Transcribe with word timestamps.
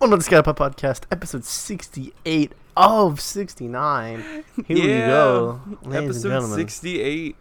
Welcome 0.00 0.18
to 0.18 0.24
the 0.30 0.34
Skype 0.34 0.56
Podcast, 0.56 1.02
episode 1.10 1.44
68 1.44 2.52
of 2.74 3.20
69. 3.20 4.44
Here 4.66 4.76
we 4.76 4.86
go. 4.86 5.60
Ladies 5.82 6.04
episode 6.24 6.28
gentlemen. 6.30 6.58
68. 6.58 7.36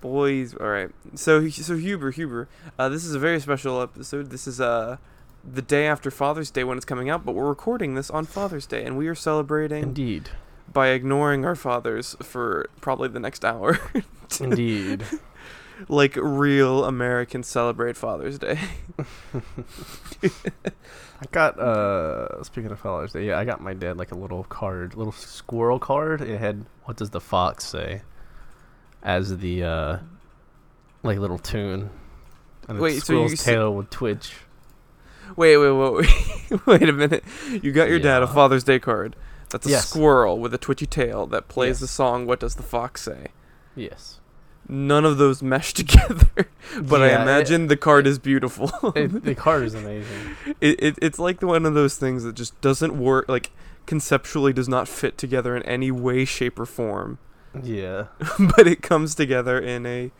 Boys, 0.00 0.54
all 0.54 0.68
right. 0.68 0.90
So, 1.16 1.48
so 1.48 1.76
Huber, 1.76 2.12
Huber, 2.12 2.48
uh, 2.78 2.88
this 2.88 3.04
is 3.04 3.16
a 3.16 3.18
very 3.18 3.40
special 3.40 3.82
episode. 3.82 4.30
This 4.30 4.46
is 4.46 4.60
uh, 4.60 4.98
the 5.44 5.62
day 5.62 5.88
after 5.88 6.12
Father's 6.12 6.48
Day 6.52 6.62
when 6.62 6.76
it's 6.76 6.84
coming 6.84 7.10
out, 7.10 7.24
but 7.26 7.34
we're 7.34 7.48
recording 7.48 7.96
this 7.96 8.08
on 8.08 8.24
Father's 8.24 8.66
Day, 8.66 8.84
and 8.84 8.96
we 8.96 9.08
are 9.08 9.16
celebrating 9.16 9.82
Indeed. 9.82 10.28
by 10.72 10.90
ignoring 10.90 11.44
our 11.44 11.56
fathers 11.56 12.14
for 12.22 12.70
probably 12.80 13.08
the 13.08 13.18
next 13.18 13.44
hour. 13.44 13.80
Indeed. 14.40 15.02
Like 15.88 16.16
real 16.16 16.84
Americans 16.84 17.46
celebrate 17.46 17.96
Father's 17.96 18.38
Day. 18.38 18.58
I 20.22 21.24
got, 21.32 21.58
uh, 21.58 22.42
speaking 22.42 22.70
of 22.70 22.78
Father's 22.78 23.12
Day, 23.12 23.26
yeah, 23.26 23.38
I 23.38 23.44
got 23.44 23.60
my 23.60 23.74
dad 23.74 23.96
like 23.96 24.12
a 24.12 24.16
little 24.16 24.44
card, 24.44 24.94
little 24.96 25.12
squirrel 25.12 25.78
card. 25.78 26.20
It 26.20 26.38
had, 26.38 26.66
what 26.84 26.96
does 26.96 27.10
the 27.10 27.20
fox 27.20 27.64
say? 27.64 28.02
As 29.02 29.38
the, 29.38 29.64
uh, 29.64 29.98
like 31.02 31.18
little 31.18 31.38
tune. 31.38 31.90
And 32.68 32.78
Wait, 32.78 32.96
the 32.96 33.00
squirrel's 33.00 33.40
said- 33.40 33.54
tail 33.54 33.74
would 33.74 33.90
twitch. 33.90 34.34
Wait, 35.36 35.56
wait, 35.56 35.70
wait, 35.72 36.06
wait. 36.66 36.82
a 36.88 36.92
minute. 36.92 37.24
You 37.50 37.72
got 37.72 37.88
your 37.88 37.98
dad 37.98 38.22
a 38.22 38.26
Father's 38.28 38.62
Day 38.64 38.78
card. 38.78 39.16
That's 39.50 39.66
a 39.66 39.70
Yes. 39.70 39.88
squirrel 39.88 40.38
with 40.38 40.52
a 40.54 40.58
twitchy 40.58 40.86
tail 40.86 41.26
that 41.28 41.48
plays 41.48 41.76
Yes. 41.76 41.80
the 41.80 41.88
song 41.88 42.26
"What 42.26 42.38
Does 42.40 42.54
the 42.56 42.62
Fox 42.62 43.02
Say." 43.02 43.28
Yes. 43.74 44.20
None 44.68 45.04
of 45.04 45.16
those 45.18 45.42
mesh 45.42 45.72
together, 45.82 46.48
but 46.82 47.02
I 47.02 47.08
Yeah, 47.08 47.18
it- 47.18 47.22
imagine 47.22 47.66
the 47.68 47.76
card 47.76 48.06
is 48.06 48.18
beautiful. 48.18 48.70
It, 48.96 49.24
the 49.24 49.34
card 49.34 49.62
is 49.64 49.74
amazing. 49.74 50.36
it, 50.60 50.82
it 50.82 50.98
it's 51.00 51.18
like 51.18 51.40
one 51.42 51.64
of 51.66 51.74
those 51.74 51.96
things 51.96 52.24
that 52.24 52.34
just 52.34 52.60
doesn't 52.60 52.98
work. 52.98 53.28
Like 53.28 53.52
conceptually, 53.86 54.52
does 54.52 54.68
not 54.68 54.88
fit 54.88 55.16
together 55.18 55.56
in 55.56 55.62
any 55.62 55.90
way, 55.92 56.24
shape, 56.24 56.58
or 56.58 56.66
form. 56.66 57.18
Yeah. 57.62 58.06
but 58.56 58.66
it 58.66 58.82
comes 58.82 59.14
together 59.14 59.58
in 59.58 59.86
a 59.86 60.10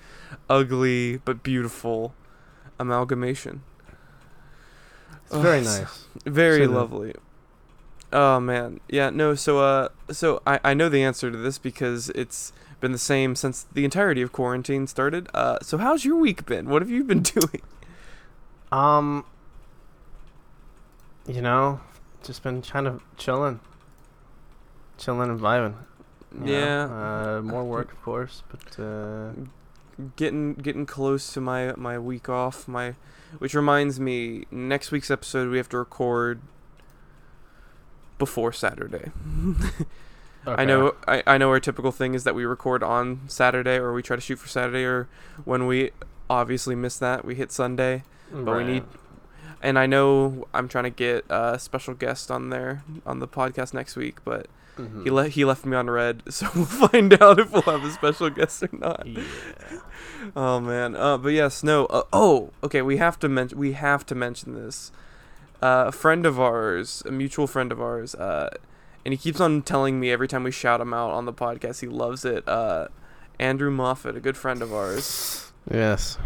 ugly 0.49 1.19
but 1.19 1.43
beautiful 1.43 2.15
amalgamation. 2.79 3.63
It's 5.27 5.35
very 5.37 5.59
Ugh, 5.59 5.65
nice. 5.65 6.05
Very 6.25 6.67
that. 6.67 6.73
lovely. 6.73 7.15
Oh 8.13 8.39
man, 8.41 8.81
yeah, 8.89 9.11
no. 9.11 9.35
So, 9.35 9.59
uh, 9.59 9.89
so 10.11 10.41
I 10.47 10.61
I 10.65 10.75
know 10.75 10.89
the 10.89 11.03
answer 11.03 11.31
to 11.31 11.37
this 11.37 11.59
because 11.59 12.09
it's 12.11 12.53
been 12.81 12.93
the 12.93 12.99
same 12.99 13.35
since 13.35 13.67
the 13.73 13.85
entirety 13.85 14.23
of 14.23 14.33
quarantine 14.33 14.87
started. 14.87 15.29
Uh, 15.35 15.59
so 15.63 15.79
how's 15.79 16.05
your 16.05 16.17
week 16.17 16.47
been? 16.47 16.69
What 16.69 16.83
have 16.83 16.91
you 16.91 17.05
been 17.05 17.23
doing? 17.23 17.63
Um, 18.73 19.25
you 21.27 21.41
know, 21.41 21.81
just 22.23 22.43
been 22.43 22.63
kind 22.63 22.87
of 22.87 23.03
chilling, 23.17 23.61
chilling 24.99 25.31
and 25.31 25.41
vibing. 25.41 25.75
know. 26.33 26.53
Yeah. 26.53 26.85
Uh, 26.85 27.43
more 27.43 27.65
work, 27.77 27.93
of 27.93 28.03
course, 28.03 28.43
but 28.49 28.83
uh, 28.83 29.31
Getting 30.17 30.53
getting 30.55 30.85
close 30.85 31.33
to 31.33 31.41
my 31.41 31.73
my 31.75 31.99
week 31.99 32.29
off. 32.29 32.69
My, 32.69 32.97
which 33.39 33.55
reminds 33.55 33.99
me, 33.99 34.45
next 34.51 34.91
week's 34.93 35.11
episode 35.11 35.49
we 35.49 35.57
have 35.57 35.71
to 35.71 35.79
record 35.79 36.43
before 38.19 38.53
Saturday. 38.53 39.11
I 40.47 40.65
know 40.65 40.95
I, 41.09 41.23
I 41.27 41.39
know 41.39 41.49
our 41.51 41.61
typical 41.61 41.93
thing 41.93 42.15
is 42.15 42.25
that 42.25 42.35
we 42.35 42.45
record 42.45 42.83
on 42.83 43.21
Saturday 43.29 43.77
or 43.77 43.93
we 43.93 44.03
try 44.03 44.17
to 44.17 44.23
shoot 44.23 44.37
for 44.39 44.49
Saturday 44.49 44.85
or 44.85 45.09
when 45.45 45.67
we 45.67 45.91
obviously 46.31 46.75
miss 46.75 46.99
that 46.99 47.25
we 47.25 47.35
hit 47.35 47.51
Sunday. 47.53 48.03
but 48.33 48.57
we 48.57 48.65
need- 48.65 48.85
And 49.63 49.79
I 49.79 49.87
know 49.87 50.47
I'm 50.53 50.69
trying 50.69 50.85
to 50.85 50.91
get 50.91 51.25
a 51.31 51.59
special 51.59 51.95
guest 51.95 52.31
on 52.31 52.51
there 52.51 52.83
on 53.07 53.19
the 53.21 53.29
podcast 53.29 53.73
next 53.75 53.97
week, 53.97 54.19
but 54.25 54.47
Mhm. 54.79 55.05
he 55.05 55.11
le- 55.11 55.29
he 55.29 55.45
left 55.45 55.65
me 55.65 55.75
on 55.77 55.89
red, 55.89 56.23
so 56.29 56.47
we'll 56.55 56.67
find 56.67 57.21
out 57.23 57.39
if 57.41 57.51
we'll 57.53 57.63
have 57.63 57.83
a 57.85 57.91
special 57.91 58.29
guest 58.29 58.63
or 58.63 58.69
not. 58.73 59.07
Yeah. 59.07 59.23
Oh 60.35 60.59
man. 60.61 60.97
Uh, 60.97 61.17
but 61.19 61.29
yes, 61.29 61.63
no. 61.63 61.87
Uh, 61.87 62.03
oh, 62.13 62.51
okay. 62.65 62.83
We 62.83 62.97
have 62.97 63.17
to 63.21 63.29
mention. 63.29 63.57
We 63.59 63.73
have 63.73 64.05
to 64.07 64.15
mention 64.15 64.55
this. 64.55 64.91
Uh, 65.63 65.85
a 65.87 65.93
friend 65.93 66.27
of 66.27 66.41
ours, 66.41 67.03
a 67.07 67.13
mutual 67.13 67.47
friend 67.47 67.71
of 67.71 67.81
ours, 67.81 68.15
uh, 68.17 68.51
and 69.07 69.13
he 69.15 69.17
keeps 69.17 69.41
on 69.41 69.63
telling 69.63 70.01
me 70.01 70.11
every 70.11 70.27
time 70.27 70.43
we 70.43 70.51
shout 70.51 70.81
him 70.81 70.93
out 70.93 71.13
on 71.13 71.25
the 71.27 71.33
podcast, 71.33 71.81
he 71.81 71.87
loves 71.87 72.25
it. 72.25 72.47
Uh, 72.49 72.89
Andrew 73.39 73.71
Moffat, 73.71 74.17
a 74.17 74.21
good 74.21 74.37
friend 74.37 74.61
of 74.63 74.73
ours, 74.75 75.53
Yes. 75.71 76.19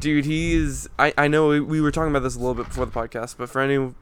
dude. 0.00 0.24
He 0.24 0.54
is. 0.54 0.88
I 0.98 1.12
I 1.18 1.28
know 1.28 1.48
we, 1.48 1.60
we 1.60 1.80
were 1.82 1.90
talking 1.90 2.10
about 2.10 2.22
this 2.22 2.34
a 2.34 2.38
little 2.38 2.54
bit 2.54 2.66
before 2.68 2.86
the 2.86 2.92
podcast, 2.92 3.36
but 3.36 3.50
for 3.50 3.60
any. 3.60 3.94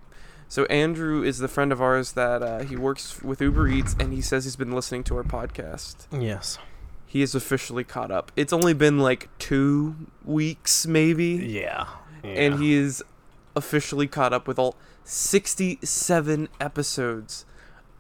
So 0.49 0.65
Andrew 0.67 1.23
is 1.23 1.39
the 1.39 1.49
friend 1.49 1.73
of 1.73 1.81
ours 1.83 2.13
that 2.13 2.43
uh, 2.43 2.59
he 2.61 2.77
works 2.77 3.23
with 3.23 3.41
Uber 3.41 3.67
Eats, 3.69 3.95
and 4.01 4.13
he 4.13 4.21
says 4.21 4.45
he's 4.45 4.57
been 4.57 4.73
listening 4.73 5.05
to 5.05 5.17
our 5.17 5.23
podcast. 5.25 6.07
Yes. 6.13 6.59
He 7.07 7.23
is 7.23 7.35
officially 7.35 7.83
caught 7.85 8.11
up. 8.13 8.31
It's 8.37 8.53
only 8.53 8.73
been 8.75 8.99
like 9.01 9.29
two 9.39 9.97
weeks, 10.25 10.87
maybe. 10.87 11.27
Yeah. 11.45 11.87
and 12.23 12.61
he 12.61 12.75
is 12.75 13.03
officially 13.57 14.07
caught 14.07 14.33
up 14.33 14.47
with 14.47 14.59
all 14.59 14.77
67 15.05 16.49
episodes 16.61 17.45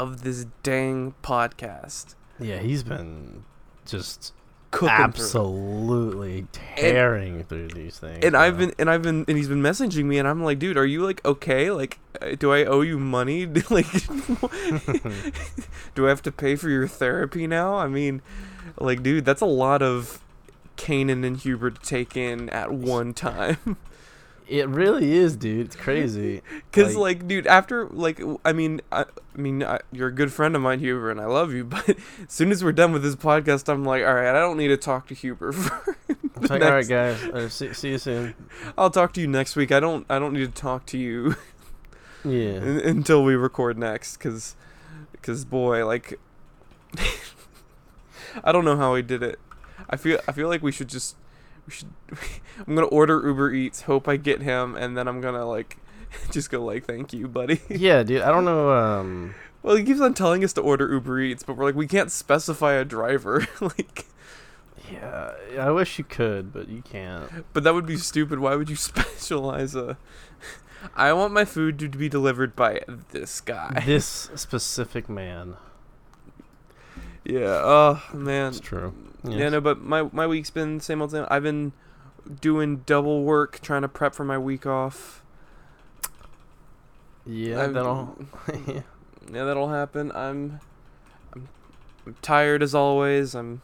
of 0.01 0.23
this 0.23 0.47
dang 0.63 1.15
podcast. 1.23 2.15
yeah 2.39 2.59
he's 2.59 2.83
been 2.83 3.45
just 3.85 4.33
Cooking 4.71 4.95
absolutely 4.95 6.47
tearing 6.53 7.43
through 7.43 7.69
these 7.69 7.99
things. 7.99 8.25
And 8.25 8.37
I've 8.37 8.57
been 8.57 8.73
and 8.79 8.89
I've 8.89 9.03
been 9.03 9.25
and 9.27 9.37
he's 9.37 9.49
been 9.49 9.63
messaging 9.63 10.05
me 10.05 10.19
and 10.19 10.29
I'm 10.29 10.45
like, 10.45 10.61
dude, 10.61 10.77
are 10.77 10.87
you 10.87 11.03
like 11.03 11.25
okay? 11.25 11.73
Like, 11.73 11.99
uh, 12.23 12.37
do 12.39 12.53
I 12.53 12.65
owe 12.65 12.83
you 12.83 12.97
money? 12.97 13.47
like, 13.71 13.91
do 15.97 16.07
I 16.07 16.09
have 16.09 16.23
to 16.23 16.31
pay 16.31 16.55
for 16.55 16.69
your 16.69 16.87
therapy 16.87 17.49
now? 17.49 17.75
I 17.75 17.89
mean, 17.89 18.23
like, 18.79 19.03
dude, 19.03 19.25
that's 19.25 19.41
a 19.41 19.47
lot 19.47 19.83
of 19.83 20.21
Canaan 20.77 21.25
and 21.25 21.37
Huber 21.37 21.73
to 21.73 21.81
take 21.81 22.17
in 22.17 22.49
at 22.51 22.73
one 22.73 23.13
time. 23.13 23.77
It 24.51 24.69
really 24.69 25.13
is, 25.13 25.37
dude. 25.37 25.67
It's 25.67 25.77
crazy. 25.77 26.43
Cause 26.73 26.97
Like- 26.97 27.19
like, 27.21 27.29
dude, 27.29 27.47
after 27.47 27.87
like, 27.87 28.21
I 28.45 28.53
mean, 28.53 28.81
I, 28.91 29.03
I 29.03 29.41
mean, 29.41 29.63
I, 29.63 29.79
you're 29.93 30.09
a 30.09 30.13
good 30.13 30.33
friend 30.33 30.57
of 30.57 30.63
mine, 30.63 30.81
Huber, 30.81 31.09
and 31.11 31.21
I 31.21 31.27
love 31.27 31.53
you. 31.53 31.65
But 31.71 31.89
as 31.89 31.97
soon 32.29 32.51
as 32.51 32.65
we're 32.65 32.73
done 32.73 32.93
with 32.93 33.03
this 33.05 33.15
podcast, 33.15 33.69
I'm 33.73 33.85
like, 33.85 34.03
all 34.05 34.13
right, 34.15 34.29
I 34.31 34.41
don't 34.41 34.57
need 34.57 34.69
to 34.69 34.77
talk 34.77 35.07
to 35.07 35.15
Huber. 35.15 35.53
For 35.53 35.95
like, 36.49 36.63
all 36.63 36.73
right, 36.73 36.89
guys. 36.89 37.23
Uh, 37.23 37.49
see, 37.49 37.73
see 37.75 37.91
you 37.91 37.99
soon. 37.99 38.35
I'll 38.77 38.91
talk 38.91 39.13
to 39.15 39.21
you 39.21 39.29
next 39.29 39.55
week. 39.55 39.71
I 39.71 39.79
don't, 39.79 40.05
I 40.11 40.19
don't 40.19 40.33
need 40.33 40.53
to 40.53 40.61
talk 40.61 40.85
to 40.87 40.99
you 40.99 41.37
Yeah. 42.25 42.57
un- 42.57 42.81
until 42.85 43.23
we 43.23 43.35
record 43.37 43.79
next. 43.79 44.17
Cause, 44.17 44.57
cause 45.23 45.45
boy, 45.45 45.87
like, 45.87 46.19
I 48.45 48.51
don't 48.53 48.65
know 48.65 48.77
how 48.77 48.95
he 48.97 49.03
did 49.03 49.23
it. 49.23 49.39
I 49.89 49.97
feel, 49.97 50.19
I 50.27 50.33
feel 50.33 50.49
like 50.49 50.63
we 50.63 50.73
should 50.73 50.89
just, 50.89 51.15
we 51.71 51.75
should. 51.77 51.89
I'm 52.67 52.75
gonna 52.75 52.87
order 52.89 53.23
Uber 53.25 53.53
Eats, 53.53 53.83
hope 53.83 54.09
I 54.09 54.17
get 54.17 54.43
him, 54.43 54.75
and 54.77 54.97
then 54.97 55.07
I'm 55.09 55.21
gonna 55.21 55.45
like, 55.47 55.77
just 56.31 56.51
go 56.51 56.65
like, 56.65 56.85
thank 56.85 57.13
you, 57.13 57.29
buddy. 57.29 57.61
Yeah, 57.69 58.03
dude. 58.03 58.23
I 58.23 58.31
don't 58.31 58.45
know. 58.45 58.71
Um. 58.71 59.35
Well, 59.63 59.77
he 59.77 59.85
keeps 59.85 60.01
on 60.01 60.15
telling 60.15 60.43
us 60.43 60.53
to 60.55 60.63
order 60.63 60.91
Uber 60.91 61.21
Eats, 61.21 61.43
but 61.43 61.55
we're 61.57 61.65
like, 61.67 61.75
we 61.75 61.87
can't 61.87 62.11
specify 62.11 62.73
a 62.75 62.85
driver. 62.85 63.47
like, 63.61 64.07
Yeah, 64.91 65.33
I 65.59 65.71
wish 65.71 65.99
you 65.99 66.05
could, 66.05 66.53
but 66.53 66.69
you 66.69 66.81
can't. 66.83 67.31
but 67.53 67.63
that 67.65 67.75
would 67.75 67.85
be 67.87 67.97
stupid. 67.99 68.39
Why 68.39 68.57
would 68.57 68.71
you 68.71 68.77
specialize 68.77 69.75
a? 69.75 69.99
I 70.97 71.13
want 71.13 71.35
my 71.35 71.45
food 71.45 71.79
to 71.81 71.89
be 71.91 72.09
delivered 72.09 72.57
by 72.57 72.81
this 73.13 73.41
guy. 73.43 73.83
This 73.85 74.31
specific 74.35 75.11
man. 75.11 75.57
Yeah. 77.33 77.61
Oh 77.63 78.03
man. 78.13 78.49
It's 78.49 78.61
true. 78.61 78.95
Yeah. 79.25 79.49
No, 79.51 79.61
but 79.61 79.81
my 79.83 80.09
my 80.13 80.27
week's 80.27 80.51
been 80.51 80.81
same 80.81 81.01
old 81.03 81.11
same. 81.11 81.27
I've 81.31 81.43
been 81.43 81.73
doing 82.41 82.79
double 82.87 83.23
work 83.25 83.61
trying 83.61 83.83
to 83.83 83.89
prep 83.89 84.15
for 84.15 84.25
my 84.25 84.39
week 84.39 84.67
off. 84.67 85.23
Yeah, 87.27 87.65
I've- 87.65 87.73
that'll. 87.73 88.17
Yeah, 89.33 89.45
that'll 89.45 89.69
happen. 89.69 90.11
I'm, 90.13 90.61
I'm, 91.33 91.49
I'm 92.05 92.17
tired 92.21 92.65
as 92.65 92.75
always. 92.75 93.35
I'm 93.37 93.63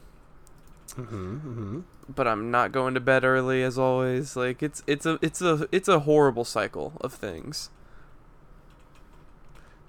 mm-hmm, 0.90 1.34
mm-hmm. 1.34 1.80
but 2.08 2.28
I'm 2.28 2.52
not 2.52 2.70
going 2.70 2.94
to 2.94 3.00
bed 3.00 3.24
early 3.24 3.64
as 3.64 3.76
always. 3.76 4.36
Like 4.36 4.62
it's 4.62 4.84
it's 4.86 5.06
a 5.06 5.18
it's 5.22 5.42
a 5.42 5.66
it's 5.72 5.88
a 5.88 6.00
horrible 6.00 6.44
cycle 6.44 6.92
of 7.00 7.12
things. 7.14 7.70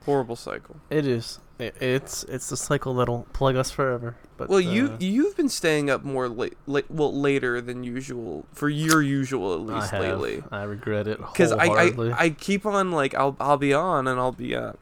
Horrible 0.06 0.38
cycle. 0.38 0.77
It 0.89 1.06
is. 1.06 1.39
It, 1.59 1.75
it's 1.81 2.24
it's 2.25 2.50
the 2.50 2.57
cycle 2.57 2.94
that'll 2.94 3.25
plug 3.33 3.56
us 3.56 3.71
forever. 3.71 4.15
But 4.38 4.48
Well, 4.50 4.59
you 4.62 4.89
uh, 4.92 4.98
you've 5.00 5.36
been 5.36 5.50
staying 5.50 5.89
up 5.89 6.04
more 6.04 6.30
late, 6.30 6.56
late 6.68 6.86
well 6.89 7.12
later 7.12 7.59
than 7.62 7.83
usual 7.83 8.45
for 8.54 8.69
your 8.69 9.01
usual 9.01 9.54
at 9.56 9.59
I 9.74 9.80
least 9.80 9.92
have. 9.92 10.01
lately. 10.01 10.44
I 10.51 10.63
regret 10.63 11.07
it 11.07 11.18
Because 11.18 11.51
I. 11.51 11.65
I 11.65 11.94
I 12.25 12.30
keep 12.30 12.65
on 12.65 12.92
like 12.92 13.15
I'll 13.15 13.36
I'll 13.39 13.57
be 13.57 13.74
on 13.74 14.07
and 14.07 14.19
I'll 14.19 14.31
be 14.31 14.56
uh 14.56 14.74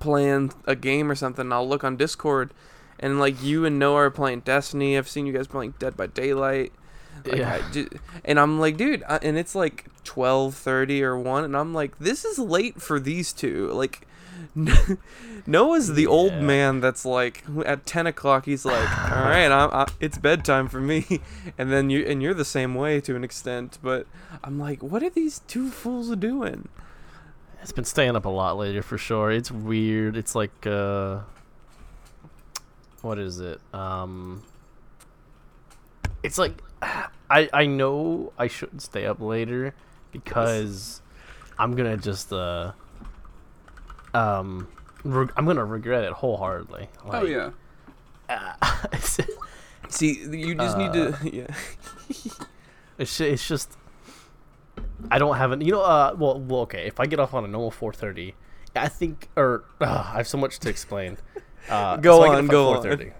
playing 0.00 0.52
a 0.66 0.74
game 0.76 1.10
or 1.10 1.14
something. 1.14 1.42
And 1.46 1.54
I'll 1.54 1.68
look 1.68 1.84
on 1.84 1.96
Discord, 1.96 2.52
and 2.98 3.18
like 3.20 3.42
you 3.42 3.64
and 3.64 3.78
Noah 3.78 4.06
are 4.06 4.10
playing 4.10 4.40
Destiny. 4.40 4.96
I've 4.98 5.08
seen 5.08 5.26
you 5.26 5.32
guys 5.32 5.46
playing 5.46 5.74
Dead 5.78 5.96
by 5.96 6.06
Daylight. 6.08 6.72
Like, 7.24 7.36
Yeah. 7.38 7.60
I 7.74 7.86
and 8.24 8.38
I'm 8.40 8.58
like, 8.60 8.76
dude, 8.76 9.02
uh, 9.06 9.18
and 9.22 9.38
it's 9.38 9.54
like 9.54 9.86
twelve 10.04 10.54
thirty 10.54 11.02
or 11.02 11.16
one, 11.18 11.44
and 11.44 11.56
I'm 11.56 11.72
like, 11.72 11.98
this 11.98 12.24
is 12.24 12.38
late 12.38 12.82
for 12.82 12.98
these 13.00 13.32
two. 13.32 13.70
Like, 13.72 14.06
Noah's 15.46 15.92
the 15.92 16.06
old 16.06 16.34
man 16.34 16.80
that's 16.80 17.04
like 17.04 17.44
at 17.66 17.84
ten 17.84 18.06
o'clock. 18.06 18.46
He's 18.46 18.64
like, 18.64 19.10
all 19.10 19.24
right, 19.24 19.50
I'm, 19.50 19.70
I, 19.70 19.86
it's 20.00 20.16
bedtime 20.16 20.68
for 20.68 20.80
me, 20.80 21.20
and 21.58 21.70
then 21.70 21.90
you 21.90 22.04
and 22.06 22.22
you're 22.22 22.34
the 22.34 22.44
same 22.44 22.74
way 22.74 23.00
to 23.02 23.14
an 23.16 23.22
extent. 23.22 23.78
But 23.82 24.06
I'm 24.42 24.58
like, 24.58 24.82
what 24.82 25.02
are 25.02 25.10
these 25.10 25.40
two 25.40 25.70
fools 25.70 26.14
doing? 26.16 26.68
It's 27.60 27.72
been 27.72 27.84
staying 27.84 28.16
up 28.16 28.24
a 28.24 28.30
lot 28.30 28.56
later 28.56 28.82
for 28.82 28.96
sure. 28.96 29.30
It's 29.30 29.50
weird. 29.50 30.16
It's 30.16 30.34
like 30.34 30.66
uh 30.66 31.20
what 33.02 33.18
is 33.18 33.40
it? 33.40 33.60
Um 33.74 34.42
It's 36.22 36.38
like 36.38 36.62
I 37.28 37.48
I 37.52 37.66
know 37.66 38.32
I 38.38 38.46
shouldn't 38.46 38.82
stay 38.82 39.04
up 39.04 39.20
later 39.20 39.74
because 40.12 41.02
I'm 41.58 41.74
going 41.74 41.90
to 41.90 42.02
just 42.02 42.32
uh 42.32 42.72
um 44.16 44.68
reg- 45.04 45.32
I'm 45.36 45.44
going 45.44 45.56
to 45.58 45.64
regret 45.64 46.04
it 46.04 46.12
wholeheartedly. 46.12 46.88
oh 47.10 47.24
yeah. 47.24 47.50
it's, 48.92 49.20
See, 49.88 50.18
you 50.24 50.54
just 50.56 50.76
need 50.76 50.92
to, 50.94 51.16
yeah. 51.32 51.46
it's 52.98 53.20
it's 53.20 53.46
just 53.46 53.76
I 55.10 55.18
don't 55.18 55.36
have 55.36 55.52
an 55.52 55.60
you 55.60 55.72
know 55.72 55.82
uh 55.82 56.14
well, 56.18 56.40
well 56.40 56.60
okay 56.62 56.86
if 56.86 56.98
I 56.98 57.06
get 57.06 57.20
off 57.20 57.34
on 57.34 57.44
a 57.44 57.48
normal 57.48 57.70
4:30 57.70 58.34
I 58.74 58.88
think 58.88 59.28
or 59.36 59.64
uh, 59.80 59.84
I 60.14 60.16
have 60.18 60.28
so 60.28 60.38
much 60.38 60.58
to 60.60 60.68
explain. 60.68 61.18
Uh, 61.68 61.96
Go 61.96 62.20
so 62.22 62.30
on, 62.30 62.46
go 62.46 62.74
on. 62.74 62.84
4:30. 62.84 63.12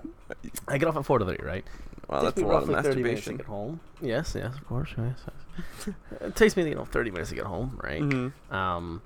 I 0.68 0.78
get 0.78 0.86
off 0.88 0.96
at 0.96 1.02
4:30, 1.02 1.44
right? 1.44 1.64
Wow, 2.08 2.22
that's 2.22 2.40
a 2.40 2.46
lot 2.46 2.62
of 2.62 2.68
roughly 2.68 2.90
30 2.90 3.02
minutes 3.02 3.24
to 3.24 3.32
masturbation. 3.32 3.36
get 3.38 3.46
home. 3.46 3.80
Yes, 4.00 4.36
yes, 4.38 4.54
of 4.54 4.64
course. 4.68 4.94
Yes, 4.96 5.18
yes. 5.26 5.94
it 6.20 6.36
takes 6.36 6.56
me 6.56 6.62
you 6.68 6.76
know 6.76 6.84
30 6.84 7.10
minutes 7.10 7.30
to 7.30 7.34
get 7.34 7.44
home, 7.44 7.80
right? 7.82 8.00
hmm 8.00 8.28
Um, 8.54 9.02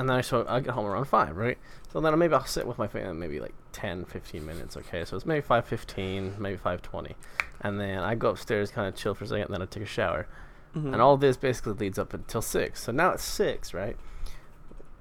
and 0.00 0.08
then 0.08 0.16
I 0.16 0.22
so 0.22 0.46
I 0.48 0.60
get 0.60 0.72
home 0.72 0.86
around 0.86 1.04
five, 1.04 1.36
right? 1.36 1.58
So 1.92 2.00
then 2.00 2.18
maybe 2.18 2.32
I'll 2.32 2.46
sit 2.46 2.66
with 2.66 2.78
my 2.78 2.88
family 2.88 3.12
maybe 3.12 3.38
like 3.38 3.52
10, 3.72 4.06
15 4.06 4.46
minutes. 4.46 4.74
Okay, 4.78 5.04
so 5.04 5.14
it's 5.14 5.26
maybe 5.26 5.46
5:15, 5.46 6.38
maybe 6.38 6.56
5:20, 6.56 7.14
and 7.60 7.78
then 7.78 7.98
I 7.98 8.14
go 8.14 8.30
upstairs, 8.30 8.70
kind 8.70 8.88
of 8.88 8.94
chill 8.94 9.14
for 9.14 9.24
a 9.24 9.26
second, 9.26 9.44
and 9.44 9.54
then 9.54 9.62
I 9.62 9.66
take 9.66 9.82
a 9.82 9.86
shower. 9.86 10.26
hmm 10.72 10.94
And 10.94 11.02
all 11.02 11.18
this 11.18 11.36
basically 11.36 11.74
leads 11.74 11.98
up 11.98 12.14
until 12.14 12.40
six. 12.40 12.82
So 12.82 12.92
now 12.92 13.10
it's 13.10 13.22
six, 13.22 13.74
right? 13.74 13.98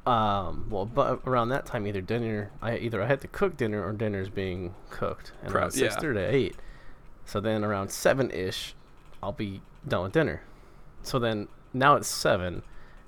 Um, 0.05 0.67
well, 0.69 0.85
but 0.85 1.21
around 1.25 1.47
that 1.49 1.65
time, 1.65 1.87
either 1.87 2.01
dinner, 2.01 2.51
I 2.61 2.75
either 2.77 3.01
I 3.01 3.07
had 3.07 3.21
to 3.21 3.29
cook 3.29 3.55
dinner 3.55 3.81
or 3.81 3.93
dinner's 3.93 4.27
being 4.27 4.75
cooked, 4.89 5.31
and 5.41 5.55
around 5.55 5.77
yeah. 5.77 5.87
to 5.87 6.19
eight. 6.19 6.57
So 7.23 7.39
then 7.39 7.63
around 7.63 7.89
seven 7.91 8.31
ish, 8.31 8.75
I'll 9.23 9.31
be 9.31 9.61
done 9.87 10.03
with 10.03 10.11
dinner. 10.11 10.41
So 11.03 11.19
then 11.19 11.47
now 11.71 11.95
it's 11.95 12.09
seven, 12.09 12.63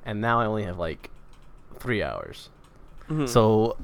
and 0.05 0.21
now 0.21 0.39
I 0.39 0.45
only 0.45 0.63
have 0.63 0.79
like 0.79 1.09
three 1.81 2.01
hours. 2.04 2.50
hmm 3.07 3.25
So 3.25 3.78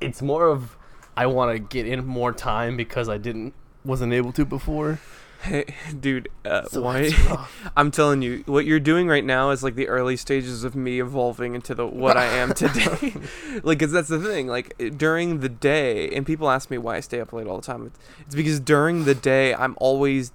it's 0.00 0.20
more 0.22 0.48
of 0.48 0.76
I 1.16 1.26
want 1.26 1.52
to 1.52 1.58
get 1.58 1.86
in 1.86 2.04
more 2.06 2.32
time 2.32 2.76
because 2.76 3.08
I 3.08 3.18
didn't 3.18 3.54
wasn't 3.84 4.12
able 4.12 4.32
to 4.32 4.44
before. 4.44 4.98
Hey, 5.42 5.64
dude, 6.00 6.28
uh, 6.44 6.64
So 6.64 6.82
why? 6.82 7.10
I'm 7.76 7.90
telling 7.90 8.20
you, 8.22 8.42
what 8.46 8.64
you're 8.64 8.80
doing 8.80 9.06
right 9.06 9.24
now 9.24 9.50
is 9.50 9.62
like 9.62 9.74
the 9.76 9.86
early 9.88 10.16
stages 10.16 10.64
of 10.64 10.74
me 10.74 10.98
evolving 11.00 11.54
into 11.54 11.74
the 11.74 11.86
what 11.86 12.16
I 12.16 12.24
am 12.24 12.52
today. 12.54 13.14
like, 13.62 13.78
cause 13.78 13.92
that's 13.92 14.08
the 14.08 14.18
thing. 14.18 14.46
Like 14.48 14.74
during 14.96 15.40
the 15.40 15.48
day, 15.48 16.08
and 16.10 16.26
people 16.26 16.50
ask 16.50 16.70
me 16.70 16.78
why 16.78 16.96
I 16.96 17.00
stay 17.00 17.20
up 17.20 17.32
late 17.32 17.46
all 17.46 17.60
the 17.60 17.66
time. 17.66 17.86
It's, 17.86 17.98
it's 18.26 18.34
because 18.34 18.58
during 18.60 19.04
the 19.04 19.14
day, 19.14 19.54
I'm 19.54 19.76
always, 19.78 20.32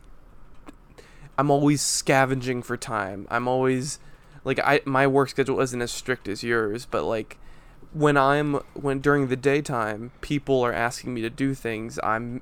I'm 1.38 1.50
always 1.52 1.82
scavenging 1.82 2.62
for 2.62 2.78
time. 2.78 3.28
I'm 3.30 3.48
always, 3.48 4.00
like, 4.44 4.60
I 4.60 4.82
my 4.86 5.08
work 5.08 5.30
schedule 5.30 5.60
isn't 5.62 5.82
as 5.82 5.92
strict 5.92 6.28
as 6.28 6.44
yours, 6.44 6.86
but 6.86 7.04
like. 7.04 7.38
When 7.94 8.16
I'm 8.16 8.54
when 8.74 9.00
during 9.02 9.28
the 9.28 9.36
daytime, 9.36 10.12
people 10.22 10.62
are 10.62 10.72
asking 10.72 11.14
me 11.14 11.20
to 11.24 11.30
do 11.30 11.54
things. 11.54 12.00
I'm 12.02 12.42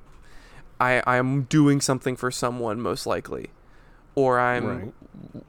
I 0.78 1.02
I'm 1.04 1.42
doing 1.42 1.80
something 1.80 2.14
for 2.14 2.30
someone 2.30 2.80
most 2.80 3.04
likely, 3.04 3.50
or 4.14 4.38
I'm 4.38 4.64
Right. 4.64 4.92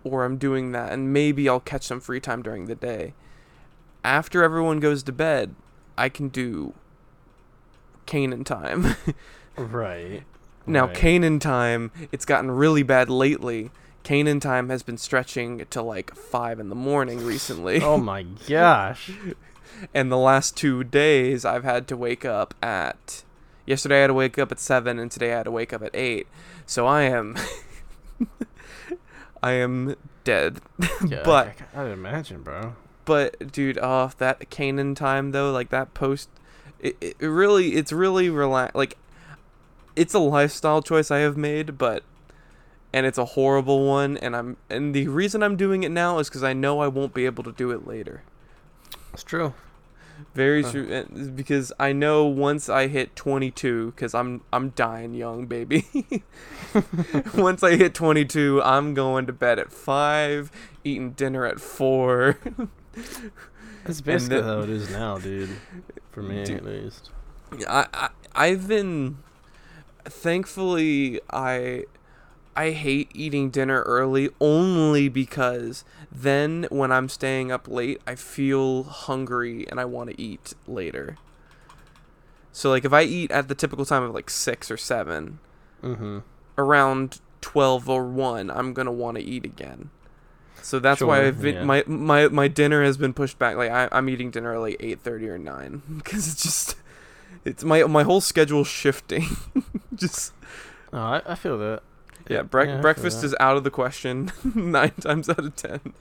or 0.03 0.25
I'm 0.25 0.37
doing 0.37 0.71
that, 0.71 0.91
and 0.91 1.13
maybe 1.13 1.47
I'll 1.47 1.59
catch 1.59 1.83
some 1.83 1.99
free 1.99 2.19
time 2.19 2.41
during 2.41 2.65
the 2.65 2.73
day. 2.73 3.13
After 4.03 4.41
everyone 4.43 4.79
goes 4.79 5.03
to 5.03 5.11
bed, 5.11 5.53
I 5.99 6.09
can 6.09 6.29
do 6.29 6.73
Canaan 8.07 8.43
time. 8.43 8.95
Right. 9.55 10.23
now 10.65 10.85
right. 10.87 10.95
Canaan 10.95 11.37
time, 11.39 11.91
it's 12.11 12.25
gotten 12.25 12.49
really 12.49 12.81
bad 12.81 13.07
lately. 13.07 13.69
Canaan 14.03 14.39
time 14.39 14.69
has 14.69 14.83
been 14.83 14.97
stretching 14.97 15.65
to 15.69 15.81
like 15.81 16.15
five 16.15 16.59
in 16.59 16.69
the 16.69 16.75
morning 16.75 17.23
recently. 17.25 17.81
Oh 17.81 17.97
my 17.97 18.23
gosh. 18.47 19.11
and 19.93 20.11
the 20.11 20.17
last 20.17 20.57
two 20.57 20.83
days 20.83 21.45
I've 21.45 21.63
had 21.63 21.87
to 21.89 21.97
wake 21.97 22.25
up 22.25 22.53
at 22.61 23.23
yesterday 23.65 23.99
I 23.99 24.01
had 24.01 24.07
to 24.07 24.13
wake 24.13 24.37
up 24.39 24.51
at 24.51 24.59
seven 24.59 24.99
and 24.99 25.09
today 25.11 25.33
I 25.33 25.37
had 25.37 25.43
to 25.43 25.51
wake 25.51 25.71
up 25.73 25.81
at 25.83 25.95
eight. 25.95 26.27
So 26.65 26.87
I 26.87 27.03
am 27.03 27.35
I 29.43 29.51
am 29.53 29.95
dead. 30.23 30.61
Yeah, 31.07 31.21
But- 31.23 31.55
I, 31.75 31.83
I'd 31.83 31.91
imagine, 31.91 32.41
bro. 32.43 32.75
But 33.05 33.51
dude, 33.51 33.79
oh 33.81 34.11
that 34.19 34.49
Canaan 34.49 34.93
time 34.95 35.31
though, 35.31 35.51
like 35.51 35.69
that 35.69 35.93
post 35.93 36.29
it, 36.79 36.95
it 37.01 37.15
it 37.19 37.27
really 37.27 37.73
it's 37.73 37.91
really 37.91 38.29
relax 38.29 38.75
like 38.75 38.97
it's 39.95 40.13
a 40.13 40.19
lifestyle 40.19 40.81
choice 40.81 41.09
I 41.11 41.17
have 41.19 41.35
made, 41.35 41.77
but 41.77 42.03
and 42.93 43.05
it's 43.05 43.17
a 43.17 43.25
horrible 43.25 43.87
one 43.87 44.17
and 44.17 44.35
I'm 44.35 44.57
and 44.69 44.93
the 44.93 45.07
reason 45.07 45.41
I'm 45.43 45.55
doing 45.55 45.83
it 45.83 45.89
now 45.91 46.19
is 46.19 46.29
cuz 46.29 46.43
I 46.43 46.53
know 46.53 46.79
I 46.81 46.87
won't 46.87 47.13
be 47.13 47.25
able 47.25 47.43
to 47.45 47.51
do 47.51 47.71
it 47.71 47.87
later. 47.87 48.23
It's 49.13 49.23
true. 49.23 49.53
Very 50.35 50.61
Huh. 50.61 50.71
true, 50.71 50.87
and- 50.91 51.35
because 51.35 51.73
I 51.79 51.93
know 51.93 52.25
once 52.25 52.69
I 52.69 52.85
hit 52.87 53.15
22, 53.15 53.87
because 53.95 54.13
I'm 54.13 54.41
I'm 54.53 54.69
dying 54.69 55.13
young, 55.15 55.47
baby. 55.47 55.87
once 57.35 57.63
I 57.63 57.75
hit 57.75 57.93
22, 57.95 58.61
I'm 58.61 58.93
going 58.93 59.25
to 59.25 59.33
bed 59.33 59.57
at 59.57 59.71
five, 59.71 60.51
eating 60.83 61.11
dinner 61.11 61.45
at 61.45 61.59
four. 61.59 62.37
That's 63.83 64.01
basically 64.01 64.37
then- 64.37 64.43
how 64.45 64.59
it 64.61 64.69
is 64.69 64.91
now, 64.91 65.17
dude. 65.17 65.49
For 66.11 66.21
me, 66.21 66.43
Dude. 66.43 66.57
at 66.57 66.65
least. 66.65 67.09
I, 67.67 67.87
I 67.93 68.09
I've 68.35 68.67
been, 68.67 69.17
thankfully, 70.05 71.19
I 71.31 71.85
I 72.55 72.71
hate 72.71 73.09
eating 73.13 73.49
dinner 73.49 73.81
early 73.83 74.29
only 74.41 75.07
because 75.09 75.83
then 76.11 76.67
when 76.69 76.91
I'm 76.91 77.07
staying 77.09 77.51
up 77.51 77.67
late, 77.67 78.01
I 78.05 78.15
feel 78.15 78.83
hungry 78.83 79.65
and 79.69 79.79
I 79.79 79.85
want 79.85 80.09
to 80.09 80.21
eat 80.21 80.53
later. 80.67 81.17
So 82.51 82.69
like 82.69 82.83
if 82.83 82.91
I 82.93 83.03
eat 83.03 83.31
at 83.31 83.47
the 83.47 83.55
typical 83.55 83.85
time 83.85 84.03
of 84.03 84.13
like 84.13 84.29
6 84.29 84.69
or 84.71 84.77
7, 84.77 85.39
Mm-hmm. 85.81 86.19
around 86.59 87.21
12 87.41 87.89
or 87.89 88.05
1, 88.05 88.51
I'm 88.51 88.73
going 88.73 88.85
to 88.85 88.91
want 88.91 89.17
to 89.17 89.23
eat 89.23 89.45
again. 89.45 89.89
So 90.61 90.77
that's 90.77 91.01
why 91.01 91.25
I've 91.25 91.41
been, 91.41 91.55
yeah. 91.55 91.63
my 91.63 91.83
my 91.87 92.27
my 92.27 92.47
dinner 92.47 92.83
has 92.83 92.95
been 92.95 93.13
pushed 93.13 93.39
back. 93.39 93.55
Like 93.57 93.71
I, 93.71 93.89
I'm 93.91 94.07
eating 94.09 94.29
dinner 94.29 94.53
at 94.53 94.59
like 94.59 94.77
8:30 94.77 95.27
or 95.27 95.37
9 95.39 95.81
because 95.97 96.31
it's 96.31 96.43
just 96.43 96.75
it's 97.43 97.63
my 97.63 97.83
my 97.85 98.03
whole 98.03 98.21
schedule's 98.21 98.67
shifting. 98.67 99.25
just 99.95 100.33
Oh, 100.93 100.99
I, 100.99 101.21
I 101.25 101.33
feel 101.35 101.57
that. 101.57 101.81
Yeah, 102.31 102.39
I 102.39 102.65
feel 102.75 102.81
breakfast 102.81 103.23
is 103.23 103.35
out 103.39 103.57
of 103.57 103.63
the 103.63 103.71
question 103.71 104.31
nine 104.55 104.91
times 104.99 105.29
out 105.29 105.39
of 105.39 105.55
ten. 105.55 105.93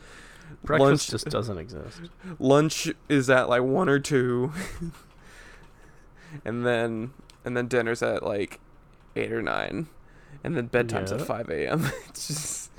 breakfast 0.64 0.80
lunch- 0.80 1.06
just 1.08 1.26
doesn't 1.30 1.58
exist. 1.58 2.00
Lunch 2.38 2.88
is 3.08 3.30
at 3.30 3.48
like 3.48 3.62
one 3.62 3.88
or 3.88 3.98
two, 3.98 4.52
and 6.44 6.66
then 6.66 7.12
and 7.44 7.56
then 7.56 7.68
dinner's 7.68 8.02
at 8.02 8.22
like 8.22 8.60
eight 9.16 9.32
or 9.32 9.42
nine, 9.42 9.88
and 10.44 10.56
then 10.56 10.68
bedtime's 10.68 11.12
at 11.12 11.22
five 11.22 11.48
a.m. 11.50 11.90
it's 12.08 12.28
just 12.28 12.70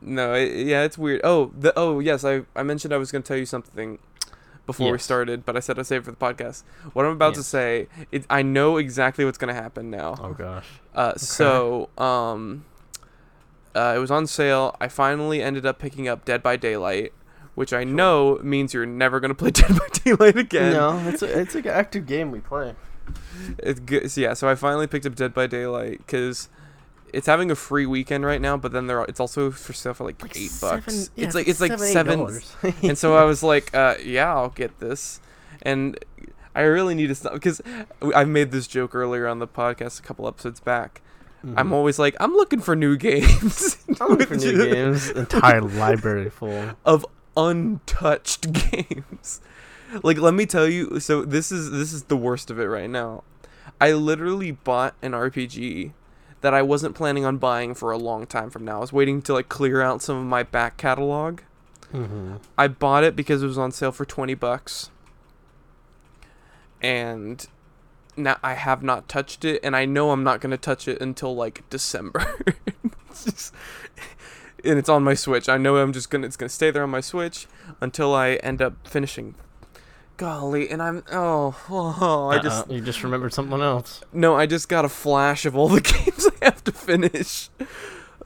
no, 0.00 0.32
it, 0.34 0.66
yeah, 0.66 0.82
it's 0.84 0.96
weird. 0.96 1.20
Oh, 1.24 1.52
the 1.58 1.72
oh 1.76 2.00
yes, 2.00 2.24
I 2.24 2.42
I 2.54 2.62
mentioned 2.62 2.94
I 2.94 2.98
was 2.98 3.10
gonna 3.10 3.22
tell 3.22 3.36
you 3.36 3.46
something 3.46 3.98
before 4.68 4.92
we 4.92 4.98
started, 4.98 5.46
but 5.46 5.56
I 5.56 5.60
said 5.60 5.78
I'd 5.78 5.86
save 5.86 6.02
it 6.02 6.04
for 6.04 6.10
the 6.10 6.16
podcast. 6.18 6.62
What 6.92 7.06
I'm 7.06 7.12
about 7.12 7.34
to 7.36 7.42
say, 7.42 7.88
it, 8.12 8.26
I 8.28 8.42
know 8.42 8.76
exactly 8.76 9.24
what's 9.24 9.38
gonna 9.38 9.54
happen 9.54 9.90
now. 9.90 10.14
Oh 10.20 10.34
gosh. 10.34 10.66
Uh, 10.94 11.14
so 11.16 11.88
um, 11.96 12.66
uh, 13.74 13.94
it 13.96 13.98
was 13.98 14.10
on 14.10 14.26
sale. 14.26 14.76
I 14.78 14.88
finally 14.88 15.42
ended 15.42 15.64
up 15.64 15.78
picking 15.78 16.06
up 16.06 16.26
Dead 16.26 16.42
by 16.42 16.56
Daylight, 16.56 17.14
which 17.54 17.72
I 17.72 17.82
know 17.84 18.38
means 18.42 18.74
you're 18.74 18.84
never 18.84 19.20
gonna 19.20 19.34
play 19.42 19.52
Dead 19.52 19.70
by 19.70 19.88
Daylight 20.04 20.36
again. 20.36 20.74
No, 20.74 20.98
it's 21.08 21.22
a, 21.22 21.40
it's 21.40 21.54
like 21.54 21.64
an 21.64 21.72
active 21.72 22.04
game 22.04 22.30
we 22.30 22.40
play. 22.40 22.74
It's 23.58 23.80
good. 23.80 24.10
So 24.10 24.20
yeah, 24.20 24.34
so 24.34 24.50
I 24.50 24.54
finally 24.54 24.86
picked 24.86 25.06
up 25.06 25.14
Dead 25.14 25.32
by 25.32 25.46
Daylight 25.46 25.98
because 25.98 26.50
it's 27.12 27.26
having 27.26 27.50
a 27.50 27.54
free 27.54 27.86
weekend 27.86 28.24
right 28.24 28.40
now, 28.40 28.56
but 28.56 28.72
then 28.72 28.86
there 28.86 29.02
it's 29.04 29.20
also 29.20 29.50
for 29.50 29.72
sale 29.72 29.94
for 29.94 30.04
like, 30.04 30.22
eight 30.36 30.52
bucks. 30.60 31.10
it's 31.16 31.34
like 31.34 31.48
it's 31.48 31.60
like 31.60 31.78
seven. 31.78 32.40
and 32.82 32.96
so 32.96 33.16
I 33.16 33.24
was 33.24 33.42
like, 33.42 33.74
uh, 33.74 33.94
yeah, 34.02 34.34
I'll 34.34 34.50
get 34.50 34.78
this, 34.80 35.20
and 35.62 35.98
I 36.54 36.62
really 36.62 36.94
need 36.94 37.08
to 37.08 37.14
stop 37.14 37.34
because 37.34 37.60
I've 38.14 38.28
made 38.28 38.50
this 38.50 38.66
joke 38.66 38.94
earlier 38.94 39.26
on 39.26 39.38
the 39.38 39.48
podcast 39.48 40.00
a 40.00 40.02
couple 40.02 40.26
episodes 40.26 40.60
back. 40.60 41.02
I'm 41.56 41.72
always 41.72 42.00
like, 42.00 42.16
I'm 42.18 42.34
looking 42.34 42.60
for 42.60 42.74
new 42.74 42.96
games. 42.96 43.78
I'm 44.00 44.08
looking 44.08 44.26
for 44.26 44.36
new 44.36 44.72
games. 44.72 45.08
Entire 45.10 45.60
library 45.60 46.30
full. 46.30 46.70
of 46.84 47.06
untouched 47.36 48.52
games. 48.72 49.40
Like 50.02 50.18
let 50.18 50.34
me 50.34 50.46
tell 50.46 50.66
you, 50.66 51.00
so 51.00 51.24
this 51.24 51.50
is 51.52 51.70
this 51.70 51.92
is 51.92 52.04
the 52.04 52.16
worst 52.16 52.50
of 52.50 52.58
it 52.58 52.64
right 52.64 52.90
now. 52.90 53.22
I 53.80 53.92
literally 53.92 54.50
bought 54.50 54.96
an 55.00 55.12
RPG 55.12 55.92
that 56.40 56.54
I 56.54 56.62
wasn't 56.62 56.94
planning 56.94 57.24
on 57.24 57.38
buying 57.38 57.74
for 57.74 57.90
a 57.90 57.98
long 57.98 58.26
time 58.26 58.50
from 58.50 58.64
now. 58.64 58.76
I 58.78 58.80
was 58.80 58.92
waiting 58.92 59.22
to 59.22 59.32
like 59.32 59.48
clear 59.48 59.82
out 59.82 60.02
some 60.02 60.16
of 60.16 60.24
my 60.24 60.42
back 60.42 60.76
catalog. 60.76 61.40
Mm-hmm. 61.92 62.36
I 62.56 62.68
bought 62.68 63.02
it 63.04 63.16
because 63.16 63.42
it 63.42 63.46
was 63.46 63.58
on 63.58 63.72
sale 63.72 63.92
for 63.92 64.04
20 64.04 64.34
bucks. 64.34 64.90
And 66.80 67.44
now 68.16 68.36
I 68.42 68.54
have 68.54 68.82
not 68.82 69.08
touched 69.08 69.44
it 69.44 69.60
and 69.64 69.74
I 69.74 69.84
know 69.84 70.10
I'm 70.10 70.22
not 70.22 70.40
going 70.40 70.50
to 70.50 70.56
touch 70.56 70.86
it 70.86 71.00
until 71.00 71.34
like 71.34 71.68
December. 71.70 72.24
It's 73.10 73.24
just- 73.24 73.54
and 74.64 74.78
it's 74.78 74.88
on 74.88 75.02
my 75.02 75.14
Switch. 75.14 75.48
I 75.48 75.56
know 75.56 75.76
I'm 75.78 75.92
just 75.92 76.10
going 76.10 76.22
to 76.22 76.26
it's 76.28 76.36
going 76.36 76.48
to 76.48 76.54
stay 76.54 76.70
there 76.70 76.82
on 76.84 76.90
my 76.90 77.00
Switch 77.00 77.46
until 77.80 78.14
I 78.14 78.34
end 78.34 78.60
up 78.62 78.74
finishing 78.86 79.34
Golly, 80.18 80.68
and 80.68 80.82
I'm 80.82 81.04
oh, 81.10 81.56
oh 81.70 82.28
I 82.30 82.36
uh-uh, 82.36 82.42
just 82.42 82.68
Uh-uh, 82.68 82.74
you 82.74 82.80
just 82.82 83.02
remembered 83.02 83.32
something 83.32 83.60
else. 83.62 84.02
no, 84.12 84.34
I 84.36 84.44
just 84.46 84.68
got 84.68 84.84
a 84.84 84.88
flash 84.90 85.46
of 85.46 85.56
all 85.56 85.68
the 85.68 85.80
games 85.80 86.28
I 86.42 86.44
have 86.44 86.62
to 86.64 86.72
finish. 86.72 87.48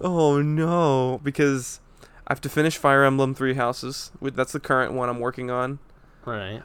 Oh 0.01 0.41
no, 0.43 1.21
because 1.23 1.81
I 2.27 2.33
have 2.33 2.41
to 2.41 2.49
finish 2.49 2.77
Fire 2.79 3.05
Emblem 3.05 3.35
Three 3.35 3.55
Houses. 3.55 4.11
That's 4.21 4.53
the 4.53 4.59
current 4.61 4.95
one 4.95 5.09
I'm 5.09 5.21
working 5.21 5.51
on. 5.51 5.79
Right. 6.25 6.63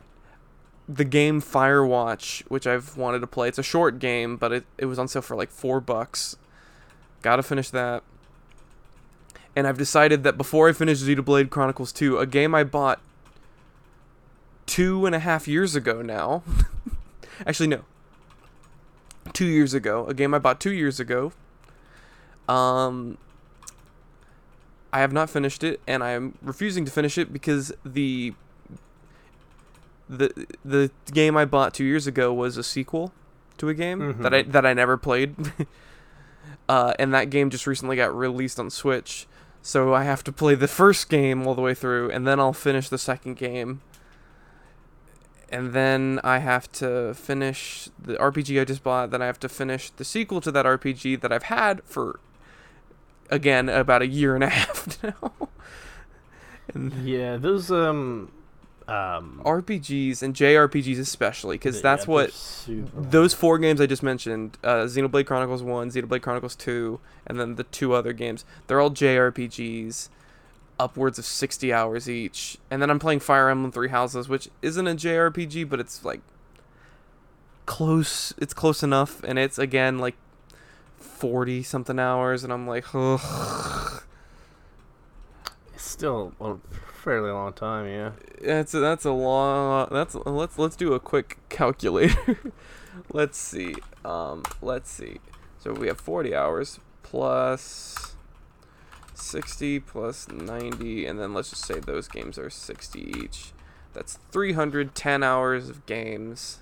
The 0.87 1.03
game 1.03 1.41
Firewatch, 1.41 2.43
which 2.47 2.65
I've 2.65 2.95
wanted 2.95 3.19
to 3.19 3.27
play. 3.27 3.49
It's 3.49 3.57
a 3.57 3.63
short 3.63 3.99
game, 3.99 4.37
but 4.37 4.53
it, 4.53 4.65
it 4.77 4.85
was 4.85 4.97
on 4.97 5.09
sale 5.09 5.21
for 5.21 5.35
like 5.35 5.51
four 5.51 5.81
bucks. 5.81 6.37
Gotta 7.21 7.43
finish 7.43 7.69
that. 7.71 8.01
And 9.57 9.67
I've 9.67 9.77
decided 9.77 10.23
that 10.23 10.37
before 10.37 10.69
I 10.69 10.71
finish 10.71 10.99
Xenoblade 10.99 11.49
Chronicles 11.49 11.91
2, 11.91 12.17
a 12.19 12.25
game 12.25 12.55
I 12.55 12.63
bought 12.63 13.01
two 14.67 15.07
and 15.07 15.15
a 15.15 15.19
half 15.19 15.47
years 15.47 15.75
ago 15.75 16.03
now. 16.03 16.43
Actually, 17.47 17.67
no. 17.67 17.81
Two 19.33 19.45
years 19.45 19.73
ago. 19.73 20.05
A 20.05 20.13
game 20.13 20.33
I 20.35 20.39
bought 20.39 20.59
two 20.59 20.71
years 20.71 20.99
ago. 20.99 21.31
Um, 22.47 23.17
I 24.93 24.99
have 24.99 25.11
not 25.11 25.29
finished 25.29 25.63
it, 25.63 25.81
and 25.87 26.03
I 26.03 26.11
am 26.11 26.37
refusing 26.41 26.85
to 26.85 26.91
finish 26.91 27.17
it 27.17 27.33
because 27.33 27.73
the 27.83 28.33
the 30.09 30.47
the 30.63 30.91
game 31.11 31.35
I 31.35 31.43
bought 31.45 31.73
two 31.73 31.83
years 31.83 32.07
ago 32.07 32.33
was 32.33 32.55
a 32.55 32.63
sequel 32.63 33.11
to 33.57 33.67
a 33.69 33.73
game 33.73 34.21
that 34.21 34.33
I 34.33 34.43
that 34.43 34.65
I 34.65 34.73
never 34.73 34.97
played. 34.97 35.35
uh, 36.69 36.93
and 36.97 37.13
that 37.13 37.29
game 37.29 37.49
just 37.49 37.67
recently 37.67 37.95
got 37.95 38.15
released 38.15 38.59
on 38.59 38.69
Switch. 38.69 39.27
So 39.61 39.93
I 39.93 40.03
have 40.03 40.23
to 40.23 40.31
play 40.31 40.55
the 40.55 40.67
first 40.67 41.09
game 41.09 41.45
all 41.45 41.53
the 41.53 41.61
way 41.61 41.73
through, 41.73 42.09
and 42.11 42.25
then 42.25 42.39
I'll 42.39 42.53
finish 42.53 42.87
the 42.87 42.97
second 42.97 43.35
game. 43.35 43.81
And 45.49 45.71
then 45.73 46.19
I 46.23 46.39
have 46.39 46.69
to 46.73 47.13
finish 47.13 47.89
the 47.97 48.15
RPG 48.15 48.59
I 48.59 48.65
just 48.65 48.83
bought. 48.83 49.11
Then 49.11 49.21
I 49.21 49.27
have 49.27 49.39
to 49.39 49.49
finish 49.49 49.89
the 49.91 50.03
sequel 50.03 50.41
to 50.41 50.51
that 50.51 50.65
RPG 50.65 51.21
that 51.21 51.31
I've 51.31 51.43
had 51.43 51.81
for, 51.85 52.19
again, 53.29 53.69
about 53.69 54.01
a 54.01 54.07
year 54.07 54.35
and 54.35 54.43
a 54.43 54.49
half 54.57 55.01
now. 55.03 55.31
and 56.73 56.91
Yeah, 57.05 57.37
those 57.37 57.71
um 57.71 58.31
um 58.89 59.41
RPGs 59.45 60.21
and 60.21 60.33
JRPGs 60.35 60.99
especially, 60.99 61.55
because 61.55 61.81
that's 61.81 62.07
yeah, 62.07 62.11
what 62.11 62.67
those 62.93 63.33
four 63.33 63.57
games 63.57 63.79
I 63.79 63.85
just 63.85 64.03
mentioned 64.03 64.57
uh, 64.63 64.83
Xenoblade 64.83 65.25
Chronicles 65.27 65.63
1, 65.63 65.91
Xenoblade 65.91 66.21
Chronicles 66.21 66.55
2, 66.55 66.99
and 67.25 67.39
then 67.39 67.55
the 67.55 67.63
two 67.63 67.93
other 67.93 68.13
games 68.13 68.43
they're 68.67 68.79
all 68.79 68.91
JRPGs, 68.91 70.09
upwards 70.79 71.19
of 71.19 71.25
60 71.25 71.73
hours 71.73 72.09
each. 72.09 72.57
And 72.69 72.81
then 72.81 72.89
I'm 72.89 72.99
playing 72.99 73.19
Fire 73.19 73.49
Emblem 73.49 73.71
Three 73.71 73.89
Houses, 73.89 74.29
which 74.29 74.49
isn't 74.61 74.87
a 74.87 74.95
JRPG, 74.95 75.69
but 75.69 75.79
it's 75.79 76.03
like 76.05 76.21
close. 77.65 78.33
It's 78.37 78.53
close 78.53 78.83
enough, 78.83 79.23
and 79.23 79.37
it's 79.37 79.57
again 79.57 79.99
like 79.99 80.15
40 80.97 81.63
something 81.63 81.99
hours, 81.99 82.43
and 82.43 82.51
I'm 82.51 82.67
like, 82.67 82.85
ugh. 82.93 84.03
It's 85.73 85.87
still 85.87 86.33
a 86.41 86.55
fairly 86.91 87.31
long 87.31 87.53
time, 87.53 87.87
yeah. 87.87 88.11
That's 88.41 88.73
a, 88.73 88.79
that's 88.79 89.05
a 89.05 89.11
long. 89.11 89.89
That's 89.91 90.15
let's 90.15 90.57
let's 90.57 90.75
do 90.75 90.93
a 90.93 90.99
quick 90.99 91.37
calculator. 91.49 92.39
let's 93.13 93.37
see. 93.37 93.75
Um, 94.03 94.43
let's 94.61 94.89
see. 94.89 95.19
So 95.59 95.73
we 95.73 95.87
have 95.87 95.99
40 95.99 96.35
hours 96.35 96.79
plus 97.03 98.15
60 99.17 99.79
plus 99.81 100.27
90, 100.27 101.05
and 101.05 101.19
then 101.19 101.33
let's 101.33 101.49
just 101.49 101.65
say 101.65 101.79
those 101.79 102.07
games 102.07 102.37
are 102.37 102.49
60 102.49 102.99
each. 102.99 103.51
That's 103.93 104.19
310 104.31 105.23
hours 105.23 105.69
of 105.69 105.85
games. 105.85 106.59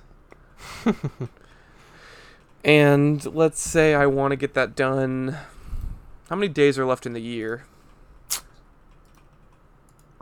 and 2.64 3.26
let's 3.36 3.60
say 3.60 3.94
I 3.94 4.06
want 4.06 4.32
to 4.32 4.36
get 4.38 4.54
that 4.54 4.76
done. 4.76 5.38
How 6.30 6.36
many 6.36 6.48
days 6.48 6.80
are 6.80 6.86
left 6.86 7.06
in 7.06 7.14
the 7.14 7.22
year? 7.22 7.66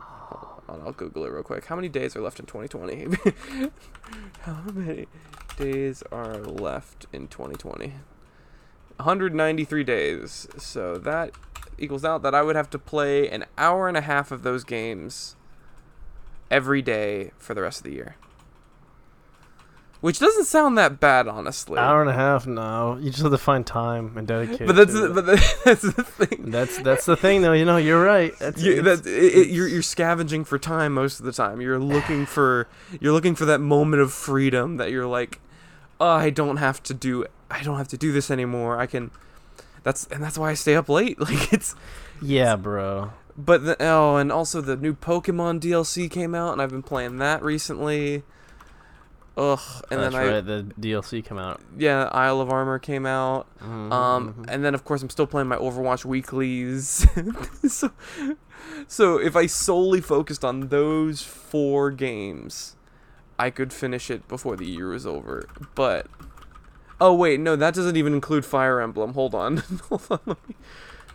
On, 0.00 0.82
I'll 0.84 0.92
Google 0.92 1.24
it 1.24 1.30
real 1.30 1.42
quick. 1.42 1.66
How 1.66 1.76
many 1.76 1.88
days 1.88 2.16
are 2.16 2.20
left 2.20 2.40
in 2.40 2.46
2020? 2.46 3.16
How 4.40 4.62
many 4.72 5.06
days 5.56 6.02
are 6.10 6.38
left 6.38 7.06
in 7.12 7.28
2020? 7.28 7.94
193 8.96 9.84
days. 9.84 10.48
So 10.58 10.98
that 10.98 11.32
equals 11.78 12.04
out 12.04 12.22
that 12.22 12.34
I 12.34 12.42
would 12.42 12.56
have 12.56 12.70
to 12.70 12.78
play 12.78 13.28
an 13.28 13.44
hour 13.58 13.88
and 13.88 13.96
a 13.96 14.00
half 14.02 14.30
of 14.30 14.42
those 14.42 14.64
games 14.64 15.36
every 16.50 16.82
day 16.82 17.30
for 17.38 17.54
the 17.54 17.62
rest 17.62 17.78
of 17.78 17.84
the 17.84 17.92
year. 17.92 18.16
Which 20.00 20.18
doesn't 20.18 20.44
sound 20.44 20.76
that 20.76 21.00
bad, 21.00 21.26
honestly. 21.28 21.78
Hour 21.78 22.02
and 22.02 22.10
a 22.10 22.14
half, 22.14 22.46
no. 22.46 22.98
You 23.00 23.08
just 23.10 23.22
have 23.22 23.32
to 23.32 23.38
find 23.38 23.66
time 23.66 24.18
and 24.18 24.26
dedicate. 24.28 24.66
but 24.66 24.76
that's 24.76 24.92
the, 24.92 25.08
but 25.08 25.24
the, 25.24 25.54
that's 25.64 25.80
the 25.80 25.92
thing. 26.04 26.50
that's 26.50 26.76
that's 26.82 27.06
the 27.06 27.16
thing, 27.16 27.40
though. 27.40 27.54
You 27.54 27.64
know, 27.64 27.78
you're 27.78 28.04
right. 28.04 28.38
That's, 28.38 28.62
You, 28.62 28.80
it's- 28.80 29.00
that, 29.00 29.08
it, 29.10 29.34
it, 29.34 29.48
you're 29.48 29.66
you're 29.66 29.80
scavenging 29.80 30.44
for 30.44 30.58
time 30.58 30.92
most 30.92 31.20
of 31.20 31.24
the 31.26 31.32
time. 31.32 31.62
You're 31.62 31.78
looking 31.78 32.26
for 32.26 32.68
you're 33.00 33.14
looking 33.14 33.34
for 33.34 33.46
that 33.46 33.60
moment 33.60 34.02
of 34.02 34.12
freedom 34.12 34.76
that 34.76 34.90
you're 34.90 35.06
like, 35.06 35.40
oh, 35.98 36.06
I 36.06 36.28
don't 36.28 36.58
have 36.58 36.82
to 36.82 36.92
do 36.92 37.24
I 37.50 37.62
don't 37.62 37.78
have 37.78 37.88
to 37.88 37.96
do 37.96 38.12
this 38.12 38.30
anymore. 38.30 38.78
I 38.78 38.84
can. 38.84 39.10
That's 39.84 40.06
and 40.08 40.22
that's 40.22 40.36
why 40.36 40.50
I 40.50 40.54
stay 40.54 40.74
up 40.74 40.88
late. 40.88 41.18
Like 41.20 41.52
it's 41.52 41.74
yeah, 42.20 42.56
bro. 42.56 43.12
but 43.36 43.64
the, 43.64 43.76
oh, 43.80 44.16
and 44.16 44.32
also 44.32 44.60
the 44.60 44.76
new 44.76 44.94
Pokemon 44.94 45.60
DLC 45.60 46.10
came 46.10 46.34
out, 46.34 46.52
and 46.52 46.60
I've 46.62 46.70
been 46.70 46.82
playing 46.82 47.18
that 47.18 47.42
recently. 47.42 48.24
Ugh, 49.36 49.58
and 49.90 50.00
that's 50.00 50.14
then 50.14 50.22
I 50.28 50.32
right. 50.36 50.46
The 50.46 50.62
DLC 50.80 51.24
came 51.24 51.38
out. 51.38 51.60
yeah, 51.76 52.04
Isle 52.12 52.40
of 52.40 52.50
Armor 52.50 52.78
came 52.78 53.04
out. 53.04 53.48
Mhm, 53.60 53.92
Um, 53.92 54.34
mhm. 54.34 54.44
and 54.48 54.64
then 54.64 54.74
of 54.74 54.84
course 54.84 55.02
I'm 55.02 55.10
still 55.10 55.26
playing 55.26 55.48
my 55.48 55.56
Overwatch 55.56 56.04
weeklies. 56.04 57.04
so, 57.68 57.90
so 58.86 59.18
if 59.18 59.34
I 59.34 59.46
solely 59.46 60.00
focused 60.00 60.44
on 60.44 60.68
those 60.68 61.22
four 61.22 61.90
games, 61.90 62.76
I 63.36 63.50
could 63.50 63.72
finish 63.72 64.08
it 64.08 64.28
before 64.28 64.54
the 64.56 64.66
year 64.66 64.90
was 64.90 65.04
over. 65.04 65.48
But 65.74 66.06
oh 67.04 67.14
wait, 67.14 67.38
no, 67.40 67.54
that 67.56 67.74
doesn't 67.74 67.96
even 67.96 68.14
include 68.14 68.44
Fire 68.44 68.80
Emblem. 68.80 69.12
Hold 69.14 69.34
on, 69.34 69.56
hold 69.88 70.06
on. 70.10 70.18
Let 70.26 70.48
me 70.48 70.54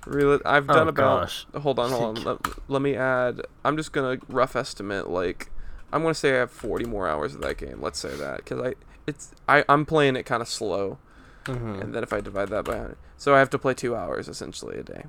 reel 0.06 0.40
I've 0.46 0.68
done 0.68 0.88
oh 0.88 0.90
about. 0.90 1.22
gosh. 1.22 1.46
Hold 1.62 1.80
on, 1.80 1.90
hold 1.90 2.18
on. 2.20 2.24
Let, 2.24 2.38
let 2.70 2.82
me 2.82 2.96
add. 2.96 3.42
I'm 3.66 3.76
just 3.76 3.92
gonna 3.92 4.18
rough 4.30 4.56
estimate 4.56 5.10
like. 5.10 5.50
I'm 5.92 6.02
gonna 6.04 6.14
say 6.14 6.36
I 6.36 6.40
have 6.40 6.52
40 6.52 6.86
more 6.86 7.08
hours 7.10 7.34
of 7.34 7.42
that 7.42 7.58
game. 7.58 7.80
Let's 7.82 7.98
say 8.00 8.16
that 8.16 8.38
because 8.38 8.62
I 8.62 8.76
it's 9.08 9.32
I 9.48 9.66
I'm 9.68 9.86
playing 9.86 10.16
it 10.16 10.24
kind 10.24 10.42
of 10.42 10.48
slow 10.48 11.00
Mhm. 11.46 11.82
and 11.82 11.96
then 11.96 12.04
if 12.04 12.14
I 12.14 12.22
divide 12.22 12.50
that 12.50 12.64
by 12.66 12.74
100, 12.74 12.98
so 13.18 13.34
I 13.34 13.40
have 13.40 13.50
to 13.52 13.58
play 13.58 13.74
two 13.74 13.96
hours 13.96 14.28
essentially 14.28 14.78
a 14.78 14.84
day. 14.84 15.06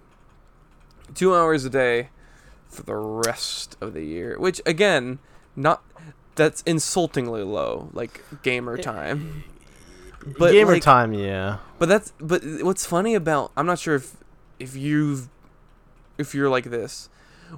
Two 1.15 1.35
hours 1.35 1.65
a 1.67 1.71
day 1.71 2.09
for 2.69 2.83
the 2.83 2.95
rest 2.97 3.77
of 3.81 3.93
the 3.93 4.05
year, 4.05 4.39
which 4.39 4.63
again, 4.65 5.19
not 5.55 5.83
that's 6.37 6.63
insultingly 6.63 7.43
low, 7.43 7.91
like 7.93 8.23
gamer 8.43 8.79
time. 8.79 9.45
But, 10.39 10.53
Gamer 10.53 10.75
like- 10.75 10.83
time, 10.83 11.13
yeah. 11.13 11.59
But 11.79 11.89
that's 11.89 12.13
but 12.21 12.43
what's 12.63 12.85
funny 12.85 13.15
about 13.15 13.53
I'm 13.57 13.67
not 13.67 13.79
sure 13.79 13.95
if 13.95 14.17
if 14.59 14.77
you've 14.77 15.29
if 16.19 16.35
you're 16.35 16.51
like 16.51 16.65
this 16.65 17.09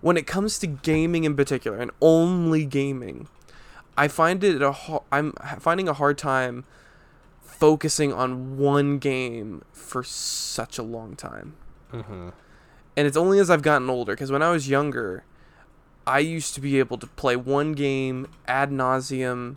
when 0.00 0.16
it 0.16 0.26
comes 0.26 0.58
to 0.60 0.66
gaming 0.66 1.24
in 1.24 1.36
particular 1.36 1.78
and 1.78 1.90
only 2.00 2.64
gaming, 2.64 3.28
I 3.96 4.08
find 4.08 4.42
it 4.42 4.62
a 4.62 4.72
ho- 4.72 5.04
I'm 5.12 5.32
finding 5.58 5.88
a 5.88 5.92
hard 5.92 6.16
time 6.16 6.64
focusing 7.42 8.12
on 8.12 8.56
one 8.56 8.98
game 8.98 9.62
for 9.72 10.02
such 10.02 10.78
a 10.78 10.82
long 10.82 11.14
time. 11.14 11.54
Mm-hmm. 11.92 12.30
And 12.96 13.06
it's 13.06 13.16
only 13.16 13.38
as 13.38 13.50
I've 13.50 13.62
gotten 13.62 13.90
older 13.90 14.12
because 14.12 14.32
when 14.32 14.42
I 14.42 14.50
was 14.50 14.68
younger, 14.68 15.24
I 16.06 16.20
used 16.20 16.54
to 16.54 16.60
be 16.60 16.78
able 16.78 16.98
to 16.98 17.06
play 17.06 17.36
one 17.36 17.72
game 17.72 18.28
ad 18.46 18.70
nauseum 18.70 19.56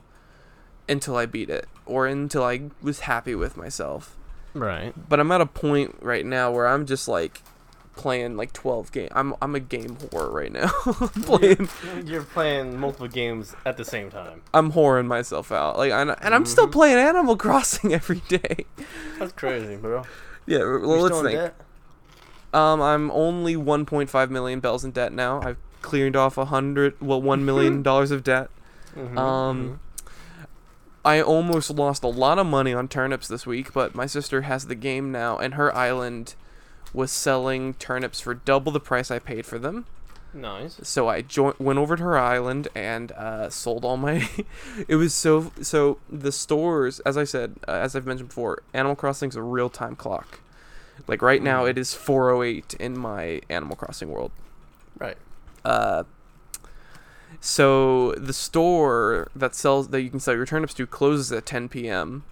until 0.88 1.15
I 1.15 1.25
beat 1.25 1.50
it 1.50 1.68
or 1.86 2.08
until 2.08 2.44
I 2.44 2.70
was 2.82 3.01
happy 3.01 3.36
with 3.36 3.58
myself. 3.58 4.15
Right. 4.54 4.94
But 5.10 5.20
I'm 5.20 5.32
at 5.32 5.42
a 5.42 5.46
point 5.46 5.98
right 6.01 6.25
now 6.25 6.51
where 6.51 6.68
I'm 6.68 6.86
just 6.86 7.08
like 7.08 7.42
playing 7.96 8.36
like 8.36 8.51
12 8.54 8.92
game. 8.92 9.08
I'm 9.13 9.34
I'm 9.42 9.56
a 9.56 9.60
game 9.60 9.96
whore 9.98 10.32
right 10.32 10.51
now. 10.51 10.68
playing 11.24 11.70
You're 12.06 12.24
playing 12.24 12.77
multiple 12.80 13.08
games 13.08 13.56
at 13.65 13.77
the 13.77 13.86
same 13.86 14.10
time. 14.12 14.42
I'm 14.54 14.72
whoring 14.74 15.06
myself 15.08 15.51
out. 15.51 15.77
Like 15.77 15.92
and, 15.92 16.15
and 16.22 16.36
I'm 16.36 16.46
still 16.46 16.68
Mhm. 16.68 16.72
playing 16.74 16.98
Animal 16.98 17.38
Crossing 17.46 17.94
every 17.94 18.22
day. 18.27 18.65
That's 19.20 19.32
crazy, 19.34 19.75
bro. 19.77 20.04
Yeah, 20.46 20.60
well, 20.60 20.80
You're 20.82 21.00
let's 21.00 21.22
think. 21.22 21.39
debt? 21.39 21.56
Um, 22.54 22.82
I'm 22.82 23.12
only 23.12 23.56
1.5 23.56 24.30
million 24.30 24.60
bells 24.62 24.86
in 24.86 24.92
debt 24.92 25.12
now. 25.12 25.42
I've 25.42 25.58
cleared 25.82 26.15
off 26.15 26.38
a 26.38 26.46
hundred, 26.46 26.96
well, 27.01 27.22
one 27.22 27.44
million 27.44 27.84
dollars 27.89 28.12
of 28.12 28.24
debt. 28.24 28.50
Mhm, 28.96 29.18
Um, 29.18 29.80
I 31.05 31.21
almost 31.21 31.69
lost 31.69 32.03
a 32.03 32.07
lot 32.07 32.39
of 32.39 32.47
money 32.47 32.74
on 32.74 32.88
turnips 32.88 33.27
this 33.27 33.45
week, 33.45 33.71
but 33.74 33.93
my 33.95 34.07
sister 34.07 34.41
has 34.41 34.65
the 34.67 34.75
game 34.75 35.12
now, 35.12 35.38
and 35.38 35.53
her 35.53 35.74
island 35.75 36.33
was 36.93 37.12
selling 37.12 37.75
turnips 37.75 38.19
for 38.19 38.33
double 38.33 38.71
the 38.71 38.79
price 38.79 39.12
I 39.12 39.19
paid 39.19 39.45
for 39.45 39.59
them. 39.59 39.85
nice. 40.33 40.79
So 40.83 41.07
I 41.09 41.24
went 41.59 41.79
over 41.79 41.95
to 41.95 42.03
her 42.03 42.17
island 42.17 42.67
and 42.74 43.12
uh, 43.13 43.50
sold 43.50 43.85
all 43.85 43.97
my. 43.97 44.27
it 44.88 44.95
was 44.95 45.13
so 45.13 45.51
so 45.62 46.00
the 46.09 46.31
stores, 46.31 47.00
as 47.01 47.17
I 47.17 47.24
said, 47.24 47.55
uh, 47.67 47.71
as 47.74 47.95
I've 47.95 48.05
mentioned 48.07 48.29
before, 48.29 48.62
Animal 48.74 48.95
Crossing's 48.95 49.35
a 49.35 49.41
real 49.41 49.69
time 49.69 49.95
clock. 49.95 50.39
Like 51.07 51.21
right 51.21 51.43
now, 51.43 51.65
Mm. 51.65 51.69
it 51.71 51.77
is 51.77 51.93
4:08 51.93 52.74
in 52.79 52.97
my 52.97 53.41
Animal 53.50 53.75
Crossing 53.75 54.09
world. 54.09 54.31
Right. 54.97 55.17
Uh, 55.63 56.03
so 57.46 58.14
the 58.14 58.34
store 58.34 59.30
that 59.36 59.54
sells 59.54 59.90
that 59.90 60.02
you 60.02 60.10
can 60.10 60.20
sell 60.20 60.36
your 60.36 60.48
turnips 60.48 60.74
to 60.74 60.88
closes 60.88 61.32
at 61.32 61.46
10 61.46 61.70
p.m. 61.70 62.24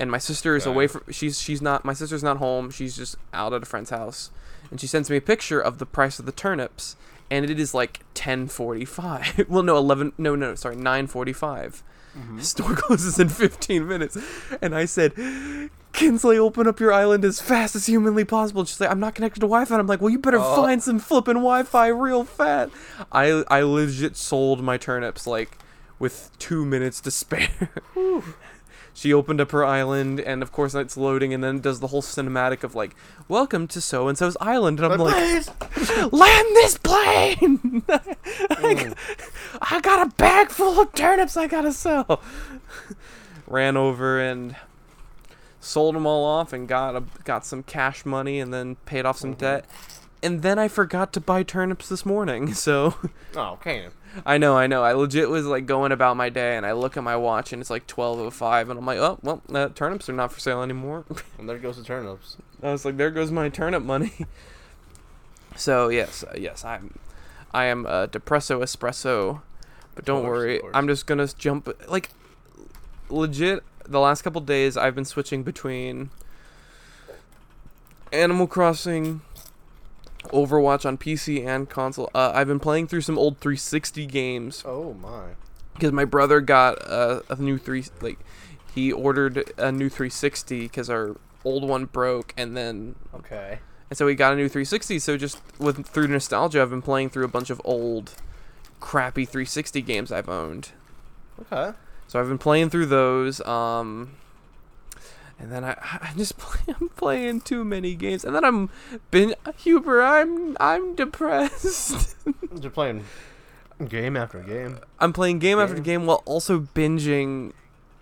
And 0.00 0.10
my 0.10 0.18
sister 0.18 0.56
is 0.56 0.66
away 0.66 0.88
from 0.88 1.04
she's 1.12 1.40
she's 1.40 1.62
not 1.62 1.84
my 1.84 1.92
sister's 1.92 2.24
not 2.24 2.38
home. 2.38 2.72
She's 2.72 2.96
just 2.96 3.14
out 3.32 3.52
at 3.52 3.62
a 3.62 3.66
friend's 3.66 3.90
house, 3.90 4.32
and 4.72 4.80
she 4.80 4.88
sends 4.88 5.08
me 5.08 5.16
a 5.16 5.20
picture 5.20 5.60
of 5.60 5.78
the 5.78 5.86
price 5.86 6.18
of 6.18 6.26
the 6.26 6.32
turnips, 6.32 6.96
and 7.30 7.48
it 7.48 7.60
is 7.60 7.72
like 7.72 8.00
10:45. 8.14 9.48
well, 9.48 9.62
no, 9.62 9.76
11. 9.76 10.14
No, 10.18 10.34
no, 10.34 10.56
sorry, 10.56 10.74
9:45. 10.74 11.82
Mm-hmm. 12.18 12.40
Store 12.40 12.74
closes 12.74 13.20
in 13.20 13.28
15 13.28 13.86
minutes, 13.86 14.18
and 14.60 14.74
I 14.74 14.86
said, 14.86 15.12
Kinsley, 15.94 16.36
open 16.38 16.66
up 16.66 16.80
your 16.80 16.92
island 16.92 17.24
as 17.24 17.40
fast 17.40 17.74
as 17.74 17.86
humanly 17.86 18.24
possible. 18.24 18.60
And 18.60 18.68
she's 18.68 18.80
like, 18.80 18.90
I'm 18.90 19.00
not 19.00 19.14
connected 19.14 19.40
to 19.40 19.46
Wi-Fi. 19.46 19.78
I'm 19.78 19.86
like, 19.86 20.00
well, 20.00 20.10
you 20.10 20.18
better 20.18 20.38
Oh. 20.40 20.56
find 20.56 20.82
some 20.82 20.98
flipping 20.98 21.34
Wi-Fi 21.34 21.86
real 21.88 22.24
fast. 22.24 22.72
I 23.12 23.44
I 23.48 23.62
legit 23.62 24.16
sold 24.16 24.62
my 24.62 24.76
turnips 24.76 25.26
like 25.26 25.56
with 25.98 26.30
two 26.38 26.64
minutes 26.66 27.00
to 27.02 27.10
spare. 27.10 27.70
she 28.92 29.12
opened 29.12 29.40
up 29.40 29.52
her 29.52 29.64
island, 29.64 30.20
and 30.20 30.42
of 30.42 30.50
course 30.52 30.74
it's 30.74 30.96
loading, 30.96 31.32
and 31.32 31.42
then 31.42 31.56
it 31.56 31.62
does 31.62 31.80
the 31.80 31.86
whole 31.88 32.02
cinematic 32.02 32.64
of 32.64 32.74
like, 32.74 32.94
welcome 33.28 33.66
to 33.68 33.80
so 33.80 34.08
and 34.08 34.18
so's 34.18 34.36
island, 34.40 34.80
and 34.80 34.92
I'm 34.92 34.98
like, 34.98 35.12
land 36.12 36.46
this 36.54 36.76
plane. 36.78 37.82
Mm. 38.64 38.94
I 39.60 39.80
got 39.80 40.06
a 40.06 40.10
bag 40.16 40.48
full 40.50 40.80
of 40.80 40.92
turnips 40.94 41.36
I 41.36 41.46
gotta 41.46 41.72
sell. 41.72 42.20
Ran 43.46 43.76
over 43.76 44.18
and 44.18 44.56
sold 45.64 45.94
them 45.94 46.06
all 46.06 46.24
off 46.24 46.52
and 46.52 46.68
got 46.68 46.94
a, 46.96 47.02
got 47.24 47.44
some 47.46 47.62
cash 47.62 48.04
money 48.04 48.38
and 48.40 48.52
then 48.52 48.76
paid 48.86 49.04
off 49.06 49.18
some 49.18 49.34
Mhm. 49.34 49.38
debt. 49.38 49.64
And 50.22 50.42
then 50.42 50.58
I 50.58 50.68
forgot 50.68 51.12
to 51.14 51.20
buy 51.20 51.42
turnips 51.42 51.88
this 51.88 52.04
morning. 52.06 52.52
So 52.54 52.94
Oh, 53.36 53.52
okay. 53.54 53.88
I 54.24 54.38
know, 54.38 54.56
I 54.56 54.66
know. 54.68 54.82
I 54.84 54.92
legit 54.92 55.28
was 55.28 55.44
like 55.44 55.66
going 55.66 55.90
about 55.90 56.16
my 56.16 56.28
day 56.28 56.56
and 56.56 56.64
I 56.64 56.72
look 56.72 56.96
at 56.96 57.02
my 57.02 57.16
watch 57.16 57.52
and 57.52 57.60
it's 57.60 57.68
like 57.70 57.86
12:05 57.88 58.70
and 58.70 58.78
I'm 58.78 58.86
like, 58.86 58.98
"Oh, 58.98 59.18
well, 59.22 59.42
uh, 59.52 59.68
turnips 59.74 60.08
are 60.08 60.12
not 60.12 60.32
for 60.32 60.38
sale 60.40 60.62
anymore." 60.62 61.04
And 61.38 61.48
there 61.48 61.58
goes 61.58 61.76
the 61.78 61.82
turnips. 61.84 62.36
I 62.62 62.70
was 62.72 62.84
like, 62.84 62.96
there 62.96 63.10
goes 63.10 63.30
my 63.32 63.48
turnip 63.48 63.82
money. 63.82 64.12
so 65.56 65.88
yes, 65.88 66.22
uh, 66.24 66.34
yes, 66.38 66.64
I'm, 66.64 66.96
I 67.52 67.64
am 67.66 67.86
a 67.86 68.06
depresso 68.08 68.60
espresso, 68.62 69.40
but 69.94 70.04
don't 70.04 70.22
course, 70.22 70.38
worry. 70.38 70.60
I'm 70.72 70.86
just 70.88 71.06
gonna 71.06 71.26
jump 71.26 71.68
like, 71.88 72.10
legit. 73.08 73.62
The 73.84 74.00
last 74.00 74.22
couple 74.22 74.40
days, 74.40 74.76
I've 74.76 74.94
been 74.94 75.04
switching 75.04 75.42
between 75.42 76.10
Animal 78.12 78.46
Crossing, 78.46 79.20
Overwatch 80.24 80.86
on 80.86 80.96
PC 80.96 81.44
and 81.46 81.68
console. 81.68 82.10
Uh, 82.14 82.32
I've 82.34 82.46
been 82.48 82.60
playing 82.60 82.86
through 82.86 83.02
some 83.02 83.18
old 83.18 83.38
360 83.38 84.06
games 84.06 84.62
Oh 84.66 84.94
my. 84.94 85.30
because 85.74 85.92
my 85.92 86.04
brother 86.06 86.40
got 86.40 86.78
a, 86.82 87.22
a 87.28 87.36
new 87.36 87.58
three 87.58 87.84
like 88.00 88.18
he 88.74 88.90
ordered 88.90 89.52
a 89.58 89.70
new 89.70 89.88
360 89.88 90.62
because 90.62 90.88
our 90.88 91.16
old 91.44 91.68
one 91.68 91.84
broke 91.84 92.32
and 92.38 92.56
then 92.56 92.94
Okay. 93.14 93.58
and 93.90 93.98
so 93.98 94.06
we 94.06 94.14
got 94.14 94.32
a 94.32 94.36
new 94.36 94.48
360 94.48 94.98
so 94.98 95.16
just 95.18 95.40
with 95.58 95.86
through 95.86 96.08
nostalgia 96.08 96.62
i've 96.62 96.70
been 96.70 96.80
playing 96.82 97.10
through 97.10 97.24
a 97.24 97.28
bunch 97.28 97.50
of 97.50 97.60
old 97.64 98.14
crappy 98.80 99.26
360 99.26 99.82
games 99.82 100.10
i've 100.10 100.28
owned 100.28 100.70
Okay. 101.52 101.76
So 102.06 102.20
i've 102.20 102.28
been 102.28 102.38
playing 102.38 102.70
through 102.70 102.86
those 102.86 103.40
um 103.42 104.10
and 105.38 105.50
then 105.50 105.64
I, 105.64 105.72
I 106.00 106.12
just 106.16 106.38
play, 106.38 106.74
I'm 106.80 106.88
playing 106.90 107.40
too 107.40 107.64
many 107.64 107.94
games, 107.96 108.24
and 108.24 108.34
then 108.34 108.44
I'm 108.44 108.70
been 109.10 109.34
Huber. 109.58 110.00
I'm 110.02 110.56
I'm 110.60 110.94
depressed. 110.94 112.16
You're 112.60 112.70
playing 112.70 113.04
game 113.88 114.16
after 114.16 114.40
game. 114.40 114.78
I'm 115.00 115.12
playing 115.12 115.40
game 115.40 115.58
after 115.58 115.74
Game. 115.74 115.82
game 115.82 116.06
while 116.06 116.22
also 116.24 116.60
binging 116.60 117.52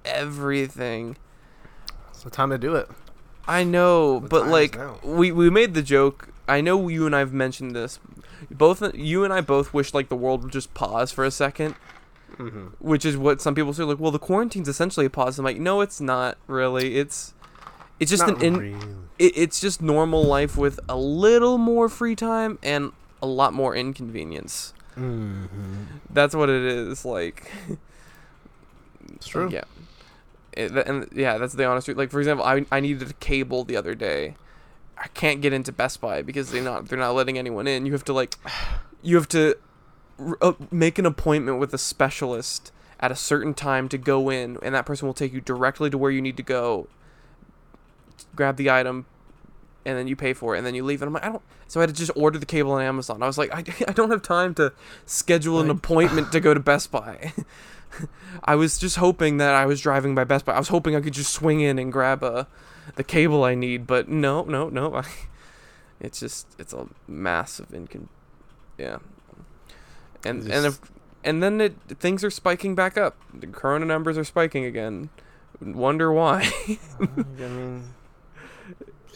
everything. 0.04 1.16
It's 2.10 2.22
the 2.22 2.30
time 2.30 2.50
to 2.50 2.58
do 2.58 2.74
it. 2.76 2.88
I 3.48 3.64
know, 3.64 4.20
The 4.20 4.28
but 4.28 4.46
like 4.48 4.78
we 5.02 5.32
we 5.32 5.50
made 5.50 5.74
the 5.74 5.82
joke. 5.82 6.28
I 6.46 6.60
know 6.60 6.88
you 6.88 7.06
and 7.06 7.16
I've 7.16 7.32
mentioned 7.32 7.74
this. 7.74 7.98
Both 8.50 8.94
you 8.94 9.24
and 9.24 9.32
I 9.32 9.40
both 9.40 9.72
wish 9.72 9.94
like 9.94 10.10
the 10.10 10.16
world 10.16 10.42
would 10.42 10.52
just 10.52 10.74
pause 10.74 11.10
for 11.12 11.24
a 11.24 11.30
second, 11.30 11.76
Mm-hmm. 12.38 12.66
which 12.78 13.04
is 13.04 13.16
what 13.16 13.40
some 13.40 13.54
people 13.54 13.72
say. 13.72 13.84
Like, 13.84 14.00
well, 14.00 14.10
the 14.10 14.18
quarantine's 14.18 14.68
essentially 14.68 15.06
a 15.06 15.10
pause. 15.10 15.38
I'm 15.38 15.44
like, 15.44 15.58
no, 15.58 15.80
it's 15.80 16.00
not 16.00 16.38
really. 16.46 16.96
It's 16.96 17.34
it's 18.00 18.10
just 18.10 18.24
an 18.26 18.40
in, 18.42 19.08
it, 19.18 19.32
it's 19.36 19.60
just 19.60 19.80
normal 19.80 20.24
life 20.24 20.56
with 20.56 20.80
a 20.88 20.96
little 20.96 21.58
more 21.58 21.88
free 21.88 22.16
time 22.16 22.58
and 22.62 22.92
a 23.20 23.26
lot 23.26 23.52
more 23.52 23.76
inconvenience. 23.76 24.74
Mm-hmm. 24.96 25.84
That's 26.10 26.34
what 26.34 26.48
it 26.48 26.62
is. 26.62 27.04
Like, 27.04 27.50
It's 29.14 29.28
true. 29.28 29.48
Yeah. 29.50 29.64
It, 30.52 30.72
and 30.72 31.08
yeah, 31.14 31.38
that's 31.38 31.54
the 31.54 31.64
honest 31.64 31.86
truth. 31.86 31.96
Like 31.96 32.10
for 32.10 32.18
example, 32.18 32.44
I 32.44 32.66
I 32.70 32.80
needed 32.80 33.08
a 33.08 33.14
cable 33.14 33.64
the 33.64 33.76
other 33.76 33.94
day. 33.94 34.34
I 34.98 35.08
can't 35.08 35.40
get 35.40 35.52
into 35.52 35.72
Best 35.72 36.00
Buy 36.00 36.22
because 36.22 36.50
they're 36.50 36.62
not 36.62 36.88
they're 36.88 36.98
not 36.98 37.14
letting 37.14 37.38
anyone 37.38 37.66
in. 37.66 37.86
You 37.86 37.92
have 37.92 38.04
to 38.04 38.12
like, 38.12 38.36
you 39.02 39.16
have 39.16 39.28
to 39.28 39.56
uh, 40.40 40.52
make 40.70 40.98
an 40.98 41.06
appointment 41.06 41.58
with 41.58 41.72
a 41.74 41.78
specialist 41.78 42.72
at 43.00 43.10
a 43.10 43.16
certain 43.16 43.54
time 43.54 43.88
to 43.88 43.98
go 43.98 44.30
in, 44.30 44.58
and 44.62 44.74
that 44.74 44.86
person 44.86 45.06
will 45.06 45.14
take 45.14 45.32
you 45.32 45.40
directly 45.40 45.90
to 45.90 45.98
where 45.98 46.10
you 46.10 46.22
need 46.22 46.36
to 46.36 46.42
go. 46.42 46.88
Grab 48.36 48.56
the 48.56 48.70
item, 48.70 49.06
and 49.84 49.98
then 49.98 50.06
you 50.06 50.16
pay 50.16 50.32
for 50.32 50.54
it, 50.54 50.58
and 50.58 50.66
then 50.66 50.74
you 50.74 50.84
leave. 50.84 51.02
And 51.02 51.08
I'm 51.08 51.12
like, 51.14 51.24
I 51.24 51.30
don't. 51.30 51.42
So 51.68 51.80
I 51.80 51.82
had 51.82 51.90
to 51.90 51.96
just 51.96 52.12
order 52.14 52.38
the 52.38 52.46
cable 52.46 52.72
on 52.72 52.82
Amazon. 52.82 53.22
I 53.22 53.26
was 53.26 53.38
like, 53.38 53.52
I, 53.54 53.64
I 53.88 53.92
don't 53.92 54.10
have 54.10 54.22
time 54.22 54.54
to 54.54 54.72
schedule 55.06 55.60
an 55.60 55.70
appointment 55.70 56.32
to 56.32 56.40
go 56.40 56.54
to 56.54 56.60
Best 56.60 56.90
Buy. 56.90 57.32
I 58.44 58.54
was 58.54 58.78
just 58.78 58.96
hoping 58.96 59.36
that 59.36 59.54
I 59.54 59.66
was 59.66 59.80
driving 59.80 60.14
by 60.14 60.24
Best 60.24 60.44
Buy. 60.44 60.54
I 60.54 60.58
was 60.58 60.68
hoping 60.68 60.96
I 60.96 61.00
could 61.00 61.12
just 61.12 61.32
swing 61.32 61.60
in 61.60 61.78
and 61.78 61.92
grab 61.92 62.22
a 62.22 62.46
the 62.96 63.04
cable 63.04 63.44
I 63.44 63.54
need, 63.54 63.86
but 63.86 64.08
no, 64.08 64.44
no, 64.44 64.68
no. 64.68 64.94
I, 64.96 65.04
it's 66.00 66.20
just 66.20 66.46
it's 66.58 66.72
a 66.72 66.88
massive 67.06 67.68
incon. 67.68 68.08
Yeah. 68.78 68.98
And 70.24 70.50
and 70.50 70.66
if 70.66 70.80
and 71.24 71.42
then 71.42 71.60
it 71.60 71.74
things 71.98 72.24
are 72.24 72.30
spiking 72.30 72.74
back 72.74 72.96
up. 72.96 73.16
The 73.32 73.46
corona 73.46 73.84
numbers 73.84 74.18
are 74.18 74.24
spiking 74.24 74.64
again. 74.64 75.10
Wonder 75.60 76.12
why? 76.12 76.50
I 77.00 77.06
mean, 77.36 77.84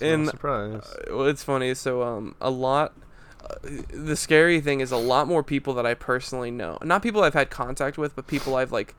it's 0.01 0.31
surprise. 0.31 0.95
well, 1.11 1.27
it's 1.27 1.42
funny. 1.42 1.75
So 1.75 2.03
um, 2.03 2.35
a 2.40 2.51
lot. 2.51 2.95
Uh, 3.42 3.55
the 3.92 4.16
scary 4.16 4.61
thing 4.61 4.81
is 4.81 4.90
a 4.90 4.97
lot 4.97 5.29
more 5.29 5.42
people 5.42 5.75
that 5.75 5.87
I 5.87 5.95
personally 5.95 6.51
know, 6.51 6.79
not 6.83 7.03
people 7.03 7.23
I've 7.23 7.35
had 7.35 7.51
contact 7.51 7.97
with, 7.97 8.16
but 8.16 8.27
people 8.27 8.57
I've 8.57 8.73
like 8.73 8.95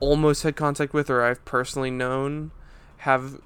almost 0.00 0.42
had 0.42 0.56
contact 0.56 0.92
with 0.92 1.08
or 1.08 1.22
I've 1.22 1.42
personally 1.44 1.90
known, 1.90 2.50
have 2.98 3.40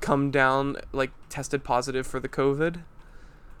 come 0.00 0.30
down 0.30 0.76
like 0.92 1.10
tested 1.28 1.62
positive 1.62 2.06
for 2.06 2.18
the 2.20 2.28
COVID. 2.28 2.82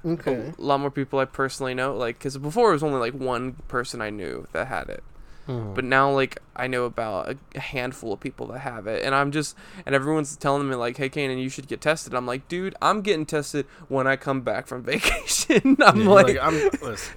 Okay. 0.04 0.52
A 0.56 0.62
lot 0.62 0.80
more 0.80 0.90
people 0.90 1.18
I 1.18 1.24
personally 1.24 1.74
know, 1.74 1.94
like 1.96 2.18
because 2.18 2.38
before 2.38 2.70
it 2.70 2.74
was 2.74 2.82
only 2.82 2.98
like 3.00 3.14
one 3.14 3.54
person 3.68 4.00
I 4.00 4.10
knew 4.10 4.46
that 4.52 4.68
had 4.68 4.88
it. 4.88 5.02
Mhm. 5.48 5.74
But 5.74 5.84
now, 5.84 6.10
like, 6.10 6.38
I 6.54 6.66
know 6.66 6.84
about 6.84 7.34
a, 7.54 7.58
handful 7.60 8.12
of 8.12 8.20
people 8.20 8.46
that 8.48 8.58
have 8.58 8.86
it, 8.86 9.02
and 9.02 9.14
I'm 9.14 9.32
just, 9.32 9.56
and 9.86 9.94
everyone's 9.94 10.36
telling 10.36 10.68
me 10.68 10.74
like, 10.74 10.98
"Hey, 10.98 11.08
Canaan, 11.08 11.38
you 11.38 11.48
should 11.48 11.66
get 11.68 11.80
tested." 11.80 12.12
I'm 12.14 12.26
like, 12.26 12.46
"Dude, 12.48 12.74
I'm 12.82 13.00
getting 13.00 13.24
tested 13.24 13.64
when 13.88 14.06
I 14.06 14.16
come 14.16 14.42
back 14.42 14.66
from 14.66 14.82
vacation." 14.84 15.78
I'm 15.82 16.00
Yeah, 16.00 16.04
you're 16.04 16.12
like, 16.22 16.38
I'm, 16.40 16.54
listen, 16.82 17.16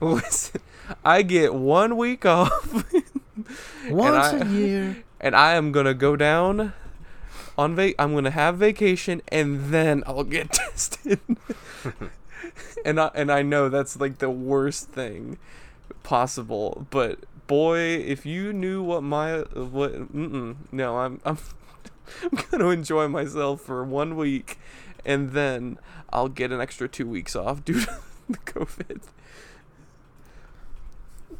"Listen, 0.00 0.60
I 1.04 1.20
get 1.20 1.52
one 1.54 1.98
week 1.98 2.24
off, 2.24 2.84
once 3.90 4.16
I- 4.16 4.38
a 4.38 4.44
year. 4.46 4.96
and 5.20 5.36
I 5.36 5.52
am 5.52 5.70
gonna 5.70 5.92
go 5.94 6.16
down 6.16 6.72
on 7.60 7.78
I'm 7.98 8.14
gonna 8.14 8.30
have 8.30 8.56
vacation 8.56 9.20
and 9.28 9.72
then 9.72 10.02
I'll 10.06 10.24
get 10.24 10.52
tested. 10.52 11.20
and 12.84 12.98
I 12.98 13.10
and 13.14 13.30
I 13.30 13.42
know 13.42 13.68
that's 13.68 14.00
like 14.00 14.18
the 14.18 14.30
worst 14.30 14.88
thing 14.88 15.38
possible, 16.02 16.86
but 16.90 17.20
boy, 17.46 17.78
if 17.78 18.24
you 18.24 18.52
knew 18.54 18.82
what 18.82 19.02
my 19.02 19.40
what 19.40 19.92
mm-mm, 20.14 20.56
no, 20.72 20.98
I'm 20.98 21.20
I'm 21.24 21.38
I'm 22.22 22.38
gonna 22.50 22.68
enjoy 22.68 23.08
myself 23.08 23.60
for 23.60 23.84
one 23.84 24.16
week, 24.16 24.58
and 25.04 25.32
then 25.32 25.78
I'll 26.10 26.28
get 26.28 26.52
an 26.52 26.60
extra 26.62 26.88
two 26.88 27.06
weeks 27.06 27.36
off 27.36 27.62
due 27.62 27.80
to 27.80 27.98
the 28.28 28.38
COVID. 28.38 29.02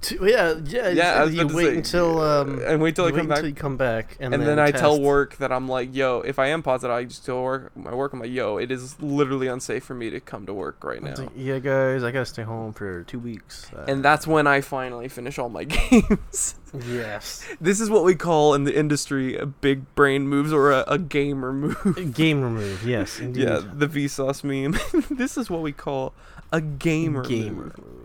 Two, 0.01 0.27
yeah, 0.27 0.55
yeah. 0.65 0.89
Yeah, 0.89 1.25
you 1.27 1.47
wait 1.49 1.65
say, 1.67 1.77
until 1.77 2.21
um, 2.23 2.61
and 2.65 2.81
wait 2.81 2.97
till 2.97 3.05
I 3.05 3.11
come 3.13 3.29
back. 3.29 3.39
until 3.39 3.49
you 3.51 3.55
come 3.55 3.77
back, 3.77 4.17
and, 4.19 4.33
and 4.33 4.43
then, 4.43 4.59
I 4.59 4.71
tell 4.71 4.99
work 5.01 5.37
that 5.37 5.53
I'm 5.53 5.69
like, 5.69 5.95
yo, 5.95 6.21
if 6.21 6.39
I 6.39 6.47
am 6.49 6.63
positive, 6.63 6.95
I 6.95 7.05
just 7.05 7.27
tell 7.27 7.43
work 7.43 7.77
my 7.77 7.95
work. 7.95 8.15
I'm 8.15 8.21
like, 8.21 8.31
yo, 8.31 8.57
it 8.57 8.71
is 8.71 8.99
literally 9.03 9.47
unsafe 9.49 9.85
for 9.85 9.95
me 9.95 10.09
to 10.11 10.19
come 10.21 10.47
to 10.47 10.55
work 10.55 10.83
right 10.85 11.03
now. 11.03 11.15
Like, 11.17 11.29
yeah, 11.37 11.59
guys, 11.59 12.03
I 12.03 12.13
gotta 12.13 12.25
stay 12.25 12.45
home 12.45 12.73
for 12.73 13.03
two 13.05 13.19
weeks. 13.19 13.71
Uh, 13.77 13.85
And 13.89 14.03
that's 14.03 14.27
when 14.27 14.47
I 14.47 14.63
finally 14.63 15.09
finish 15.09 15.39
all 15.39 15.51
my 15.51 15.65
games. 15.79 16.55
yes, 16.87 17.47
this 17.61 17.79
is 17.81 17.91
what 17.91 18.05
we 18.05 18.15
call 18.15 18.55
in 18.55 18.65
the 18.65 18.75
industry 18.79 19.37
a 19.37 19.45
big 19.45 19.95
brain 19.95 20.27
moves 20.29 20.51
or 20.53 20.71
a, 20.71 20.85
a 20.87 20.99
gamer 20.99 21.53
move. 21.53 22.15
game 22.15 22.41
move, 22.41 22.87
Yes, 22.87 23.21
indeed. 23.21 23.43
yeah, 23.45 23.61
the 23.75 23.87
Vsauce 23.87 24.43
meme. 24.45 24.79
this 25.11 25.37
is 25.37 25.51
what 25.51 25.61
we 25.63 25.73
call 25.73 26.15
a 26.53 26.61
gamer 26.61 27.23
gamer 27.25 27.51
move. 27.65 27.79
move. 27.79 28.00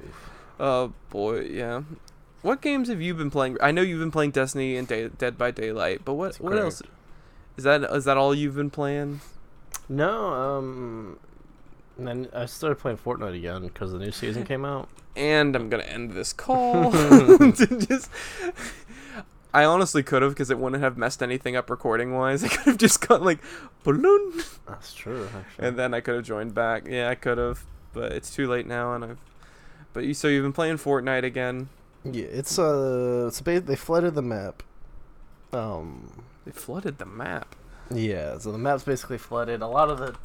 Oh 0.60 0.94
boy, 1.10 1.41
yeah. 1.41 1.84
What 2.41 2.62
games 2.62 2.89
have 2.89 3.02
you 3.02 3.13
been 3.15 3.32
playing? 3.32 3.58
I 3.62 3.72
know 3.72 3.82
you've 3.82 4.00
been 4.00 4.12
playing 4.12 4.32
Destiny 4.32 4.78
and 4.78 4.88
Day- 4.88 5.10
Dead 5.10 5.38
by 5.38 5.52
Daylight, 5.52 6.02
but 6.06 6.13
what 6.13 6.26
That's 6.34 6.39
what 6.39 6.58
else? 6.58 6.82
Is 7.58 7.63
that 7.63 7.84
is 7.84 8.06
that 8.06 8.18
all 8.18 8.36
you've 8.36 8.56
been 8.56 8.70
playing? 8.70 9.22
No, 9.89 10.34
um, 10.34 11.18
and 11.98 12.08
then 12.08 12.28
I 12.34 12.46
started 12.46 12.76
playing 12.78 12.98
Fortnite 12.98 13.36
again 13.36 13.63
because 13.63 13.91
the 13.91 14.00
new 14.00 14.12
season 14.12 14.44
came 14.46 14.65
out. 14.65 14.89
And 15.15 15.56
I'm 15.56 15.70
gonna 15.70 15.84
end 15.84 16.12
this 16.12 16.34
call. 16.46 16.91
to 16.91 17.52
just, 17.88 18.10
I 19.54 19.63
honestly 19.63 20.04
could 20.04 20.22
have 20.22 20.32
because 20.32 20.50
it 20.52 20.60
wouldn't 20.60 20.82
have 20.84 20.98
messed 20.98 21.24
anything 21.24 21.56
up 21.56 21.70
recording 21.70 22.13
wise. 22.13 22.44
I 22.46 22.48
could 22.50 22.65
have 22.65 22.78
just 22.78 23.06
got 23.08 23.22
like 23.24 23.39
balloon, 23.84 24.44
That's 24.68 24.94
true. 24.94 25.28
Actually. 25.36 25.68
and 25.68 25.78
then 25.80 25.94
I 25.94 26.02
could 26.02 26.15
have 26.15 26.26
joined 26.26 26.54
back. 26.54 26.86
Yeah, 26.88 27.10
I 27.10 27.15
could 27.15 27.38
have, 27.38 27.63
but 27.94 28.12
it's 28.12 28.34
too 28.34 28.48
late 28.48 28.68
now, 28.68 28.94
and 28.94 29.04
I've. 29.06 29.18
But 29.96 30.04
you 30.04 30.14
so 30.14 30.28
you've 30.28 30.44
been 30.44 30.54
playing 30.54 30.78
Fortnite 30.78 31.24
again? 31.24 31.70
yeah, 32.04 32.26
it's 32.26 32.60
uh, 32.60 33.26
it's 33.30 33.42
ba- 33.42 33.62
they 33.62 33.76
flooded 33.76 34.14
the 34.14 34.22
map. 34.22 34.62
Um, 35.54 36.24
They 36.46 36.52
flooded 36.52 36.98
the 37.00 37.06
map. 37.06 37.56
yeah, 37.90 38.38
so 38.38 38.52
the 38.52 38.58
map's 38.60 38.84
basically 38.84 39.18
flooded. 39.18 39.62
A 39.64 39.68
lot 39.68 39.90
of 39.90 39.98
the 40.00 40.16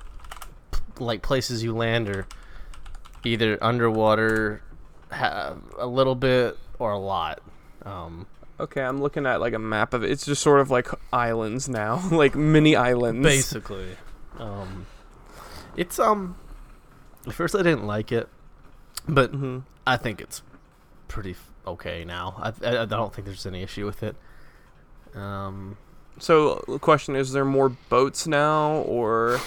like 0.99 1.23
places 1.23 1.63
you 1.63 1.75
land 1.75 2.09
are 2.09 2.27
either 3.25 3.57
underwater, 3.63 4.61
ha- 5.11 5.55
a 5.79 5.87
little 5.87 6.15
bit 6.17 6.59
or 6.79 6.91
a 6.93 6.99
lot. 6.99 7.41
Um, 7.87 8.27
Okay, 8.59 8.83
I'm 8.83 9.01
looking 9.01 9.25
at 9.25 9.41
like 9.41 9.55
a 9.55 9.59
map 9.59 9.95
of 9.95 10.05
it. 10.05 10.11
It's 10.11 10.27
just 10.27 10.43
sort 10.43 10.61
of 10.61 10.71
like 10.71 10.89
islands 11.15 11.67
now, 11.67 12.03
like 12.13 12.35
mini 12.35 12.77
islands. 12.77 13.23
basically, 13.25 13.97
um, 14.39 14.85
it's 15.77 15.99
um. 15.99 16.37
At 17.27 17.33
first, 17.35 17.55
I 17.55 17.63
didn't 17.63 17.87
like 17.87 18.13
it, 18.13 18.29
but 19.09 19.31
hmm 19.31 19.59
I 19.87 19.97
think 19.97 20.21
it's 20.21 20.43
pretty 21.09 21.33
f- 21.33 21.51
okay 21.67 22.05
now. 22.05 22.35
I, 22.39 22.53
I 22.69 22.83
I 22.83 22.85
don't 22.85 23.13
think 23.15 23.27
there's 23.27 23.47
any 23.47 23.63
issue 23.63 23.87
with 23.87 24.03
it. 24.03 24.17
Um. 25.15 25.77
So 26.19 26.63
the 26.69 26.79
question 26.79 27.17
is: 27.17 27.33
there 27.33 27.45
more 27.45 27.69
boats 27.71 28.27
now, 28.27 28.73
or 28.83 29.41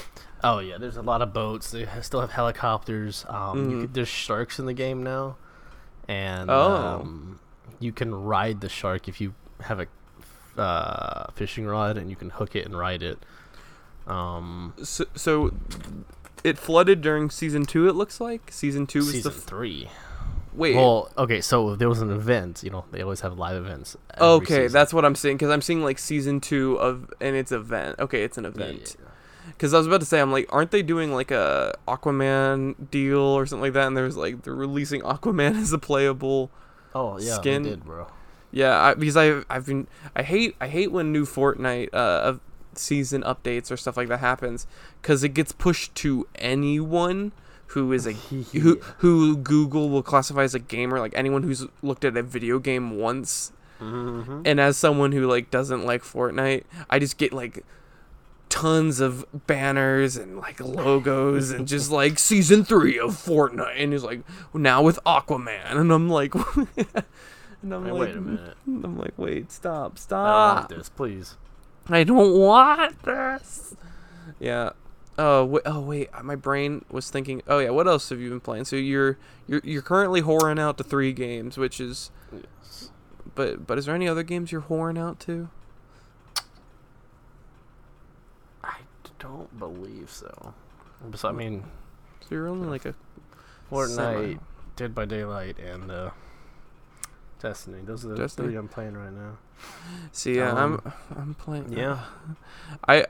Oh 0.44 0.60
yeah, 0.60 0.78
there's 0.78 0.98
a 0.98 1.02
lot 1.02 1.22
of 1.22 1.34
boats. 1.34 1.72
They 1.72 1.88
still 2.02 2.20
have 2.22 2.32
helicopters. 2.32 3.26
Um, 3.30 3.70
you 3.70 3.78
Mhm. 3.78 3.82
could, 3.82 3.94
there's 3.94 4.08
sharks 4.10 4.60
in 4.60 4.66
the 4.66 4.74
game 4.74 5.04
now, 5.04 5.38
and 6.08 6.50
Oh. 6.50 7.00
um, 7.02 7.40
you 7.80 7.92
can 7.94 8.14
ride 8.14 8.60
the 8.62 8.70
shark 8.70 9.08
if 9.08 9.22
you 9.22 9.34
have 9.62 9.80
a 9.80 9.88
uh, 10.60 11.32
fishing 11.34 11.66
rod 11.66 11.98
and 11.98 12.10
you 12.10 12.16
can 12.16 12.30
hook 12.30 12.56
it 12.56 12.66
and 12.66 12.78
ride 12.78 13.02
it. 13.02 13.18
Um, 14.06 14.74
so, 14.84 15.06
so 15.16 15.52
it 16.44 16.58
flooded 16.58 17.02
during 17.02 17.30
season 17.30 17.66
two? 17.66 17.88
It 17.88 17.94
looks 17.94 18.20
like 18.22 18.52
season 18.52 18.86
two 18.88 19.00
was 19.00 19.12
season 19.12 19.32
the 19.32 19.38
f- 19.38 19.44
three. 19.44 19.90
wait. 20.54 20.76
Well, 20.76 21.10
okay, 21.18 21.42
so 21.42 21.76
there 21.76 21.90
was 21.90 22.02
an 22.02 22.12
event. 22.12 22.62
You 22.64 22.70
know, 22.72 22.86
they 22.92 23.02
always 23.02 23.22
have 23.22 23.38
live 23.38 23.56
events. 23.56 23.96
okay, 24.20 24.46
season. 24.64 24.72
that's 24.74 24.94
what 24.94 25.06
I'm 25.06 25.16
saying 25.16 25.38
because 25.38 25.50
I'm 25.52 25.62
seeing 25.62 25.84
like 25.84 26.00
season 26.00 26.40
two 26.42 26.76
of 26.80 27.12
and 27.22 27.36
it's 27.36 27.52
event. 27.52 28.00
Okay, 28.00 28.24
it's 28.24 28.38
an 28.38 28.44
Yeah, 28.46 28.50
event. 28.52 28.96
yeah. 29.00 29.10
Because 29.48 29.74
I 29.74 29.78
was 29.78 29.88
about 29.88 30.00
to 30.00 30.06
say, 30.06 30.20
I'm 30.22 30.32
like, 30.32 30.48
aren't 30.54 30.72
they 30.72 30.82
doing 30.82 31.14
like 31.14 31.30
a 31.30 31.76
Aquaman 31.88 32.90
deal 32.90 33.20
or 33.20 33.46
something 33.46 33.62
like 33.64 33.74
that? 33.74 33.88
And 33.88 33.96
there's 33.98 34.16
like 34.18 34.44
they're 34.44 34.56
releasing 34.56 35.02
Aquaman 35.02 35.56
as 35.62 35.74
a 35.74 35.78
playable. 35.78 36.50
Oh 36.96 37.20
yeah, 37.20 37.36
Skin- 37.36 37.64
they 37.64 37.70
did, 37.72 37.84
bro. 37.84 38.08
Yeah, 38.52 38.80
I, 38.80 38.94
because 38.94 39.18
I 39.18 39.42
I've 39.50 39.66
been 39.66 39.88
I 40.16 40.22
hate 40.24 40.56
I 40.62 40.68
hate 40.68 40.92
when 40.92 41.12
new 41.12 41.26
Fortnite 41.26 41.90
uh 41.94 41.98
of 41.98 42.40
season 42.78 43.22
updates 43.24 43.72
or 43.72 43.78
stuff 43.78 43.98
like 43.98 44.08
that 44.10 44.20
happens 44.20 44.68
because 45.02 45.24
it 45.24 45.30
gets 45.30 45.52
pushed 45.52 45.94
to 45.96 46.28
anyone 46.36 47.32
who 47.68 47.92
is 47.94 48.06
a 48.06 48.12
who 48.54 48.80
who 49.00 49.36
Google 49.38 49.90
will 49.90 50.04
classify 50.04 50.44
as 50.44 50.54
a 50.56 50.60
gamer, 50.60 51.00
like 51.00 51.14
anyone 51.16 51.44
who's 51.44 51.66
looked 51.82 52.06
at 52.06 52.16
a 52.18 52.24
video 52.24 52.60
game 52.60 52.98
once. 52.98 53.52
Mhm. 53.82 54.44
And 54.46 54.60
as 54.60 54.78
someone 54.78 55.12
who 55.12 55.28
like 55.28 55.50
doesn't 55.52 55.86
like 55.86 56.04
Fortnite, 56.04 56.64
I 56.90 57.00
just 57.00 57.18
get 57.18 57.34
like 57.34 57.66
tons 58.50 59.00
of 59.00 59.26
banners 59.48 60.16
and 60.16 60.38
like 60.38 60.60
logos 60.60 61.50
and 61.50 61.68
just 61.68 61.90
like 62.00 62.20
season 62.20 62.64
three 62.64 63.00
of 63.00 63.12
Fortnite, 63.12 63.82
and 63.82 63.94
it's 63.94 64.04
like 64.04 64.22
now 64.54 64.84
with 64.84 65.00
Aquaman, 65.06 65.72
and 65.76 65.92
I'm 65.92 66.08
like, 66.08 66.36
and 67.64 67.74
I'm 67.74 67.86
Hey, 67.86 67.92
like, 67.92 68.00
wait 68.00 68.16
a 68.16 68.22
minute. 68.22 68.58
I'm 68.68 68.98
like, 69.00 69.14
wait, 69.18 69.52
stop, 69.52 69.74
I 69.74 69.88
don't 69.88 69.98
stop. 70.00 70.70
this, 70.70 70.90
please. 70.90 71.36
I 71.90 72.04
don't 72.04 72.34
want 72.38 73.04
this. 73.04 73.76
Yeah. 74.40 74.72
Oh 75.18 75.46
wait, 75.46 75.62
oh 75.66 75.80
wait, 75.80 76.10
my 76.24 76.36
brain 76.36 76.84
was 76.90 77.10
thinking. 77.10 77.42
Oh 77.48 77.60
yeah, 77.60 77.70
what 77.70 77.88
else 77.88 78.10
have 78.10 78.20
you 78.20 78.30
been 78.30 78.40
playing? 78.40 78.66
So 78.66 78.76
you're 78.76 79.18
you're 79.48 79.62
you're 79.64 79.82
currently 79.84 80.22
whoring 80.22 80.60
out 80.60 80.78
to 80.78 80.84
three 80.84 81.14
games, 81.14 81.58
which 81.58 81.80
is. 81.80 82.10
Yes. 82.32 82.90
But 83.36 83.68
but 83.68 83.78
is 83.78 83.86
there 83.86 83.96
any 83.96 84.08
other 84.08 84.24
games 84.24 84.52
you're 84.52 84.62
whoring 84.62 84.98
out 84.98 85.20
to? 85.22 85.50
I 88.64 88.78
don't 89.20 89.58
believe 89.60 90.10
so. 90.10 90.54
Bes- 91.06 91.26
I 91.26 91.32
mean, 91.32 91.64
So 92.22 92.28
you're 92.36 92.48
only 92.48 92.68
like 92.68 92.86
a 92.86 92.96
Fortnite, 93.72 93.96
Semi. 93.96 94.40
Dead 94.76 94.96
by 94.96 95.06
Daylight, 95.06 95.60
and 95.60 95.92
uh, 95.92 96.10
Destiny. 97.44 97.80
Those 97.86 98.06
are 98.06 98.10
the 98.10 98.16
Destiny. 98.16 98.48
three 98.48 98.56
I'm 98.58 98.68
playing 98.68 98.98
right 98.98 99.14
now. 99.14 99.38
See, 100.12 100.38
yeah, 100.38 100.52
Um, 100.54 100.82
I'm 100.84 100.94
I'm 101.20 101.34
playing. 101.36 101.72
yeah. 101.74 102.00
I. 102.88 103.06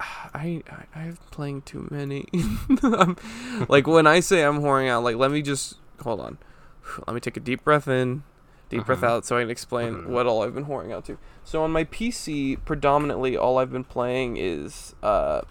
I, 0.00 0.62
I 0.70 0.84
I'm 1.00 1.18
playing 1.32 1.62
too 1.62 1.86
many. 1.90 2.26
Like 3.68 3.86
when 3.88 4.06
I 4.06 4.20
say 4.20 4.42
I'm 4.44 4.60
whoring 4.60 4.88
out, 4.88 5.02
like 5.02 5.16
let 5.16 5.30
me 5.32 5.42
just 5.42 5.74
hold 6.02 6.20
on. 6.20 6.38
Let 7.06 7.14
me 7.14 7.20
take 7.20 7.36
a 7.36 7.40
deep 7.40 7.64
breath 7.64 7.88
in, 7.88 8.22
deep 8.68 8.86
breath 8.86 9.00
Mhm. 9.00 9.08
out, 9.08 9.24
so 9.26 9.36
I 9.36 9.40
can 9.42 9.50
explain 9.50 9.94
Mhm. 9.94 10.06
what 10.06 10.26
all 10.26 10.42
I've 10.44 10.54
been 10.54 10.66
whoring 10.66 10.92
out 10.92 11.04
to. 11.06 11.18
So 11.44 11.64
on 11.64 11.72
my 11.72 11.82
PC, 11.84 12.56
predominantly 12.64 13.36
all 13.36 13.58
I've 13.58 13.72
been 13.72 13.82
playing 13.84 14.36
is 14.36 14.94
uh, 15.02 15.42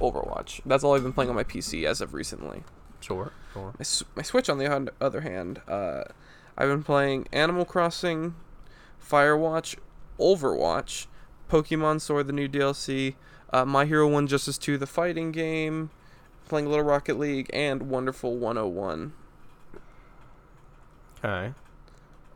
Overwatch. 0.00 0.60
That's 0.66 0.82
all 0.82 0.94
I've 0.94 1.02
been 1.02 1.12
playing 1.12 1.28
on 1.30 1.36
my 1.36 1.44
PC 1.44 1.84
as 1.84 2.00
of 2.00 2.14
recently. 2.14 2.64
Sure, 3.00 3.32
sure. 3.52 3.74
My, 3.78 3.84
my 4.16 4.22
Switch, 4.22 4.48
on 4.48 4.56
the 4.58 4.90
other 5.00 5.20
hand, 5.20 5.60
uh, 5.68 6.04
I've 6.56 6.68
been 6.68 6.82
playing 6.82 7.28
Animal 7.32 7.64
Crossing, 7.64 8.34
Firewatch, 9.02 9.76
Overwatch, 10.18 11.06
Pokemon 11.50 12.00
Sword, 12.00 12.26
the 12.26 12.32
new 12.32 12.48
DLC, 12.48 13.14
uh, 13.52 13.64
My 13.64 13.84
Hero 13.84 14.08
1 14.08 14.26
Justice 14.26 14.58
2, 14.58 14.78
the 14.78 14.86
fighting 14.86 15.32
game, 15.32 15.90
playing 16.48 16.68
Little 16.68 16.84
Rocket 16.84 17.18
League, 17.18 17.48
and 17.52 17.88
Wonderful 17.88 18.36
101. 18.36 19.12
Okay. 21.24 21.54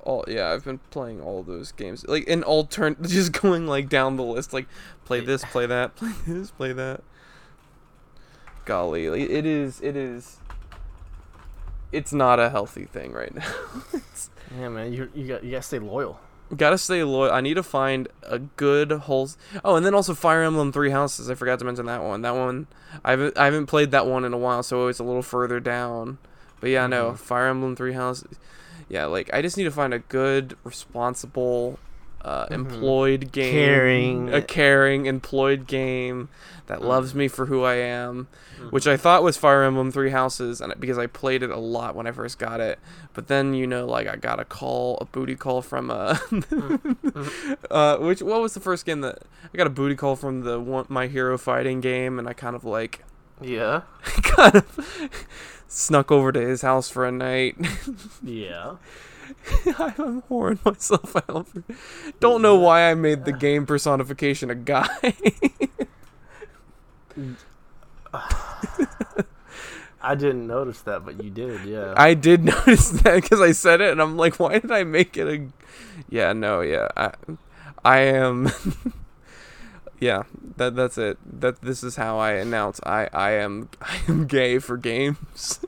All 0.01 0.25
yeah, 0.29 0.53
I've 0.53 0.65
been 0.65 0.79
playing 0.91 1.21
all 1.21 1.43
those 1.43 1.73
games 1.73 2.07
like 2.07 2.29
in 2.29 2.45
turn, 2.69 2.97
just 3.03 3.33
going 3.33 3.67
like 3.67 3.89
down 3.89 4.17
the 4.17 4.23
list, 4.23 4.53
like 4.53 4.67
play 5.05 5.21
this, 5.21 5.45
play 5.45 5.67
that, 5.67 5.97
play 5.97 6.13
this, 6.27 6.53
play 6.53 6.73
that. 6.73 7.03
Golly, 8.65 9.07
it 9.07 9.45
is, 9.45 9.81
it 9.81 9.97
is. 9.97 10.39
It's 11.93 12.13
not 12.13 12.39
a 12.41 12.51
healthy 12.51 12.85
thing 12.85 13.13
right 13.13 13.35
now. 13.35 13.47
Yeah, 14.59 14.69
man, 14.69 14.93
you 14.93 15.11
you 15.15 15.27
got 15.27 15.43
you 15.45 15.51
gotta 15.51 15.63
stay 15.63 15.81
loyal. 15.81 16.21
Gotta 16.57 16.79
stay 16.79 17.03
loyal. 17.03 17.33
I 17.33 17.41
need 17.41 17.55
to 17.55 17.65
find 17.65 18.07
a 18.23 18.39
good 18.39 18.93
whole. 18.93 19.29
Oh, 19.65 19.75
and 19.75 19.85
then 19.85 19.93
also 19.93 20.15
Fire 20.15 20.43
Emblem 20.45 20.71
Three 20.73 20.91
Houses. 20.91 21.29
I 21.29 21.35
forgot 21.35 21.59
to 21.59 21.65
mention 21.65 21.87
that 21.87 22.03
one. 22.03 22.23
That 22.23 22.35
one, 22.37 22.69
I 23.05 23.11
haven't 23.11 23.37
I 23.37 23.47
haven't 23.47 23.67
played 23.67 23.91
that 23.91 24.07
one 24.07 24.25
in 24.25 24.33
a 24.33 24.39
while, 24.39 24.63
so 24.63 24.87
it's 24.87 25.01
a 25.01 25.05
little 25.05 25.21
further 25.23 25.59
down. 25.59 26.19
But 26.61 26.71
yeah, 26.71 26.87
no 26.87 27.11
Mhm. 27.11 27.19
Fire 27.19 27.49
Emblem 27.49 27.75
Three 27.75 27.93
Houses. 27.95 28.39
Yeah, 28.89 29.07
like 29.07 29.29
I 29.35 29.43
just 29.43 29.57
need 29.57 29.65
to 29.65 29.71
find 29.73 29.93
a 29.93 29.99
good, 29.99 30.57
responsible, 30.63 31.79
uh, 32.27 32.47
Mhm. 32.47 32.53
employed 32.53 33.33
game, 33.33 33.53
Caring. 33.53 34.35
a 34.35 34.43
caring 34.43 35.07
employed 35.07 35.67
game 35.67 36.29
that 36.67 36.81
Mm. 36.81 36.85
loves 36.89 37.15
me 37.15 37.29
for 37.29 37.47
who 37.47 37.63
I 37.63 37.75
am, 37.77 38.27
which 38.71 38.87
I 38.89 38.97
thought 38.97 39.23
was 39.23 39.37
Fire 39.37 39.63
Emblem 39.63 39.93
Three 39.93 40.11
Houses, 40.11 40.61
and 40.61 40.75
because 40.81 40.99
I 40.99 41.07
played 41.07 41.43
it 41.45 41.51
a 41.51 41.57
lot 41.57 41.95
when 41.95 42.07
I 42.09 42.11
first 42.11 42.39
got 42.41 42.59
it. 42.61 42.81
But 43.15 43.29
then 43.29 43.55
you 43.55 43.67
know, 43.67 43.87
like 43.87 44.09
I 44.09 44.17
got 44.17 44.41
a 44.41 44.45
call, 44.45 44.99
a 45.01 45.05
booty 45.05 45.37
call 45.37 45.63
from 45.63 45.91
uh, 45.91 46.19
uh, 47.71 47.99
which 47.99 48.23
what 48.23 48.41
was 48.41 48.55
the 48.55 48.61
first 48.61 48.85
game 48.87 49.01
that 49.03 49.21
I 49.53 49.57
got 49.57 49.67
a 49.67 49.71
booty 49.71 49.95
call 49.95 50.17
from 50.17 50.43
the 50.43 50.59
one 50.61 50.87
My 50.89 51.07
Hero 51.07 51.39
Fighting 51.39 51.81
game, 51.81 52.19
and 52.19 52.29
I 52.29 52.33
kind 52.33 52.57
of 52.57 52.65
like 52.65 53.05
Yeah. 53.41 53.83
kind 54.23 54.57
of 54.57 55.11
snuck 55.69 56.11
over 56.11 56.33
to 56.33 56.41
his 56.41 56.63
house 56.63 56.89
for 56.91 57.05
a 57.07 57.13
night. 57.13 57.57
Yeah. 58.23 58.77
I'm 59.79 60.23
whoring 60.23 60.65
myself 60.65 61.17
out. 61.17 61.49
For, 61.49 61.63
don't 62.21 62.43
know 62.43 62.57
why 62.57 62.91
I 62.91 62.95
made 62.95 63.25
the 63.25 63.33
game 63.33 63.67
personification 63.67 64.51
a 64.51 64.55
guy. 64.55 64.89
I 70.07 70.15
didn't 70.15 70.47
notice 70.47 70.83
that, 70.83 71.05
but 71.05 71.23
you 71.23 71.31
did. 71.31 71.65
Yeah. 71.65 71.95
I 71.97 72.15
did 72.15 72.45
notice 72.55 72.91
that 72.91 73.23
because 73.23 73.41
I 73.41 73.53
said 73.53 73.81
it, 73.81 73.91
and 73.91 74.01
I'm 74.01 74.17
like, 74.17 74.39
why 74.39 74.59
did 74.61 74.71
I 74.71 74.85
make 74.85 75.17
it 75.17 75.27
a? 75.27 75.49
Yeah, 76.09 76.33
no, 76.33 76.61
yeah, 76.61 76.89
I, 76.97 77.13
I 77.85 77.99
am. 77.99 78.51
yeah, 80.01 80.23
that 80.57 80.77
that's 80.77 80.97
it. 80.97 81.19
That 81.41 81.61
this 81.63 81.83
is 81.83 81.97
how 81.97 82.19
I 82.19 82.33
announce 82.33 82.81
I 82.85 83.09
I 83.13 83.33
am 83.33 83.69
I 83.81 83.99
am 84.07 84.27
gay 84.27 84.61
for 84.61 84.77
games. 84.77 85.61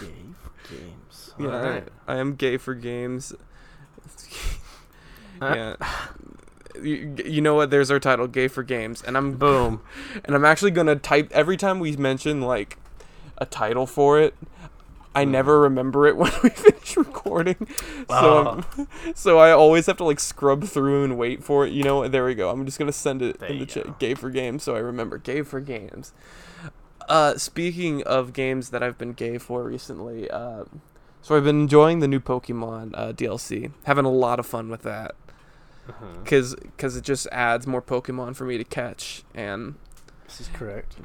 Gay 0.00 0.24
for 0.42 0.74
games. 0.74 0.95
Yeah. 1.38 1.80
I, 2.08 2.14
I 2.14 2.16
am 2.16 2.34
gay 2.36 2.56
for 2.56 2.74
games. 2.74 3.34
Yeah. 5.40 5.76
You, 6.82 7.14
you 7.24 7.40
know 7.40 7.54
what? 7.54 7.70
There's 7.70 7.90
our 7.90 7.98
title, 7.98 8.26
"Gay 8.26 8.48
for 8.48 8.62
Games," 8.62 9.02
and 9.02 9.16
I'm 9.16 9.36
Boom. 9.36 9.80
and 10.24 10.34
I'm 10.34 10.44
actually 10.44 10.70
gonna 10.72 10.96
type 10.96 11.30
every 11.32 11.56
time 11.56 11.78
we 11.80 11.96
mention 11.96 12.42
like 12.42 12.78
a 13.38 13.46
title 13.46 13.86
for 13.86 14.20
it. 14.20 14.34
I 15.14 15.24
Hmm. 15.24 15.30
never 15.30 15.60
remember 15.60 16.06
it 16.06 16.16
when 16.18 16.30
we 16.42 16.50
finish 16.50 16.96
recording, 16.96 17.66
so 17.70 18.04
Oh. 18.10 18.46
I'm- 18.78 18.88
so 19.14 19.38
I 19.38 19.52
always 19.52 19.86
have 19.86 19.96
to 19.98 20.04
like 20.04 20.20
scrub 20.20 20.64
through 20.64 21.04
and 21.04 21.16
wait 21.16 21.42
for 21.42 21.66
it. 21.66 21.72
You 21.72 21.82
know, 21.82 21.96
what 21.98 22.12
there 22.12 22.24
we 22.26 22.34
go. 22.34 22.50
I'm 22.50 22.66
just 22.66 22.78
gonna 22.78 22.92
send 22.92 23.22
it 23.22 23.40
There 23.40 23.48
in 23.48 23.58
the 23.60 23.66
chat. 23.66 23.98
Gay 23.98 24.12
for 24.14 24.28
games, 24.28 24.62
so 24.62 24.74
I 24.76 24.80
remember. 24.80 25.16
Gay 25.16 25.40
for 25.42 25.60
games. 25.60 26.12
Uh, 27.08 27.38
speaking 27.38 28.02
of 28.02 28.32
games 28.34 28.68
that 28.70 28.82
I've 28.82 28.98
been 28.98 29.12
gay 29.14 29.38
for 29.38 29.62
recently, 29.62 30.28
uh, 30.30 30.64
so 31.26 31.34
I've 31.36 31.42
been 31.42 31.60
enjoying 31.62 31.98
the 31.98 32.06
new 32.06 32.20
Pokemon 32.20 32.92
uh, 32.94 33.12
DLC. 33.12 33.72
Having 33.82 34.04
a 34.04 34.10
lot 34.12 34.38
of 34.38 34.46
fun 34.46 34.68
with 34.68 34.82
that 34.82 35.16
because 36.22 36.96
it 36.96 37.02
just 37.02 37.26
adds 37.32 37.66
more 37.66 37.82
Pokemon 37.82 38.36
for 38.36 38.44
me 38.44 38.58
to 38.58 38.64
catch 38.64 39.24
and 39.34 39.74
This 40.26 40.40
is 40.40 40.48
correct. 40.48 40.96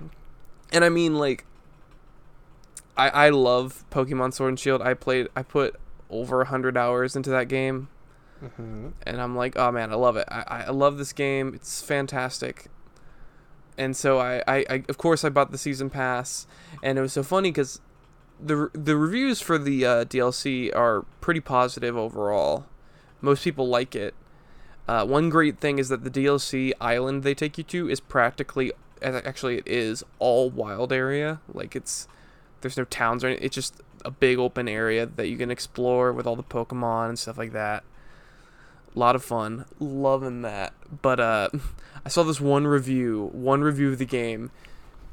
and 0.71 0.84
I 0.84 0.89
mean 0.89 1.15
like 1.15 1.45
I 2.95 3.10
I 3.10 3.29
love 3.29 3.84
Pokemon 3.91 4.34
Sword 4.34 4.49
and 4.49 4.60
Shield. 4.60 4.81
I 4.84 4.93
played 4.93 5.27
I 5.36 5.41
put 5.43 5.75
over 6.10 6.41
a 6.41 6.45
hundred 6.45 6.77
hours 6.77 7.15
into 7.15 7.29
that 7.31 7.47
game 7.47 7.88
Mm-hmm. 8.43 8.89
and 9.03 9.21
I'm 9.21 9.36
like, 9.36 9.55
oh 9.55 9.71
man, 9.71 9.91
I 9.91 9.95
love 9.95 10.17
it. 10.17 10.27
I, 10.29 10.43
I 10.47 10.62
I 10.63 10.69
love 10.71 10.97
this 10.97 11.13
game. 11.13 11.53
It's 11.55 11.81
fantastic. 11.84 12.67
And 13.77 13.95
so 13.97 14.19
I, 14.19 14.43
I, 14.47 14.65
I 14.69 14.84
of 14.89 14.97
course 14.97 15.23
I 15.23 15.29
bought 15.29 15.51
the 15.51 15.57
season 15.57 15.89
pass 15.91 16.45
and 16.84 16.97
it 16.97 17.01
was 17.01 17.13
so 17.13 17.23
funny 17.23 17.49
because 17.51 17.81
the 18.41 18.69
the 18.73 18.95
reviews 18.95 19.41
for 19.41 19.58
the 19.58 19.86
uh, 19.86 20.06
DLC 20.06 20.75
are 20.75 21.04
pretty 21.21 21.39
positive 21.39 21.95
overall. 21.95 22.65
Most 23.21 23.43
people 23.43 23.67
like 23.67 23.95
it. 23.95 24.15
Uh, 24.88 25.06
one 25.06 25.30
great 25.30 25.60
thing 25.60 25.80
is 25.80 25.89
that 25.89 26.04
the 26.04 26.10
DLC 26.10 26.73
island 26.82 27.23
they 27.23 27.36
take 27.36 27.58
you 27.58 27.63
to 27.63 27.89
is 27.89 27.99
practically, 27.99 28.71
actually 29.01 29.58
it 29.58 29.67
is 29.67 30.04
all 30.19 30.49
wild 30.49 30.91
area. 30.91 31.39
Like 31.54 31.75
it's, 31.75 32.08
there's 32.62 32.77
no 32.77 32.84
towns 32.86 33.23
or 33.23 33.27
anything. 33.27 33.45
It's 33.45 33.56
just 33.56 33.75
a 34.04 34.12
big 34.12 34.39
open 34.39 34.67
area 34.67 35.06
that 35.06 35.27
you 35.27 35.38
can 35.38 35.51
explore 35.51 36.12
with 36.12 36.25
all 36.25 36.36
the 36.36 36.43
Pokemon 36.43 37.10
and 37.10 37.19
stuff 37.19 37.38
like 37.38 37.54
that. 37.54 37.84
A 38.93 38.99
lot 38.99 39.15
of 39.15 39.23
fun, 39.23 39.65
loving 39.80 40.41
that. 40.41 40.73
But 41.01 41.19
uh, 41.19 41.49
I 42.06 42.10
saw 42.10 42.23
this 42.23 42.41
one 42.41 42.67
review, 42.67 43.30
one 43.32 43.62
review 43.62 43.91
of 43.91 43.99
the 43.99 44.06
game, 44.06 44.51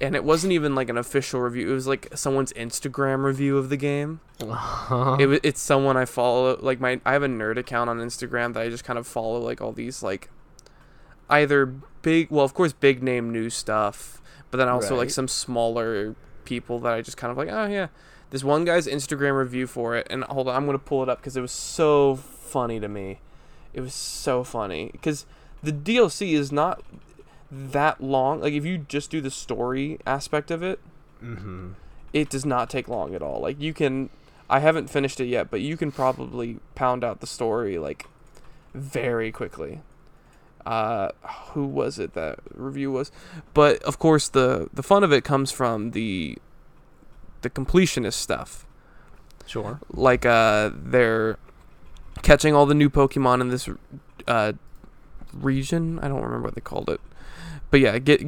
and 0.01 0.15
it 0.15 0.23
wasn't 0.23 0.53
even 0.53 0.75
like 0.75 0.89
an 0.89 0.97
official 0.97 1.41
review. 1.41 1.71
It 1.71 1.75
was 1.75 1.87
like 1.87 2.09
someone's 2.15 2.53
Instagram 2.53 3.25
review 3.25 3.59
of 3.59 3.69
the 3.69 3.77
game. 3.77 4.21
Uh-huh. 4.41 5.17
It 5.19 5.41
it's 5.43 5.61
someone 5.61 5.97
I 5.97 6.05
follow. 6.05 6.57
Like 6.61 6.81
my, 6.81 7.01
I 7.05 7.13
have 7.13 7.23
a 7.23 7.29
nerd 7.29 7.57
account 7.57 7.91
on 7.91 7.99
Instagram 7.99 8.55
that 8.55 8.63
I 8.63 8.69
just 8.69 8.85
kind 8.85 8.99
of 8.99 9.07
follow 9.07 9.41
like 9.41 9.61
all 9.61 9.73
these 9.73 10.03
like, 10.03 10.31
either 11.29 11.67
big, 11.67 12.31
well 12.31 12.45
of 12.45 12.55
course 12.55 12.73
big 12.73 13.03
name 13.03 13.33
news 13.33 13.55
stuff, 13.55 14.23
but 14.51 14.59
then 14.59 14.69
also 14.69 14.97
like 14.97 15.11
some 15.11 15.29
smaller 15.29 16.15
people 16.45 16.79
that 16.81 16.95
I 16.95 17.03
just 17.03 17.17
kind 17.17 17.31
of 17.33 17.37
like. 17.37 17.49
Oh 17.51 17.67
yeah, 17.67 17.89
this 18.31 18.45
one 18.45 18.65
guy's 18.65 18.87
Instagram 18.87 19.37
review 19.37 19.67
for 19.67 19.97
it, 19.97 20.07
and 20.11 20.23
hold 20.25 20.49
on, 20.49 20.55
I'm 20.55 20.67
gonna 20.67 20.79
pull 20.79 21.03
it 21.03 21.09
up 21.09 21.19
because 21.19 21.37
it 21.37 21.41
was 21.41 21.53
so 21.53 22.15
funny 22.15 22.79
to 22.79 22.89
me. 22.89 23.19
It 23.75 23.81
was 23.81 23.95
so 23.95 24.45
funny 24.45 24.91
because 24.93 25.27
the 25.63 25.73
DLC 25.73 26.33
is 26.35 26.53
not 26.53 26.83
that 27.51 28.01
long. 28.01 28.41
Like 28.41 28.53
if 28.53 28.65
you 28.65 28.79
just 28.79 29.11
do 29.11 29.21
the 29.21 29.31
story 29.31 29.99
aspect 30.07 30.51
of 30.51 30.63
it, 30.63 30.81
mm-hmm. 31.23 31.71
it 32.13 32.31
does 32.31 32.45
not 32.45 32.71
take 32.71 32.89
long 32.89 33.15
at 33.15 33.23
all. 33.23 33.41
Like 33.41 33.61
you 33.61 33.73
can 33.73 34.11
I 34.51 34.61
haven't 34.61 34.89
finished 34.89 35.21
it 35.21 35.27
yet, 35.27 35.51
but 35.51 35.61
you 35.61 35.77
can 35.77 35.93
probably 35.93 36.59
pound 36.75 37.05
out 37.05 37.21
the 37.21 37.27
story 37.27 37.79
like 37.79 38.07
very 38.75 39.33
quickly. 39.33 39.81
Uh 40.67 41.11
who 41.53 41.67
was 41.67 41.99
it 41.99 42.15
that 42.15 42.41
review 42.55 42.93
was? 42.93 43.11
But 43.55 43.83
of 43.83 43.99
course 43.99 44.29
the 44.29 44.69
the 44.73 44.83
fun 44.83 45.05
of 45.05 45.13
it 45.13 45.25
comes 45.25 45.51
from 45.51 45.93
the 45.93 46.37
the 47.43 47.51
completionist 47.51 48.15
stuff. 48.15 48.67
Sure. 49.47 49.81
Like 49.91 50.27
uh 50.27 50.71
they're 50.75 51.39
catching 52.23 52.55
all 52.55 52.67
the 52.67 52.75
new 52.75 52.91
Pokemon 52.91 53.41
in 53.41 53.49
this 53.49 53.69
uh 54.27 54.53
region. 55.33 55.99
I 56.01 56.09
don't 56.09 56.21
remember 56.21 56.43
what 56.43 56.55
they 56.55 56.61
called 56.61 56.91
it. 56.91 57.01
But 57.71 57.81
yeah, 57.81 57.99
get 57.99 58.23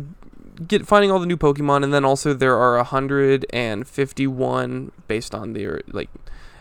get 0.67 0.87
finding 0.87 1.11
all 1.11 1.19
the 1.19 1.27
new 1.27 1.37
Pokemon, 1.37 1.85
and 1.85 1.93
then 1.93 2.03
also 2.05 2.33
there 2.35 2.57
are 2.57 2.77
151 2.77 4.93
based 5.09 5.35
on 5.35 5.55
the 5.55 5.83
like 5.89 6.09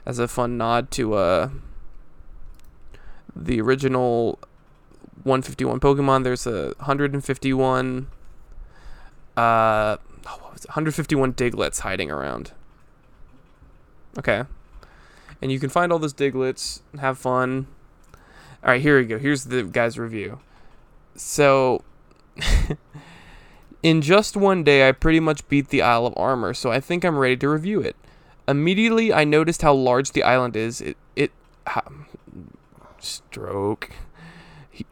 as 0.06 0.20
a 0.20 0.28
fun 0.28 0.58
nod 0.58 0.92
to 0.92 1.14
uh 1.14 1.50
the 3.36 3.62
original 3.62 4.40
151 5.24 5.80
Pokemon. 5.80 6.24
There's 6.24 6.48
a 6.48 6.74
151 6.78 8.08
uh 9.36 9.42
oh, 9.42 9.98
what 10.42 10.54
was 10.54 10.66
151 10.68 11.34
Digletts 11.34 11.82
hiding 11.82 12.12
around. 12.12 12.54
Okay, 14.18 14.44
and 15.42 15.52
you 15.52 15.60
can 15.60 15.70
find 15.70 15.92
all 15.92 16.00
those 16.00 16.14
Digletts, 16.14 16.80
have 17.00 17.18
fun. 17.18 17.68
All 18.64 18.72
right, 18.72 18.82
here 18.82 19.00
we 19.00 19.06
go. 19.06 19.18
Here's 19.18 19.46
the 19.46 19.64
guy's 19.64 19.98
review. 19.98 20.40
So. 21.16 21.84
In 23.84 24.02
just 24.02 24.36
one 24.36 24.64
day, 24.64 24.88
I 24.88 24.92
pretty 24.92 25.20
much 25.20 25.48
beat 25.48 25.70
the 25.70 25.82
Isle 25.82 26.06
of 26.06 26.14
Armor, 26.18 26.54
so 26.54 26.72
I 26.72 26.80
think 26.80 27.06
I'm 27.06 27.18
ready 27.18 27.38
to 27.38 27.50
review 27.50 27.80
it. 27.80 27.96
Immediately, 28.48 29.14
I 29.14 29.24
noticed 29.24 29.62
how 29.62 29.74
large 29.74 30.12
the 30.12 30.24
island 30.24 30.56
is. 30.56 30.82
It, 30.82 30.98
it, 31.16 31.32
ha, 31.66 31.84
stroke. 33.00 33.92
He, 34.70 34.86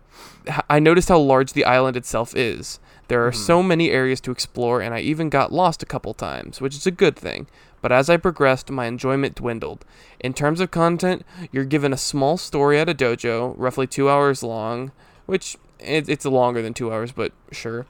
I 0.69 0.79
noticed 0.79 1.09
how 1.09 1.19
large 1.19 1.53
the 1.53 1.65
island 1.65 1.97
itself 1.97 2.35
is. 2.35 2.79
There 3.09 3.25
are 3.25 3.31
so 3.31 3.61
hmm. 3.61 3.69
many 3.69 3.91
areas 3.91 4.21
to 4.21 4.31
explore, 4.31 4.81
and 4.81 4.93
I 4.93 4.99
even 4.99 5.29
got 5.29 5.51
lost 5.51 5.83
a 5.83 5.87
couple 5.87 6.13
times, 6.13 6.61
which 6.61 6.75
is 6.75 6.85
a 6.85 6.91
good 6.91 7.15
thing. 7.15 7.47
But 7.81 7.91
as 7.91 8.09
I 8.09 8.17
progressed, 8.17 8.69
my 8.69 8.85
enjoyment 8.85 9.35
dwindled. 9.35 9.85
In 10.19 10.33
terms 10.33 10.59
of 10.59 10.71
content, 10.71 11.25
you're 11.51 11.63
given 11.63 11.93
a 11.93 11.97
small 11.97 12.37
story 12.37 12.79
at 12.79 12.89
a 12.89 12.93
dojo, 12.93 13.53
roughly 13.57 13.87
two 13.87 14.09
hours 14.09 14.43
long, 14.43 14.91
which 15.25 15.57
it, 15.79 16.07
it's 16.09 16.25
longer 16.25 16.61
than 16.61 16.73
two 16.73 16.91
hours, 16.91 17.11
but 17.11 17.31
sure 17.51 17.85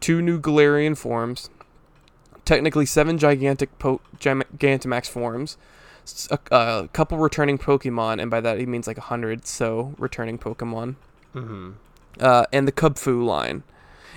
two 0.00 0.22
new 0.22 0.40
Galarian 0.40 0.96
forms, 0.96 1.50
technically 2.44 2.86
seven 2.86 3.18
gigantic 3.18 3.76
po- 3.78 4.00
Gigantamax 4.20 5.08
forms, 5.08 5.56
a 6.30 6.88
couple 6.92 7.18
returning 7.18 7.58
Pokemon, 7.58 8.20
and 8.20 8.30
by 8.30 8.40
that 8.40 8.58
he 8.58 8.66
means 8.66 8.86
like 8.86 8.98
a 8.98 9.02
hundred, 9.02 9.46
so 9.46 9.94
returning 9.98 10.38
Pokemon, 10.38 10.94
Mm-hmm. 11.34 11.72
uh, 12.20 12.44
and 12.52 12.66
the 12.66 12.72
Kubfu 12.72 13.24
line. 13.24 13.62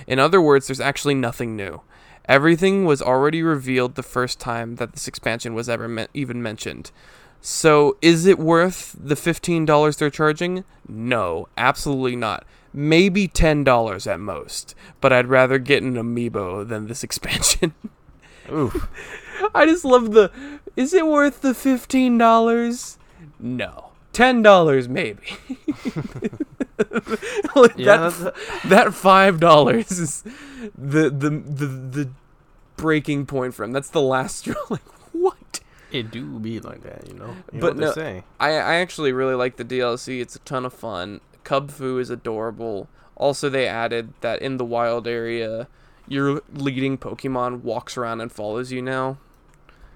In 0.06 0.18
other 0.18 0.40
words, 0.40 0.66
there's 0.66 0.80
actually 0.80 1.14
nothing 1.14 1.54
new. 1.56 1.82
Everything 2.26 2.84
was 2.84 3.02
already 3.02 3.42
revealed 3.42 3.94
the 3.96 4.02
first 4.02 4.40
time 4.40 4.76
that 4.76 4.92
this 4.92 5.06
expansion 5.08 5.52
was 5.54 5.68
ever 5.68 5.88
me- 5.88 6.06
even 6.14 6.42
mentioned. 6.42 6.90
So, 7.40 7.96
is 8.00 8.24
it 8.24 8.38
worth 8.38 8.96
the 8.98 9.16
$15 9.16 9.98
they're 9.98 10.10
charging? 10.10 10.64
No, 10.88 11.48
absolutely 11.58 12.14
not. 12.16 12.46
Maybe 12.74 13.28
$10 13.28 14.06
at 14.10 14.20
most, 14.20 14.74
but 15.00 15.12
I'd 15.12 15.26
rather 15.26 15.58
get 15.58 15.82
an 15.82 15.94
amiibo 15.94 16.66
than 16.66 16.86
this 16.88 17.04
expansion. 17.08 17.74
Oof. 18.50 18.88
I 19.54 19.66
just 19.66 19.84
love 19.84 20.12
the 20.12 20.30
is 20.76 20.94
it 20.94 21.06
worth 21.06 21.42
the 21.42 21.52
$15? 21.52 22.96
No. 23.40 23.88
$10 24.14 24.88
maybe. 24.88 25.20
like 27.56 27.72
Yeah, 27.76 28.08
that, 28.08 28.34
that 28.68 28.94
five 28.94 29.40
dollars 29.40 29.90
is 29.98 30.22
the, 30.76 31.10
the 31.10 31.30
the 31.30 31.66
the 31.66 32.10
breaking 32.76 33.26
point 33.26 33.54
for 33.54 33.64
him. 33.64 33.72
That's 33.72 33.90
the 33.90 34.00
last 34.02 34.36
straw. 34.40 34.54
Like 34.70 34.82
what? 35.12 35.60
It 35.90 36.10
do 36.10 36.38
be 36.38 36.58
like 36.60 36.82
that, 36.82 37.06
you 37.08 37.14
know. 37.14 37.34
You 37.52 37.60
But 37.60 37.76
know 37.76 37.80
no- 37.82 37.86
what 37.88 37.94
they 37.96 38.00
say. 38.02 38.24
I 38.40 38.50
I 38.52 38.74
actually 38.76 39.12
really 39.12 39.34
like 39.34 39.56
the 39.56 39.64
DLC. 39.64 40.20
It's 40.20 40.36
a 40.36 40.40
ton 40.40 40.64
of 40.64 40.72
fun. 40.72 41.20
Kubfu 41.44 42.00
is 42.00 42.10
adorable. 42.10 42.88
Also, 43.16 43.48
they 43.48 43.66
added 43.66 44.12
that 44.20 44.40
in 44.42 44.56
the 44.56 44.64
wild 44.64 45.06
area, 45.06 45.68
your 46.08 46.42
leading 46.52 46.98
Pokemon 46.98 47.62
walks 47.62 47.96
around 47.96 48.20
and 48.20 48.32
follows 48.32 48.72
you 48.72 48.82
now, 48.82 49.18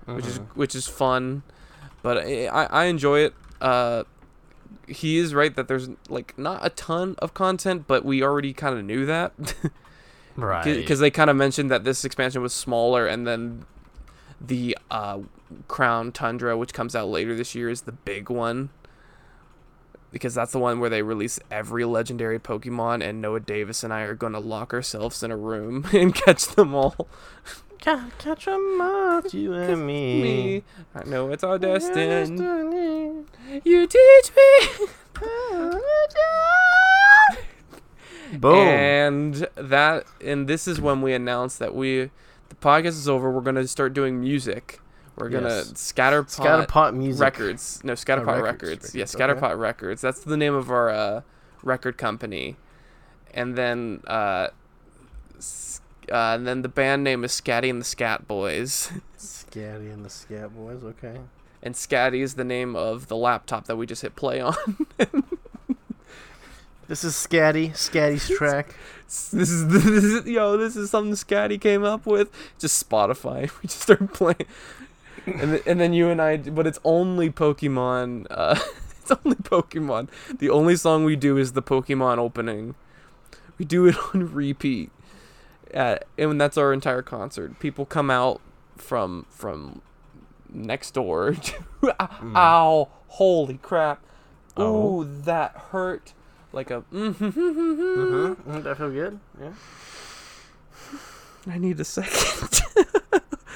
which 0.04 0.26
is 0.26 0.38
Mhm. 0.38 0.46
which 0.54 0.74
is 0.74 0.86
fun. 0.86 1.42
But 2.02 2.18
I 2.18 2.46
I, 2.46 2.64
I 2.64 2.84
enjoy 2.84 3.20
it. 3.20 3.34
Uh, 3.60 4.04
he 4.86 5.18
is 5.18 5.34
right 5.34 5.56
that 5.56 5.66
there's 5.66 5.88
like 6.08 6.38
not 6.38 6.64
a 6.64 6.70
ton 6.70 7.16
of 7.18 7.34
content, 7.34 7.86
but 7.88 8.04
we 8.04 8.22
already 8.22 8.52
kind 8.52 8.78
of 8.78 8.84
knew 8.84 9.04
that. 9.06 9.32
right 10.36 10.64
because 10.64 11.00
they 11.00 11.10
kind 11.10 11.30
of 11.30 11.36
mentioned 11.36 11.70
that 11.70 11.82
this 11.84 12.04
expansion 12.04 12.42
was 12.42 12.52
smaller 12.52 13.06
and 13.06 13.26
then 13.26 13.64
the 14.38 14.76
uh, 14.90 15.18
crown 15.66 16.12
tundra 16.12 16.58
which 16.58 16.74
comes 16.74 16.94
out 16.94 17.08
later 17.08 17.34
this 17.34 17.54
year 17.54 17.70
is 17.70 17.82
the 17.82 17.92
big 17.92 18.28
one 18.28 18.68
because 20.12 20.34
that's 20.34 20.52
the 20.52 20.58
one 20.58 20.80
where 20.80 20.90
they 20.90 21.02
release 21.02 21.38
every 21.50 21.84
legendary 21.84 22.38
pokemon 22.38 23.02
and 23.02 23.20
noah 23.20 23.40
davis 23.40 23.82
and 23.84 23.92
i 23.92 24.00
are 24.02 24.14
going 24.14 24.32
to 24.32 24.38
lock 24.38 24.72
ourselves 24.72 25.22
in 25.22 25.30
a 25.30 25.36
room 25.36 25.86
and 25.92 26.14
catch 26.14 26.46
them 26.54 26.74
all 26.74 27.08
Ca- 27.82 28.10
catch 28.18 28.48
'em 28.48 28.80
up, 28.80 29.24
you 29.32 29.52
and 29.52 29.86
me. 29.86 30.22
me 30.22 30.62
i 30.94 31.04
know 31.04 31.30
it's 31.30 31.44
our 31.44 31.58
destiny 31.58 32.06
Destiny. 32.06 33.24
you 33.64 33.86
teach 33.86 34.32
me 34.36 34.86
Boom. 38.32 38.54
And 38.56 39.48
that 39.54 40.04
and 40.24 40.48
this 40.48 40.66
is 40.66 40.80
when 40.80 41.00
we 41.00 41.14
announced 41.14 41.58
that 41.60 41.74
we 41.74 42.10
the 42.48 42.54
podcast 42.60 42.88
is 42.88 43.08
over. 43.08 43.30
We're 43.30 43.40
gonna 43.40 43.66
start 43.68 43.92
doing 43.94 44.20
music. 44.20 44.80
We're 45.16 45.30
gonna 45.30 45.48
Yes. 45.48 45.72
scatterpot, 45.72 46.66
Scatterpot 46.66 46.94
music. 46.94 47.20
records. 47.22 47.80
No, 47.82 47.94
scatterpot 47.94 48.42
records, 48.42 48.92
records. 48.92 48.94
Yeah, 48.94 49.04
scatterpot 49.04 49.58
records. 49.58 50.02
That's 50.02 50.20
the 50.20 50.36
name 50.36 50.54
of 50.54 50.70
our 50.70 50.90
uh, 50.90 51.20
record 51.62 51.96
company. 51.96 52.56
And 53.32 53.56
then 53.56 54.02
uh, 54.06 54.48
s- 55.38 55.80
uh, 56.12 56.34
and 56.36 56.46
then 56.46 56.62
the 56.62 56.68
band 56.68 57.02
name 57.02 57.24
is 57.24 57.32
Scatty 57.32 57.70
and 57.70 57.80
the 57.80 57.84
Scat 57.86 58.28
Boys. 58.28 58.92
Scatty 59.18 59.92
and 59.92 60.04
the 60.04 60.10
Scat 60.10 60.54
Boys. 60.54 60.84
Okay. 60.84 61.18
And 61.62 61.74
Scatty 61.74 62.20
is 62.20 62.34
the 62.34 62.44
name 62.44 62.76
of 62.76 63.08
the 63.08 63.16
laptop 63.16 63.64
that 63.66 63.76
we 63.76 63.86
just 63.86 64.02
hit 64.02 64.14
play 64.16 64.40
on. 64.40 64.54
This 66.88 67.02
is 67.02 67.14
Scatty. 67.14 67.72
Scatty's 67.72 68.28
track. 68.28 68.72
this 69.06 69.32
is 69.34 69.66
this 69.72 70.04
is 70.04 70.24
yo 70.26 70.56
this 70.56 70.76
is 70.76 70.88
something 70.88 71.14
Scatty 71.14 71.60
came 71.60 71.82
up 71.82 72.06
with 72.06 72.30
just 72.60 72.88
Spotify 72.88 73.42
we 73.62 73.66
just 73.68 73.82
started 73.82 74.12
playing 74.14 74.46
and 75.26 75.52
then, 75.52 75.60
and 75.66 75.80
then 75.80 75.92
you 75.92 76.08
and 76.08 76.20
I 76.22 76.36
but 76.38 76.66
it's 76.66 76.78
only 76.84 77.30
Pokemon 77.30 78.26
uh 78.30 78.58
it's 79.00 79.10
only 79.24 79.36
Pokemon 79.36 80.08
the 80.38 80.50
only 80.50 80.76
song 80.76 81.04
we 81.04 81.16
do 81.16 81.36
is 81.36 81.52
the 81.52 81.62
Pokemon 81.62 82.18
opening 82.18 82.74
we 83.58 83.64
do 83.64 83.86
it 83.86 83.96
on 84.14 84.32
repeat 84.32 84.90
uh, 85.74 85.96
and 86.16 86.40
that's 86.40 86.56
our 86.56 86.72
entire 86.72 87.02
concert 87.02 87.58
people 87.58 87.84
come 87.84 88.10
out 88.10 88.40
from 88.76 89.26
from 89.30 89.82
next 90.52 90.92
door 90.94 91.32
to, 91.82 91.96
ow 92.36 92.88
holy 93.08 93.58
crap 93.58 94.02
Mm. 94.56 94.62
Oh. 94.62 95.00
ooh 95.00 95.22
that 95.24 95.52
hurt 95.70 96.14
like 96.50 96.70
a 96.70 96.80
Mm-hmm. 96.90 97.24
mm 97.28 98.62
That 98.62 98.78
feel 98.78 98.90
good. 98.90 99.20
Yeah. 99.38 99.52
I 101.46 101.58
need 101.58 101.78
a 101.78 101.84
second. 101.84 102.62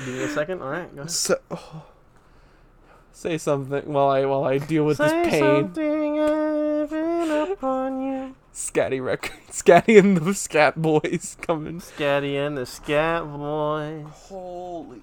Give 0.05 0.15
me 0.15 0.23
a 0.23 0.29
second. 0.29 0.63
All 0.63 0.71
right. 0.71 0.95
Go 0.95 1.03
ahead. 1.03 1.11
So, 1.11 1.37
oh. 1.51 1.87
say 3.13 3.39
something 3.39 3.93
while 3.93 4.09
I 4.09 4.25
while 4.25 4.45
I 4.45 4.59
deal 4.59 4.85
with 4.85 4.97
Say 4.97 5.09
this 5.09 5.31
pain. 5.31 5.41
something 5.41 6.21
I've 6.21 7.51
upon 7.51 8.03
you. 8.03 8.35
Scatty 8.53 9.05
record, 9.05 9.33
Scatty 9.51 9.99
and 9.99 10.17
the 10.17 10.35
Scat 10.35 10.81
Boys 10.81 11.37
coming. 11.41 11.81
Scatty 11.81 12.35
and 12.35 12.57
the 12.57 12.67
Scat 12.67 13.25
Boys. 13.25 14.07
Holy, 14.09 15.03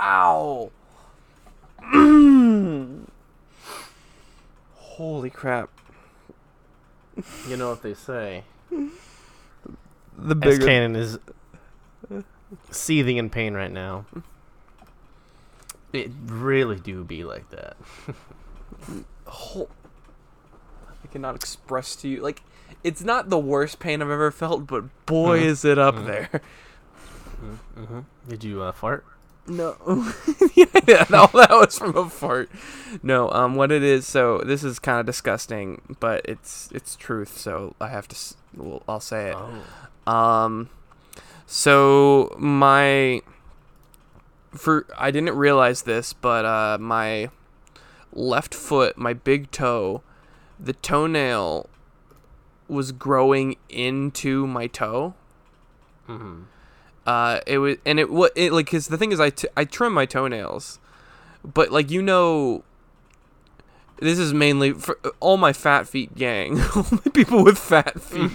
ow! 0.00 0.70
Holy 4.74 5.30
crap! 5.30 5.70
You 7.48 7.56
know 7.56 7.70
what 7.70 7.82
they 7.82 7.94
say. 7.94 8.44
The 8.70 10.34
bigger 10.34 10.66
Canaan 10.66 10.96
is 10.96 11.18
seething 12.70 13.16
in 13.16 13.30
pain 13.30 13.54
right 13.54 13.72
now. 13.72 14.04
It 15.92 16.10
really 16.26 16.76
do 16.76 17.02
be 17.04 17.24
like 17.24 17.48
that. 17.50 17.76
whole, 19.26 19.68
I 21.02 21.06
cannot 21.08 21.34
express 21.34 21.96
to 21.96 22.08
you 22.08 22.20
like 22.22 22.42
it's 22.84 23.02
not 23.02 23.30
the 23.30 23.38
worst 23.38 23.78
pain 23.78 24.02
I've 24.02 24.10
ever 24.10 24.30
felt, 24.30 24.66
but 24.66 24.84
boy 25.06 25.40
Mhm. 25.40 25.44
is 25.44 25.64
it 25.64 25.78
up 25.78 25.94
Mhm. 25.94 26.06
there. 26.06 26.40
Mm-hmm. 27.78 28.00
Did 28.28 28.44
you 28.44 28.62
uh, 28.62 28.72
fart? 28.72 29.04
No. 29.46 29.76
yeah, 30.54 30.66
yeah, 30.86 31.06
no, 31.08 31.26
that 31.32 31.48
was 31.50 31.78
from 31.78 31.96
a 31.96 32.10
fart. 32.10 32.50
No, 33.02 33.30
um, 33.30 33.54
what 33.54 33.72
it 33.72 33.82
is. 33.82 34.06
So 34.06 34.38
this 34.44 34.62
is 34.62 34.78
kind 34.78 35.00
of 35.00 35.06
disgusting, 35.06 35.96
but 36.00 36.20
it's 36.26 36.68
it's 36.74 36.96
truth. 36.96 37.38
So 37.38 37.74
I 37.80 37.88
have 37.88 38.06
to. 38.08 38.14
s- 38.14 38.36
Well, 38.54 38.82
I'll 38.86 39.00
say 39.00 39.30
it. 39.30 39.36
Oh. 40.06 40.12
Um, 40.12 40.68
so 41.50 42.36
my 42.38 43.22
for 44.50 44.86
I 44.98 45.10
didn't 45.10 45.34
realize 45.34 45.82
this, 45.82 46.12
but 46.12 46.44
uh, 46.44 46.76
my 46.78 47.30
left 48.12 48.54
foot, 48.54 48.98
my 48.98 49.14
big 49.14 49.50
toe, 49.50 50.02
the 50.60 50.74
toenail 50.74 51.70
was 52.68 52.92
growing 52.92 53.56
into 53.70 54.46
my 54.46 54.66
toe. 54.66 55.14
Mm-hmm. 56.06 56.42
Uh, 57.06 57.40
it 57.46 57.58
was, 57.58 57.76
and 57.86 57.98
it 57.98 58.10
what 58.10 58.32
it 58.36 58.52
like, 58.52 58.70
cause 58.70 58.88
the 58.88 58.98
thing 58.98 59.10
is, 59.10 59.18
I, 59.18 59.30
t- 59.30 59.48
I 59.56 59.64
trim 59.64 59.94
my 59.94 60.04
toenails, 60.04 60.78
but 61.42 61.72
like 61.72 61.90
you 61.90 62.02
know, 62.02 62.62
this 64.00 64.18
is 64.18 64.32
mainly 64.34 64.72
for 64.72 64.98
all 65.20 65.36
my 65.36 65.52
fat 65.52 65.86
feet 65.88 66.14
gang, 66.14 66.60
all 66.76 66.86
my 66.90 67.10
people 67.12 67.42
with 67.44 67.58
fat 67.58 68.00
feet. 68.00 68.30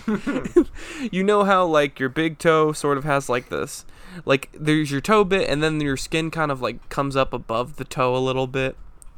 you 1.13 1.23
know 1.23 1.43
how 1.43 1.65
like 1.65 1.99
your 1.99 2.09
big 2.09 2.37
toe 2.39 2.71
sort 2.73 2.97
of 2.97 3.03
has 3.03 3.29
like 3.29 3.49
this, 3.49 3.85
like 4.25 4.49
there's 4.53 4.91
your 4.91 5.01
toe 5.01 5.23
bit, 5.23 5.49
and 5.49 5.61
then 5.63 5.79
your 5.81 5.97
skin 5.97 6.31
kind 6.31 6.51
of 6.51 6.61
like 6.61 6.89
comes 6.89 7.15
up 7.15 7.33
above 7.33 7.75
the 7.77 7.85
toe 7.85 8.15
a 8.15 8.19
little 8.19 8.47
bit, 8.47 8.75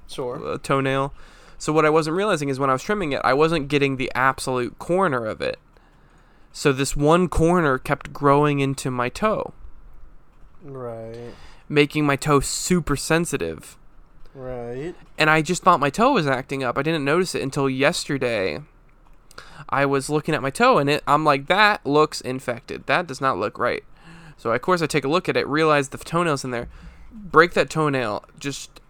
Sure. 0.07 0.41
uh, 0.45 0.57
toenail. 0.61 1.13
So 1.57 1.71
what 1.73 1.85
I 1.85 1.89
wasn't 1.89 2.17
realizing 2.17 2.49
is 2.49 2.59
when 2.59 2.69
I 2.69 2.73
was 2.73 2.83
trimming 2.83 3.11
it, 3.13 3.21
I 3.23 3.33
wasn't 3.33 3.67
getting 3.69 3.95
the 3.97 4.11
absolute 4.13 4.77
corner 4.77 5.25
of 5.25 5.41
it. 5.41 5.57
So 6.51 6.71
this 6.71 6.95
one 6.95 7.27
corner 7.27 7.77
kept 7.77 8.13
growing 8.13 8.59
into 8.59 8.89
my 8.91 9.09
toe 9.09 9.53
Right. 10.63 11.33
making 11.69 12.05
my 12.05 12.15
toe 12.15 12.39
super 12.39 12.95
sensitive. 12.95 13.77
Right. 14.35 14.93
And 15.17 15.29
I 15.29 15.41
just 15.41 15.63
thought 15.63 15.79
my 15.79 15.89
toe 15.89 16.11
was 16.11 16.27
acting 16.27 16.63
up. 16.63 16.77
I 16.77 16.83
didn't 16.83 17.05
notice 17.05 17.33
it 17.33 17.41
until 17.41 17.69
yesterday. 17.69 18.59
I 19.69 19.85
was 19.85 20.09
looking 20.09 20.35
at 20.35 20.41
my 20.41 20.51
toe 20.51 20.77
and 20.77 20.89
it 20.89 21.03
I'm 21.07 21.23
like 21.23 21.47
that 21.47 21.85
looks 21.85 22.21
infected. 22.21 22.85
That 22.85 23.07
does 23.07 23.21
not 23.21 23.37
look 23.37 23.57
right. 23.57 23.83
So 24.37 24.51
of 24.51 24.61
course 24.61 24.81
I 24.81 24.87
take 24.87 25.05
a 25.05 25.09
look 25.09 25.29
at 25.29 25.37
it, 25.37 25.47
realize 25.47 25.89
the 25.89 25.97
toenail's 25.97 26.43
in 26.43 26.51
there. 26.51 26.67
Break 27.11 27.53
that 27.53 27.69
toenail, 27.69 28.25
just 28.37 28.81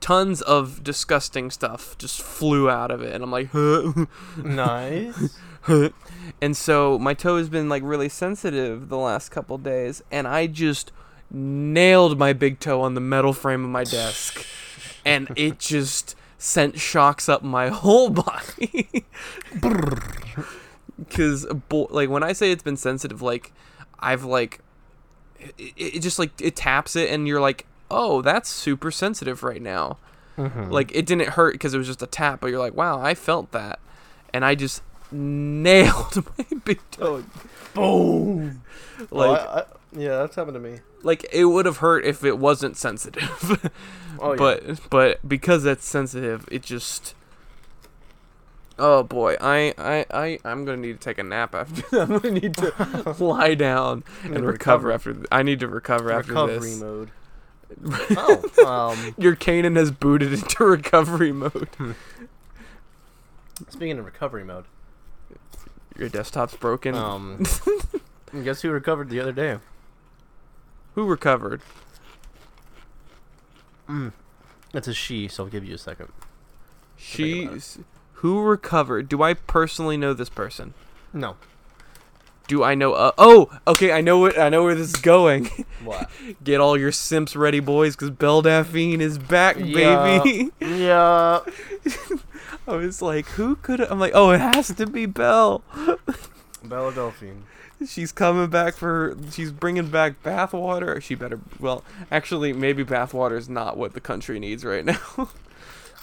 tons 0.00 0.40
of 0.42 0.82
disgusting 0.82 1.50
stuff 1.50 1.96
just 1.98 2.22
flew 2.22 2.70
out 2.70 2.90
of 2.90 3.02
it 3.02 3.14
and 3.14 3.22
I'm 3.22 3.30
like 3.30 3.50
Nice. 4.42 5.38
and 6.40 6.56
so 6.56 6.98
my 6.98 7.14
toe 7.14 7.36
has 7.36 7.48
been 7.50 7.68
like 7.68 7.82
really 7.84 8.08
sensitive 8.08 8.88
the 8.88 8.96
last 8.96 9.28
couple 9.28 9.58
days 9.58 10.02
and 10.10 10.26
i 10.26 10.46
just 10.46 10.90
nailed 11.30 12.18
my 12.18 12.32
big 12.32 12.58
toe 12.60 12.80
on 12.82 12.94
the 12.94 13.00
metal 13.00 13.32
frame 13.32 13.64
of 13.64 13.70
my 13.70 13.84
desk 13.84 14.44
and 15.04 15.28
it 15.36 15.58
just 15.58 16.16
sent 16.38 16.78
shocks 16.78 17.28
up 17.28 17.42
my 17.42 17.68
whole 17.82 18.10
body 18.10 19.04
because 20.98 21.46
like 21.90 22.08
when 22.08 22.22
i 22.22 22.32
say 22.32 22.50
it's 22.50 22.62
been 22.62 22.76
sensitive 22.76 23.22
like 23.22 23.52
i've 24.00 24.24
like 24.24 24.60
it, 25.58 25.72
it 25.76 26.00
just 26.00 26.18
like 26.18 26.30
it 26.40 26.56
taps 26.56 26.96
it 26.96 27.10
and 27.10 27.26
you're 27.28 27.40
like 27.40 27.66
oh 27.90 28.22
that's 28.22 28.48
super 28.48 28.90
sensitive 28.90 29.42
right 29.42 29.62
now 29.62 29.98
Mhm. 30.38 30.70
like 30.70 30.90
it 30.94 31.04
didn't 31.04 31.30
hurt 31.30 31.52
because 31.54 31.74
it 31.74 31.78
was 31.78 31.86
just 31.86 32.00
a 32.02 32.06
tap, 32.06 32.40
but 32.40 32.46
you're 32.46 32.60
like, 32.60 32.72
wow, 32.74 32.98
I 32.98 33.14
felt 33.14 33.50
that, 33.52 33.78
and 34.32 34.42
I 34.42 34.54
just 34.54 34.80
nailed 35.12 36.24
my 36.38 36.46
big 36.64 36.80
toe. 36.92 37.24
boom. 37.74 38.62
Like, 39.10 39.38
I, 39.38 39.44
I, 39.44 39.64
yeah, 39.92 40.18
that's 40.18 40.36
happened 40.36 40.54
to 40.54 40.60
me. 40.60 40.78
like 41.02 41.24
it 41.32 41.46
would 41.46 41.66
have 41.66 41.78
hurt 41.78 42.04
if 42.04 42.24
it 42.24 42.38
wasn't 42.38 42.76
sensitive, 42.76 43.70
Oh, 44.18 44.32
yeah. 44.32 44.36
but 44.36 44.90
but 44.90 45.28
because 45.28 45.62
that's 45.62 45.84
sensitive, 45.86 46.46
it 46.50 46.62
just 46.62 47.14
Oh 48.78 49.02
boy, 49.02 49.36
I 49.40 49.74
I 49.76 50.06
I 50.10 50.38
I'm 50.44 50.64
gonna 50.64 50.78
need 50.78 50.94
to 50.94 50.98
take 51.04 51.18
a 51.18 51.22
nap 51.22 51.54
after. 51.54 51.84
I'm 52.00 52.18
gonna 52.18 52.30
need 52.30 52.56
to 52.56 53.14
lie 53.18 53.54
down 53.54 54.04
and 54.24 54.44
recover, 54.44 54.88
recover. 54.88 54.92
after. 54.92 55.12
Th- 55.14 55.26
I 55.30 55.42
need 55.42 55.60
to 55.60 55.68
recover 55.68 56.10
after 56.12 56.32
this. 56.46 56.64
Recovery 56.64 56.76
mode. 56.76 57.10
oh, 58.16 58.66
um, 58.66 59.14
Your 59.18 59.36
Canaan 59.36 59.76
has 59.76 59.90
booted 59.90 60.32
into 60.32 60.64
recovery 60.64 61.30
mode. 61.32 61.68
speaking 63.68 63.98
of 63.98 64.04
recovery 64.04 64.44
mode, 64.44 64.64
Your 65.98 66.08
desktop's 66.08 66.56
broken. 66.56 66.94
um, 66.94 67.42
guess 68.44 68.62
who 68.62 68.70
recovered 68.70 69.08
the 69.10 69.20
other 69.20 69.32
day? 69.32 69.58
Who 71.00 71.06
recovered? 71.06 71.62
It's 74.74 74.86
a 74.86 74.92
she, 74.92 75.28
so 75.28 75.44
I'll 75.44 75.50
give 75.50 75.64
you 75.64 75.74
a 75.74 75.78
second. 75.78 76.08
She. 76.98 77.44
about 77.44 77.54
it. 77.54 77.56
s- 77.56 77.78
Who 78.16 78.42
recovered? 78.42 79.08
Do 79.08 79.22
I 79.22 79.32
personally 79.32 79.96
know 79.96 80.12
this 80.12 80.28
person? 80.28 80.74
No. 81.14 81.36
Do 82.48 82.62
I 82.62 82.74
know? 82.74 82.92
Uh, 82.92 83.12
oh, 83.16 83.50
okay. 83.66 83.92
I 83.92 84.02
know 84.02 84.18
what. 84.18 84.38
I 84.38 84.50
know 84.50 84.62
where 84.62 84.74
this 84.74 84.90
is 84.92 85.00
going. 85.00 85.48
What? 85.82 86.10
Get 86.44 86.60
all 86.60 86.76
your 86.78 86.92
simps 86.92 87.34
ready, 87.34 87.60
boys, 87.60 87.96
because 87.96 88.10
Belle 88.10 88.42
Delphine 88.42 89.00
is 89.00 89.16
back, 89.16 89.56
Yeah. 89.58 90.20
baby. 90.22 90.50
yeah. 90.60 91.40
I 92.68 92.76
was 92.76 93.00
like, 93.00 93.24
who 93.28 93.56
could? 93.56 93.80
I'm 93.80 93.98
like, 93.98 94.12
oh, 94.14 94.28
it 94.32 94.40
has 94.40 94.68
to 94.74 94.86
be 94.86 95.06
Belle. 95.06 95.62
Bella 96.62 96.92
Delphine. 96.92 97.44
She's 97.86 98.12
coming 98.12 98.48
back 98.48 98.74
for. 98.74 99.16
She's 99.32 99.50
bringing 99.50 99.88
back 99.88 100.22
bathwater. 100.22 101.00
She 101.02 101.14
better. 101.14 101.40
Well, 101.58 101.84
actually, 102.10 102.52
maybe 102.52 102.84
bathwater 102.84 103.36
is 103.36 103.48
not 103.48 103.76
what 103.76 103.94
the 103.94 104.00
country 104.00 104.38
needs 104.38 104.64
right 104.64 104.84
now. 104.84 105.00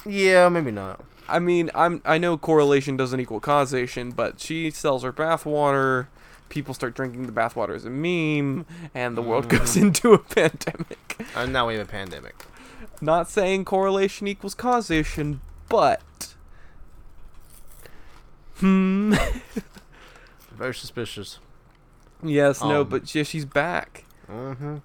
Yeah, 0.05 0.47
maybe 0.47 0.71
not. 0.71 1.03
I 1.27 1.39
mean, 1.39 1.69
I'm. 1.75 2.01
I 2.05 2.17
know 2.17 2.37
correlation 2.37 2.95
doesn't 2.95 3.19
equal 3.19 3.41
causation, 3.41 4.11
but 4.11 4.39
she 4.39 4.71
sells 4.71 5.03
her 5.03 5.11
bathwater. 5.11 6.07
People 6.47 6.73
start 6.73 6.95
drinking 6.95 7.25
the 7.25 7.33
bathwater 7.33 7.75
as 7.75 7.83
a 7.83 7.89
meme, 7.89 8.65
and 8.93 9.17
the 9.17 9.21
world 9.21 9.49
goes 9.49 9.75
into 9.75 10.13
a 10.13 10.19
pandemic. 10.19 11.25
And 11.35 11.51
now 11.51 11.67
we 11.67 11.73
have 11.73 11.89
a 11.89 11.91
pandemic. 11.91 12.45
Not 13.01 13.29
saying 13.29 13.65
correlation 13.65 14.27
equals 14.27 14.55
causation, 14.55 15.41
but. 15.67 16.35
Hmm. 18.59 19.15
Very 20.51 20.73
suspicious. 20.73 21.39
Yes, 22.23 22.61
no, 22.61 22.81
Um, 22.81 22.89
but 22.89 23.13
yeah, 23.13 23.23
she's 23.23 23.45
back. 23.45 24.05
Mm-hmm. 24.29 24.77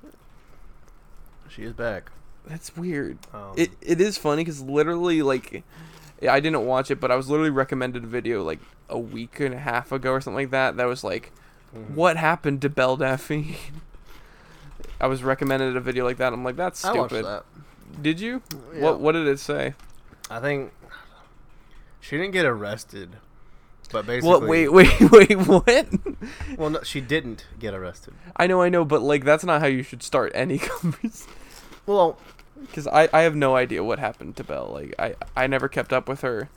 She 1.49 1.63
is 1.65 1.73
back. 1.73 2.11
That's 2.47 2.77
weird. 2.77 3.19
Um, 3.33 3.53
It 3.57 3.71
it 3.81 4.01
is 4.01 4.19
funny 4.19 4.43
because 4.43 4.61
literally 4.63 5.23
like, 5.23 5.63
I 6.29 6.41
didn't 6.41 6.65
watch 6.67 6.91
it, 6.91 7.01
but 7.01 7.11
I 7.11 7.17
was 7.17 7.29
literally 7.29 7.51
recommended 7.51 8.05
a 8.05 8.07
video 8.07 8.43
like 8.43 8.61
a 8.89 8.99
week 8.99 9.41
and 9.41 9.55
a 9.55 9.59
half 9.59 9.93
ago 9.93 10.13
or 10.13 10.21
something 10.21 10.37
like 10.43 10.51
that. 10.51 10.77
That 10.77 10.87
was 10.87 11.05
like, 11.05 11.33
mhm. 11.75 11.95
what 11.95 12.17
happened 12.17 12.63
to 12.63 12.69
Belle? 12.69 12.97
I 15.01 15.07
was 15.07 15.23
recommended 15.23 15.77
a 15.77 15.81
video 15.81 16.05
like 16.05 16.17
that. 16.19 16.33
I'm 16.33 16.45
like, 16.45 16.57
that's 16.57 16.85
I 16.85 16.93
watched 16.93 17.11
stupid. 17.15 17.27
that. 17.27 17.45
Did 18.01 18.21
you? 18.21 18.43
Yeah. 18.75 18.83
What 18.83 19.01
What 19.01 19.13
did 19.13 19.27
it 19.27 19.39
say? 19.39 19.75
I 20.31 20.41
think 20.41 20.73
she 22.01 22.17
didn't 22.17 22.33
get 22.33 22.47
arrested, 22.47 23.17
but 23.93 24.07
basically. 24.07 24.31
What? 24.31 24.43
Wait, 24.49 24.69
wait, 24.73 25.11
wait. 25.11 25.35
What? 25.39 25.89
Well, 26.57 26.71
no, 26.71 26.83
she 26.83 27.01
didn't 27.01 27.47
get 27.59 27.75
arrested. 27.75 28.15
I 28.37 28.47
know, 28.47 28.63
I 28.63 28.69
know, 28.69 28.85
but 28.85 29.03
like 29.03 29.25
that's 29.25 29.45
not 29.45 29.61
how 29.61 29.67
you 29.69 29.83
should 29.83 30.03
start 30.03 30.33
any 30.35 30.59
conversation. 30.71 31.33
Well, 31.87 32.19
Because 32.61 32.87
I, 32.87 33.09
I 33.13 33.23
have 33.23 33.35
no 33.37 33.57
idea 33.57 33.83
what 33.85 33.99
happened 33.99 34.37
to 34.37 34.45
Belle. 34.45 34.71
Like 34.73 34.95
I, 34.99 35.15
I 35.37 35.47
never 35.47 35.69
kept 35.69 35.93
up 35.93 36.09
with 36.09 36.23
her. 36.23 36.49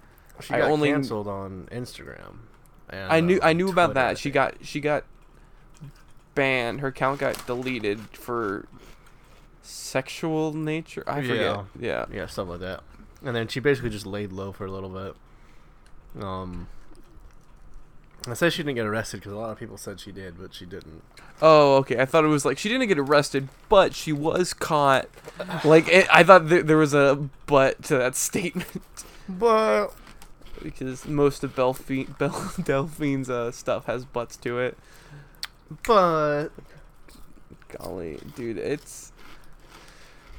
she 0.42 0.54
I 0.54 0.60
got 0.60 0.72
only- 0.72 0.90
canceled 0.90 1.28
on 1.28 1.68
Instagram. 1.72 2.38
And, 2.90 3.12
I 3.12 3.20
knew 3.20 3.40
uh, 3.42 3.48
I 3.48 3.54
knew 3.54 3.70
about 3.70 3.88
Twitter, 3.88 4.00
I 4.00 4.04
that. 4.10 4.18
She 4.20 4.30
got 4.30 4.56
she 4.62 4.80
got 4.80 5.04
banned. 6.36 6.82
Her 6.82 6.90
account 6.90 7.20
got 7.20 7.46
deleted 7.48 8.00
for 8.12 8.68
sexual 9.64 10.54
nature. 10.54 11.04
I 11.08 11.22
forget. 11.22 11.38
Yeah. 11.38 11.64
Yeah. 11.80 12.06
yeah 12.12 12.26
stuff 12.28 12.48
like 12.48 12.60
that, 12.60 12.84
and 13.24 13.36
then 13.36 13.48
she 13.48 13.60
basically 13.60 13.90
just 13.90 14.06
laid 14.06 14.32
low 14.32 14.52
for 14.52 14.66
a 14.66 14.72
little 14.72 14.90
bit. 14.90 16.24
Um, 16.24 16.68
I 18.32 18.34
said 18.36 18.54
she 18.54 18.64
didn't 18.64 18.76
get 18.76 18.86
arrested 18.86 19.18
because 19.18 19.34
a 19.34 19.38
lot 19.38 19.52
of 19.52 19.60
people 19.60 19.78
said 19.78 20.00
she 20.00 20.12
did, 20.12 20.40
but 20.40 20.54
she 20.54 20.66
didn't. 20.66 21.02
Oh, 21.42 21.76
okay. 21.78 22.00
I 22.00 22.06
thought 22.06 22.24
it 22.24 22.30
was 22.30 22.46
like 22.46 22.58
she 22.58 22.70
didn't 22.70 22.88
get 22.88 22.98
arrested, 22.98 23.50
but 23.70 23.94
she 23.94 24.12
was 24.14 24.54
caught. 24.54 25.08
Like 25.64 25.88
it, 25.88 26.08
I 26.12 26.24
thought 26.24 26.50
th- 26.50 26.66
there 26.66 26.78
was 26.78 26.94
a 26.94 27.30
but 27.46 27.84
to 27.84 27.98
that 27.98 28.16
statement 28.18 28.82
But 29.30 29.88
because 30.64 31.06
most 31.06 31.44
of 31.44 31.56
Bel- 31.56 31.74
Delphine's 32.64 33.30
uh, 33.30 33.52
stuff 33.52 33.86
has 33.86 34.06
butts 34.06 34.38
to 34.38 34.60
it. 34.60 34.78
but 35.86 36.50
Golly, 37.70 38.20
dude, 38.36 38.58
it's 38.58 39.12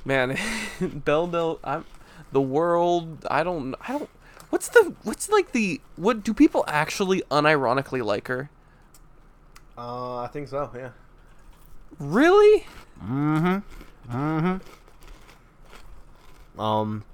man, 0.04 0.36
Belle 0.80 1.26
Del. 1.26 1.60
I'm 1.62 1.84
the 2.32 2.40
world. 2.40 3.24
I 3.30 3.42
don't. 3.42 3.74
I 3.86 3.98
don't. 3.98 4.10
What's 4.50 4.68
the? 4.68 4.94
What's 5.02 5.28
like 5.28 5.52
the? 5.52 5.80
What 5.96 6.22
do 6.22 6.32
people 6.32 6.64
actually 6.66 7.22
unironically 7.30 8.04
like 8.04 8.28
her? 8.28 8.50
uh, 9.76 10.18
I 10.18 10.28
think 10.28 10.48
so. 10.48 10.70
Yeah. 10.74 10.90
Really? 11.98 12.66
Mm-hmm. 13.02 14.16
Mm-hmm. 14.16 14.60
Um, 16.60 17.04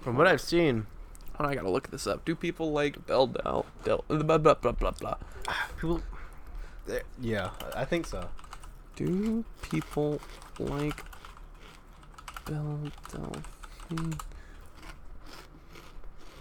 from 0.00 0.16
what 0.16 0.26
I've 0.26 0.40
seen, 0.40 0.86
Oh, 1.40 1.46
I 1.46 1.54
gotta 1.54 1.70
look 1.70 1.90
this 1.90 2.06
up. 2.06 2.26
Do 2.26 2.34
people 2.34 2.70
like 2.70 3.06
Belle 3.06 3.28
Del? 3.28 3.64
Del 3.84 4.04
blah 4.08 4.36
blah 4.36 4.54
blah 4.54 4.72
blah 4.72 4.90
blah. 4.90 5.16
people, 5.80 6.02
yeah, 7.18 7.50
I 7.74 7.86
think 7.86 8.06
so. 8.06 8.28
Do 8.94 9.42
people 9.62 10.20
like 10.58 11.02
Belle 12.44 12.92
Delphine? 13.10 14.18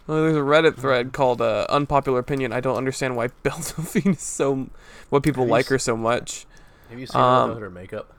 Well, 0.10 0.24
there's 0.24 0.36
a 0.36 0.40
Reddit 0.40 0.76
thread 0.76 1.14
called 1.14 1.40
uh, 1.40 1.68
"Unpopular 1.70 2.18
Opinion." 2.18 2.52
I 2.52 2.62
don't 2.62 2.78
understand 2.78 3.16
why 3.16 3.28
Belle 3.44 3.54
Delphine 3.60 4.14
is 4.14 4.22
so. 4.22 4.68
what 5.10 5.22
people 5.22 5.44
Have 5.44 5.52
like 5.52 5.68
her 5.68 5.78
so 5.78 5.96
much. 5.96 6.48
Have 6.90 6.98
you 7.00 7.06
seen 7.06 7.22
her 7.22 7.28
Um, 7.28 7.60
her 7.60 7.70
makeup? 7.70 8.12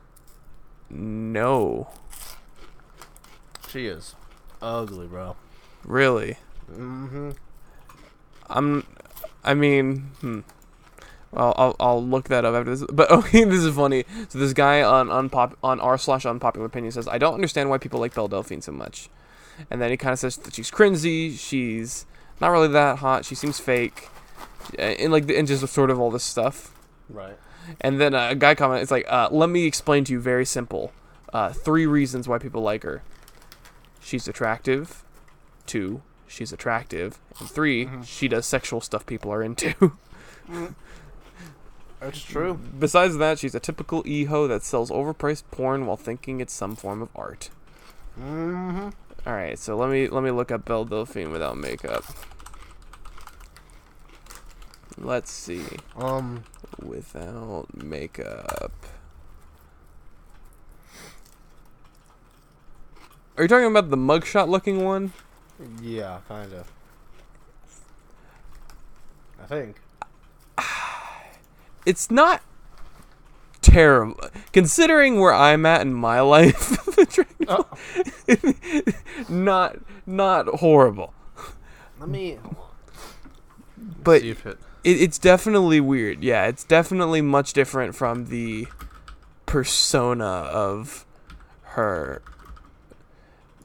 No, 0.89 1.89
She 3.69 3.87
is 3.87 4.15
ugly, 4.63 5.07
bro. 5.09 5.35
really. 5.85 6.37
Mm-hmm. 6.73 7.31
I'm. 8.49 8.87
I 9.45 9.55
mean, 9.55 10.11
hmm. 10.21 10.41
Well, 11.33 11.55
I'll 11.57 11.77
I'll 11.81 12.05
look 12.05 12.29
that 12.29 12.45
up 12.45 12.55
after 12.55 12.71
this. 12.77 12.85
But 12.93 13.11
okay, 13.19 13.43
this 13.45 13.65
is 13.65 13.75
funny. 13.75 14.05
So 14.29 14.39
this 14.39 14.53
guy 14.53 14.83
on 14.83 15.09
unpop 15.09 15.55
on 15.63 15.81
r 15.81 15.99
slash 15.99 16.25
unpopular 16.25 16.67
opinion 16.67 16.93
says, 16.93 17.09
I 17.09 17.19
don't 17.19 17.35
understand 17.35 17.69
why 17.71 17.79
people 17.79 17.99
like 17.99 18.15
Belle 18.15 18.29
Delphine 18.29 18.61
so 18.63 18.73
much, 18.73 19.09
and 19.71 19.81
then 19.83 19.91
he 19.91 19.97
kind 19.97 20.13
of 20.13 20.19
says 20.19 20.37
that 20.39 20.55
she's 20.55 20.71
cringy. 20.71 21.37
She's 21.39 22.07
not 22.41 22.49
really 22.51 22.69
that 22.69 22.99
hot. 22.99 23.25
She 23.25 23.35
seems 23.35 23.59
fake, 23.59 24.09
and 24.79 25.13
like 25.13 25.29
and 25.31 25.47
just 25.49 25.67
sort 25.69 25.91
of 25.91 25.99
all 26.01 26.11
this 26.11 26.25
stuff. 26.25 26.73
Right. 27.09 27.37
And 27.81 28.01
then 28.01 28.15
a 28.15 28.35
guy 28.35 28.55
comment, 28.55 28.83
it's 28.83 28.91
like, 28.91 29.07
uh, 29.09 29.29
let 29.31 29.49
me 29.51 29.65
explain 29.67 30.05
to 30.05 30.13
you 30.13 30.21
very 30.21 30.45
simple. 30.47 30.93
Uh, 31.33 31.53
three 31.53 31.87
reasons 31.87 32.27
why 32.27 32.39
people 32.39 32.63
like 32.63 32.83
her. 32.83 33.03
She's 34.01 34.27
attractive. 34.27 35.05
Two, 35.67 36.03
she's 36.27 36.53
attractive. 36.53 37.19
And 37.39 37.49
3 37.49 37.87
Mhm. 37.87 38.05
she 38.07 38.27
does 38.27 38.47
sexual 38.47 38.81
stuff 38.81 39.07
people 39.07 39.33
are 39.33 39.43
into. 39.43 39.93
That's 42.01 42.23
true. 42.23 42.55
Besides 42.79 43.19
that, 43.19 43.39
she's 43.39 43.55
a 43.55 43.61
typical 43.61 44.03
eho 44.05 44.49
that 44.49 44.63
sells 44.63 44.91
overpriced 44.91 45.45
porn 45.51 45.87
while 45.87 45.99
thinking 45.99 46.41
it's 46.41 46.53
some 46.55 46.75
form 46.75 47.03
of 47.03 47.11
art. 47.15 47.51
Mm-hmm. 48.19 48.89
All 49.27 49.35
right, 49.35 49.59
so 49.59 49.77
let 49.77 49.91
me 49.91 50.09
let 50.09 50.23
me 50.23 50.31
look 50.31 50.51
up 50.51 50.65
Belle 50.65 50.85
Delphine 50.85 51.31
without 51.31 51.57
makeup. 51.57 52.05
Let's 54.97 55.31
see. 55.31 55.65
Um, 55.97 56.45
Without 56.83 57.67
makeup. 57.75 58.73
Are 63.37 63.45
you 63.45 63.49
talking 63.49 63.67
about 63.67 63.91
the 63.91 63.97
mugshot 63.97 64.49
looking 64.49 64.85
one? 64.85 65.13
yeah, 65.83 66.21
kind 66.29 66.53
of. 66.53 66.71
I 69.43 69.47
think. 69.47 69.81
It's 71.87 72.11
not 72.11 72.43
terrible. 73.63 74.21
Considering 74.53 75.19
where 75.21 75.33
I'm 75.35 75.65
at 75.67 75.83
in 75.83 75.93
my 75.95 76.21
life, 76.35 76.77
Oh, 77.49 77.67
not 79.29 79.79
not 80.07 80.47
horrible. 80.47 81.13
let 81.99 82.09
me. 82.09 82.39
But 84.03 84.23
see 84.23 84.31
if 84.31 84.47
it. 84.47 84.59
it, 84.85 85.01
it's 85.01 85.19
definitely 85.19 85.81
weird. 85.81 86.23
Yeah, 86.23 86.47
it's 86.47 86.65
definitely 86.65 87.23
much 87.23 87.53
different 87.53 87.95
from 87.95 88.27
the 88.27 88.67
persona 89.47 90.25
of 90.25 91.07
her. 91.63 92.23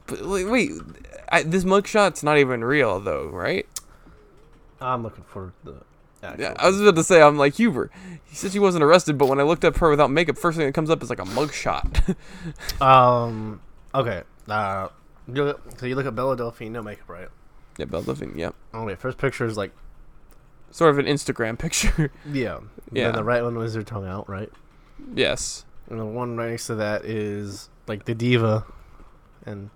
But 0.06 0.24
wait, 0.26 0.44
wait 0.44 0.72
I, 1.30 1.42
this 1.42 1.64
mugshot's 1.64 2.22
not 2.22 2.38
even 2.38 2.64
real 2.64 3.00
though, 3.00 3.26
right? 3.28 3.66
I'm 4.80 5.02
looking 5.02 5.24
for 5.24 5.52
the. 5.64 5.82
Yeah, 6.38 6.54
I 6.58 6.66
was 6.68 6.80
about 6.80 6.96
to 6.96 7.04
say, 7.04 7.22
I'm 7.22 7.36
like 7.38 7.54
Huber. 7.54 7.90
He 8.24 8.34
said 8.34 8.52
she 8.52 8.58
wasn't 8.58 8.82
arrested, 8.84 9.16
but 9.18 9.28
when 9.28 9.38
I 9.40 9.44
looked 9.44 9.64
up 9.64 9.76
her 9.78 9.88
without 9.90 10.10
makeup, 10.10 10.36
first 10.38 10.56
thing 10.58 10.66
that 10.66 10.72
comes 10.72 10.90
up 10.90 11.02
is 11.02 11.10
like 11.10 11.18
a 11.20 11.24
mugshot. 11.24 12.16
Um. 12.80 13.60
Okay. 13.94 14.22
Uh. 14.48 14.88
You 15.32 15.44
look, 15.44 15.62
so 15.78 15.86
you 15.86 15.94
look 15.96 16.06
at 16.06 16.14
Bella 16.14 16.36
Delphine, 16.36 16.72
no 16.72 16.82
makeup, 16.82 17.08
right? 17.08 17.28
yeah, 17.78 17.84
Belle 17.86 18.02
Delphine. 18.02 18.36
Yep. 18.38 18.54
Oh 18.74 18.84
wait, 18.84 18.98
first 18.98 19.18
picture 19.18 19.44
is 19.44 19.56
like 19.56 19.72
Sort 20.70 20.90
of 20.90 20.98
an 20.98 21.06
Instagram 21.06 21.58
picture. 21.66 22.10
yeah. 22.30 22.58
Yeah. 22.92 23.10
The 23.10 23.24
right 23.24 23.42
one 23.42 23.56
was 23.56 23.74
her 23.74 23.82
tongue 23.82 24.06
out, 24.06 24.28
right? 24.28 24.50
yes. 25.14 25.64
And 25.90 26.00
the 26.00 26.04
one 26.04 26.36
right 26.36 26.50
next 26.50 26.66
to 26.68 26.74
that 26.76 27.04
is 27.04 27.68
like 27.86 28.04
the 28.06 28.14
diva, 28.14 28.64
and 29.44 29.70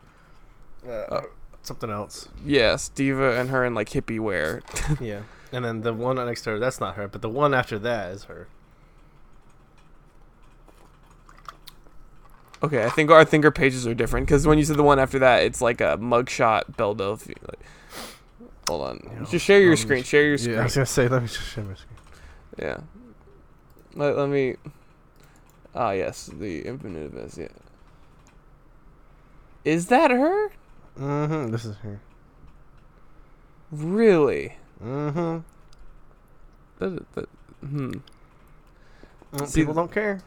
uh, 0.86 0.90
Uh, 0.90 1.22
something 1.62 1.88
else. 1.90 2.28
Yes, 2.44 2.88
Diva 2.88 3.38
and 3.38 3.50
her 3.50 3.64
in 3.64 3.74
like 3.74 3.90
hippie 3.90 4.18
wear. 4.20 4.62
yeah. 5.00 5.20
And 5.52 5.64
then 5.64 5.80
the 5.82 5.92
one 5.92 6.16
next 6.16 6.42
to 6.42 6.50
her, 6.50 6.58
that's 6.58 6.80
not 6.80 6.94
her, 6.94 7.08
but 7.08 7.22
the 7.22 7.28
one 7.28 7.54
after 7.54 7.78
that 7.78 8.12
is 8.12 8.24
her. 8.24 8.46
Okay, 12.62 12.84
I 12.84 12.90
think 12.90 13.10
I 13.10 13.24
think 13.24 13.44
our 13.44 13.50
pages 13.50 13.86
are 13.86 13.94
different 13.94 14.26
because 14.26 14.46
when 14.46 14.58
you 14.58 14.64
said 14.64 14.76
the 14.76 14.82
one 14.82 14.98
after 14.98 15.18
that, 15.20 15.44
it's 15.44 15.62
like 15.62 15.80
a 15.80 15.96
mugshot 15.96 16.76
Belle 16.76 16.94
Delphine. 16.94 17.34
Like, 17.42 17.60
hold 18.68 18.82
on, 18.82 19.00
You 19.02 19.20
know, 19.20 19.26
just 19.26 19.46
share 19.46 19.60
your 19.60 19.76
screen. 19.76 20.04
Share 20.04 20.24
your 20.24 20.36
screen. 20.36 20.56
Yeah, 20.56 20.60
I 20.60 20.64
was 20.64 20.74
gonna 20.74 20.86
say, 20.86 21.08
let 21.08 21.22
me 21.22 21.28
just 21.28 21.40
share 21.40 21.64
my 21.64 21.74
screen. 21.74 21.96
Yeah. 22.58 22.80
Let, 23.94 24.16
let 24.16 24.28
me. 24.28 24.56
Ah, 25.74 25.92
yes, 25.92 26.26
the 26.26 26.60
infinite 26.60 27.06
abyss. 27.06 27.38
Yeah. 27.38 27.48
Is 29.64 29.86
that 29.86 30.10
her? 30.10 30.50
Mm-hmm. 30.98 31.52
This 31.52 31.64
is 31.64 31.76
her. 31.76 32.00
Really? 33.72 34.56
Mm-hmm. 34.84 35.38
That, 36.78 37.12
that, 37.14 37.28
hmm. 37.60 37.92
See, 39.44 39.60
People 39.60 39.74
don't 39.74 39.92
care. 39.92 40.20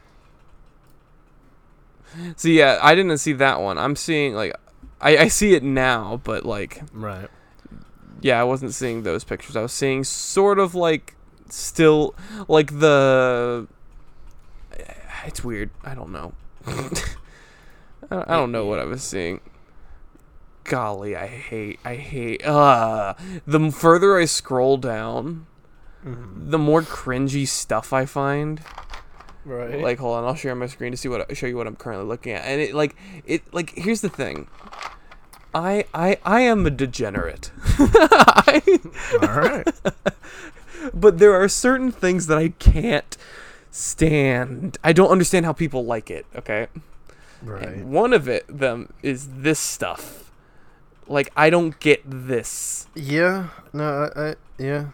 See, 2.36 2.60
yeah, 2.60 2.78
I 2.82 2.94
didn't 2.96 3.18
see 3.18 3.34
that 3.34 3.60
one. 3.62 3.78
I'm 3.78 3.96
seeing 3.96 4.36
like, 4.36 4.56
I 5.02 5.18
I 5.18 5.28
see 5.28 5.56
it 5.56 5.64
now, 5.64 6.22
but 6.24 6.46
like, 6.46 6.84
Right. 6.94 7.28
yeah, 8.22 8.40
I 8.40 8.44
wasn't 8.44 8.74
seeing 8.74 9.04
those 9.04 9.24
pictures. 9.24 9.56
I 9.56 9.62
was 9.62 9.74
seeing 9.74 10.04
sort 10.04 10.60
of 10.60 10.76
like 10.76 11.16
still 11.50 12.14
like 12.48 12.80
the. 12.80 13.68
It's 15.26 15.44
weird. 15.44 15.70
I 15.84 15.96
don't 15.96 16.12
know. 16.12 16.34
I 16.68 16.92
I 18.12 18.36
don't 18.38 18.52
know 18.52 18.66
what 18.66 18.80
I 18.80 18.84
was 18.86 19.02
seeing. 19.02 19.40
Golly, 20.64 21.16
I 21.16 21.28
hate. 21.28 21.80
I 21.84 21.96
hate. 21.96 22.46
Uh, 22.46 23.14
the 23.46 23.72
further 23.72 24.18
I 24.18 24.26
scroll 24.26 24.78
down, 24.78 25.48
Mm-hmm. 26.06 26.50
the 26.52 26.58
more 26.58 26.82
cringy 26.82 27.48
stuff 27.48 27.94
I 27.94 28.06
find. 28.06 28.60
Right. 29.46 29.80
Like, 29.82 30.00
hold 30.00 30.18
on, 30.18 30.26
I'll 30.26 30.36
share 30.36 30.54
my 30.54 30.68
screen 30.68 30.92
to 30.92 30.98
see 30.98 31.08
what 31.08 31.36
show 31.38 31.48
you 31.48 31.56
what 31.56 31.66
I'm 31.66 31.78
currently 31.78 32.06
looking 32.06 32.34
at. 32.34 32.44
And 32.44 32.60
it 32.60 32.74
like 32.76 32.96
it 33.26 33.42
like 33.54 33.72
here's 33.76 34.02
the 34.02 34.10
thing. 34.10 34.48
I 35.56 35.86
I 35.94 36.18
I 36.26 36.42
am 36.42 36.66
a 36.66 36.70
degenerate. 36.70 37.52
I, 37.80 38.80
all 39.22 39.28
right. 39.30 39.68
but 40.94 41.20
there 41.20 41.34
are 41.34 41.48
certain 41.48 41.92
things 41.92 42.28
that 42.28 42.38
I 42.38 42.50
can't 42.50 43.16
stand. 43.72 44.78
I 44.84 44.92
don't 44.94 45.10
understand 45.10 45.46
how 45.46 45.54
people 45.54 45.86
like 45.86 46.12
it, 46.12 46.26
okay? 46.36 46.68
Right. 47.42 47.64
And 47.64 47.92
one 47.92 48.12
of 48.14 48.28
it 48.28 48.46
them 48.48 48.92
is 49.02 49.28
this 49.38 49.60
stuff. 49.60 50.23
Like 51.08 51.32
I 51.36 51.50
don't 51.50 51.80
get 51.80 52.02
this. 52.06 52.88
Yeah. 52.96 53.50
No. 53.72 54.10
I. 54.16 54.30
I 54.30 54.36
yeah. 54.58 54.88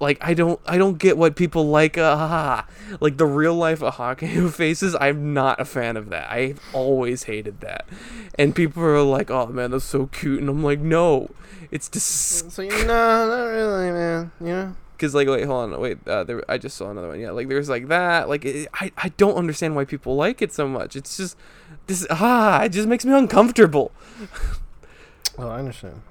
Like 0.00 0.16
I 0.22 0.32
don't 0.32 0.58
I 0.64 0.78
don't 0.78 0.98
get 0.98 1.18
what 1.18 1.36
people 1.36 1.68
like 1.68 1.98
ah 1.98 2.66
like 3.00 3.18
the 3.18 3.26
real 3.26 3.54
life 3.54 3.80
Ahegao 3.80 4.50
faces. 4.54 4.96
I'm 4.98 5.34
not 5.34 5.60
a 5.60 5.66
fan 5.66 5.98
of 5.98 6.08
that. 6.08 6.30
I've 6.30 6.58
always 6.72 7.24
hated 7.24 7.60
that. 7.60 7.86
And 8.38 8.54
people 8.54 8.82
are 8.82 9.02
like, 9.02 9.30
"Oh 9.30 9.46
man, 9.48 9.72
that's 9.72 9.84
so 9.84 10.06
cute." 10.06 10.40
And 10.40 10.48
I'm 10.48 10.64
like, 10.64 10.80
"No. 10.80 11.28
It's 11.70 11.88
just 11.88 12.50
So 12.50 12.62
you 12.62 12.70
no, 12.86 13.28
not 13.28 13.44
really, 13.44 13.90
man. 13.92 14.32
You 14.40 14.46
know. 14.46 14.76
cuz 14.98 15.14
like 15.14 15.28
wait, 15.28 15.44
hold 15.44 15.74
on. 15.74 15.80
Wait, 15.80 15.98
uh, 16.08 16.24
there 16.24 16.42
I 16.50 16.56
just 16.56 16.78
saw 16.78 16.90
another 16.90 17.08
one. 17.08 17.20
Yeah, 17.20 17.32
like 17.32 17.48
there's 17.48 17.68
like 17.68 17.88
that. 17.88 18.26
Like 18.28 18.46
it, 18.46 18.68
I 18.72 18.92
I 18.96 19.10
don't 19.18 19.34
understand 19.36 19.76
why 19.76 19.84
people 19.84 20.16
like 20.16 20.40
it 20.40 20.50
so 20.52 20.66
much. 20.66 20.96
It's 20.96 21.16
just 21.18 21.36
this 21.86 22.06
ah, 22.08 22.62
it 22.62 22.70
just 22.70 22.88
makes 22.88 23.04
me 23.04 23.12
uncomfortable. 23.12 23.92
Well, 25.40 25.50
I 25.50 25.58
understand. 25.58 26.02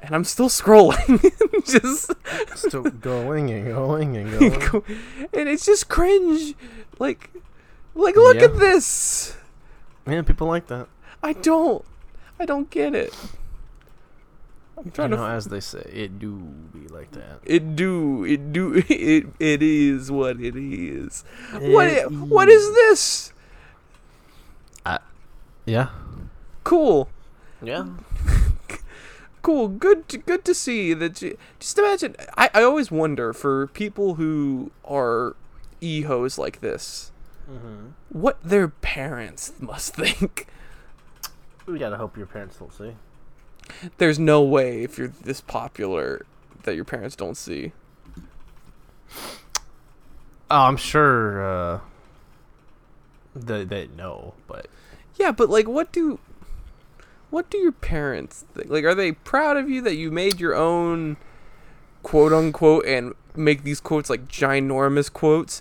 And 0.00 0.14
I'm 0.14 0.24
still 0.24 0.48
scrolling. 0.48 1.20
just 1.66 2.12
Still 2.56 2.82
going 2.84 3.50
and 3.50 3.66
going 3.66 4.16
and 4.16 4.30
going. 4.70 4.84
and 5.32 5.48
it's 5.48 5.64
just 5.64 5.88
cringe. 5.88 6.54
Like 6.98 7.30
like 7.94 8.16
look 8.16 8.36
Yeah. 8.36 8.44
at 8.44 8.58
this. 8.58 9.36
Man, 10.06 10.24
people 10.24 10.46
like 10.46 10.66
that. 10.68 10.88
I 11.22 11.32
don't. 11.32 11.84
I 12.38 12.44
don't 12.44 12.68
get 12.70 12.94
it. 12.94 13.14
I'm 14.76 14.90
trying 14.90 15.10
You 15.12 15.16
know, 15.16 15.26
to. 15.26 15.32
as 15.32 15.46
they 15.46 15.60
say, 15.60 15.88
it 15.92 16.18
do 16.18 16.34
be 16.74 16.88
like 16.88 17.12
that. 17.12 17.40
It 17.44 17.76
do. 17.76 18.24
It 18.24 18.52
do. 18.52 18.82
It. 18.88 19.26
It 19.38 19.62
is 19.62 20.10
what 20.10 20.40
it 20.40 20.56
is. 20.56 21.24
What? 21.52 21.86
It 21.86 22.04
i- 22.04 22.08
What 22.08 22.48
is 22.48 22.64
this? 22.74 23.30
Yeah. 25.66 25.88
Cool. 26.64 27.08
Yeah. 27.62 27.86
Cool. 29.42 29.68
Good. 29.68 30.08
To, 30.08 30.18
good 30.18 30.44
to 30.46 30.54
see 30.54 30.94
that. 30.94 31.20
You, 31.20 31.36
just 31.60 31.78
imagine. 31.78 32.16
I. 32.36 32.48
I 32.54 32.62
always 32.62 32.90
wonder 32.90 33.32
for 33.34 33.66
people 33.68 34.14
who 34.14 34.70
are 34.84 35.36
ehos 35.82 36.38
like 36.38 36.60
this, 36.60 37.12
Mm-hmm. 37.50 37.88
what 38.08 38.42
their 38.42 38.68
parents 38.68 39.52
must 39.60 39.94
think. 39.96 40.46
We 41.66 41.78
gotta 41.78 41.98
hope 41.98 42.16
your 42.16 42.26
parents 42.26 42.56
don't 42.58 42.72
see. 42.72 42.94
There's 43.98 44.18
no 44.18 44.42
way 44.42 44.82
if 44.82 44.96
you're 44.96 45.08
this 45.08 45.40
popular 45.42 46.24
that 46.62 46.74
your 46.74 46.84
parents 46.86 47.14
don't 47.16 47.36
see. 47.36 47.72
Oh, 50.50 50.62
I'm 50.62 50.76
sure. 50.76 51.44
uh 51.44 51.80
They 53.34 53.64
they 53.64 53.88
know, 53.88 54.34
but 54.46 54.68
Yeah, 55.16 55.32
but 55.32 55.48
like, 55.50 55.68
what 55.68 55.92
do, 55.92 56.18
what 57.34 57.50
do 57.50 57.58
your 57.58 57.72
parents 57.72 58.44
think? 58.54 58.70
Like, 58.70 58.84
are 58.84 58.94
they 58.94 59.10
proud 59.10 59.56
of 59.56 59.68
you 59.68 59.82
that 59.82 59.96
you 59.96 60.12
made 60.12 60.38
your 60.38 60.54
own, 60.54 61.16
quote 62.04 62.32
unquote, 62.32 62.86
and 62.86 63.12
make 63.34 63.64
these 63.64 63.80
quotes 63.80 64.08
like 64.08 64.28
ginormous 64.28 65.12
quotes, 65.12 65.60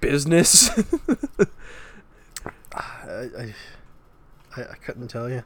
business? 0.00 0.70
I 2.72 3.52
I, 4.56 4.62
I, 4.62 4.74
couldn't 4.84 5.08
tell 5.08 5.28
you. 5.28 5.42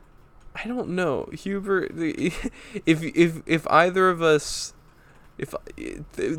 I 0.54 0.68
don't 0.68 0.90
know, 0.90 1.30
Hubert. 1.32 1.96
the- 1.96 2.34
If 2.84 3.02
if 3.02 3.40
if 3.46 3.66
either 3.68 4.10
of 4.10 4.20
us, 4.20 4.74
if 5.38 5.54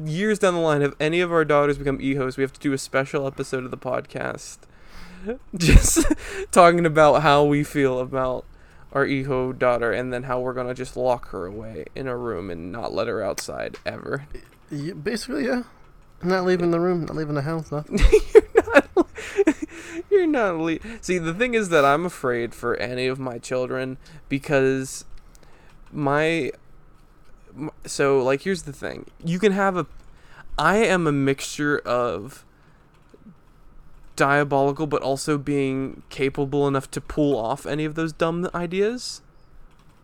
years 0.06 0.38
down 0.38 0.54
the 0.54 0.60
line, 0.60 0.84
if 0.84 0.94
any 1.00 1.22
of 1.22 1.32
our 1.32 1.44
daughters 1.44 1.80
become 1.80 1.98
ehos, 1.98 2.38
we 2.38 2.44
have 2.44 2.54
to 2.54 2.60
do 2.60 2.72
a 2.72 2.78
special 2.78 3.26
episode 3.26 3.66
of 3.66 3.72
the 3.72 3.80
podcast, 3.80 4.60
just 5.58 6.06
talking 6.52 6.86
about 6.86 7.24
how 7.24 7.44
we 7.44 7.64
feel 7.64 8.00
about 8.00 8.46
our 8.94 9.06
eho 9.06 9.52
daughter, 9.58 9.92
and 9.92 10.14
then 10.14 10.24
how 10.24 10.40
we're 10.40 10.54
gonna 10.54 10.74
just 10.74 10.96
lock 10.96 11.30
her 11.30 11.46
away 11.46 11.86
in 11.96 12.08
a 12.08 12.16
room 12.16 12.50
and 12.50 12.72
not 12.72 12.94
let 12.94 13.08
her 13.08 13.22
outside 13.22 13.78
ever. 13.86 14.28
Yeah, 14.72 14.94
basically, 14.94 15.46
yeah. 15.46 15.64
Not 16.24 16.46
leaving 16.46 16.72
the 16.72 16.80
room, 16.80 17.02
not 17.06 17.16
leaving 17.18 17.36
the 17.36 17.42
house, 17.42 17.72
nothing. 17.72 18.00
you're 18.34 18.64
not. 18.74 19.08
You're 20.10 20.28
not. 20.28 20.58
Le- 20.58 20.80
See, 21.02 21.18
the 21.18 21.34
thing 21.34 21.54
is 21.54 21.70
that 21.70 21.84
I'm 21.84 22.06
afraid 22.06 22.54
for 22.56 22.76
any 22.78 23.08
of 23.08 23.20
my 23.20 23.38
children 23.40 23.98
because 24.30 25.06
my, 25.92 26.52
So, 27.86 28.20
like, 28.20 28.42
here's 28.42 28.64
the 28.64 28.74
thing: 28.74 29.08
you 29.24 29.40
can 29.40 29.52
have 29.52 29.76
a. 29.76 29.86
I 30.58 30.78
am 30.78 31.08
a 31.08 31.12
mixture 31.12 31.80
of 31.80 32.46
diabolical, 34.16 34.88
but 34.88 35.02
also 35.02 35.38
being 35.38 36.04
capable 36.10 36.68
enough 36.68 36.90
to 36.92 37.02
pull 37.02 37.38
off 37.38 37.66
any 37.66 37.86
of 37.86 37.96
those 37.96 38.14
dumb 38.14 38.50
ideas. 38.54 39.22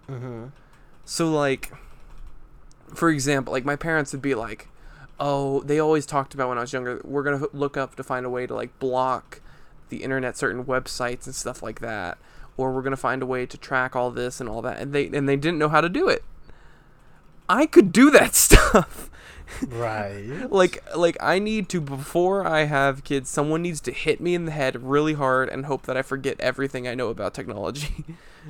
Mm-hmm. 0.09 0.47
So 1.05 1.31
like 1.31 1.71
for 2.93 3.09
example, 3.09 3.53
like 3.53 3.65
my 3.65 3.75
parents 3.75 4.11
would 4.13 4.21
be 4.21 4.35
like, 4.35 4.67
"Oh, 5.19 5.61
they 5.61 5.79
always 5.79 6.05
talked 6.05 6.33
about 6.33 6.49
when 6.49 6.57
I 6.57 6.61
was 6.61 6.73
younger, 6.73 7.01
we're 7.03 7.23
to 7.39 7.49
look 7.53 7.77
up 7.77 7.95
to 7.95 8.03
find 8.03 8.25
a 8.25 8.29
way 8.29 8.47
to 8.47 8.53
like 8.53 8.77
block 8.79 9.41
the 9.89 10.03
internet 10.03 10.37
certain 10.37 10.65
websites 10.65 11.25
and 11.25 11.35
stuff 11.35 11.63
like 11.63 11.79
that, 11.79 12.17
or 12.57 12.71
we're 12.71 12.81
to 12.91 12.97
find 12.97 13.21
a 13.21 13.25
way 13.25 13.45
to 13.45 13.57
track 13.57 13.95
all 13.95 14.11
this 14.11 14.39
and 14.39 14.49
all 14.49 14.61
that." 14.61 14.79
And 14.79 14.93
they 14.93 15.07
and 15.07 15.27
they 15.27 15.35
didn't 15.35 15.59
know 15.59 15.69
how 15.69 15.81
to 15.81 15.89
do 15.89 16.07
it. 16.09 16.23
I 17.47 17.65
could 17.65 17.91
do 17.91 18.11
that 18.11 18.35
stuff. 18.47 19.08
Right. 19.67 20.49
like 20.51 20.83
like 20.95 21.17
I 21.19 21.39
need 21.39 21.69
to 21.69 21.81
before 21.81 22.45
I 22.47 22.65
have 22.65 23.03
kids, 23.03 23.29
someone 23.29 23.61
needs 23.61 23.81
to 23.81 23.91
hit 23.91 24.21
me 24.21 24.35
in 24.35 24.45
the 24.45 24.51
head 24.51 24.81
really 24.83 25.13
hard 25.13 25.49
and 25.49 25.65
hope 25.65 25.83
that 25.83 25.97
I 25.97 26.01
forget 26.01 26.39
everything 26.39 26.87
I 26.87 26.95
know 26.95 27.09
about 27.09 27.33
technology. 27.33 28.05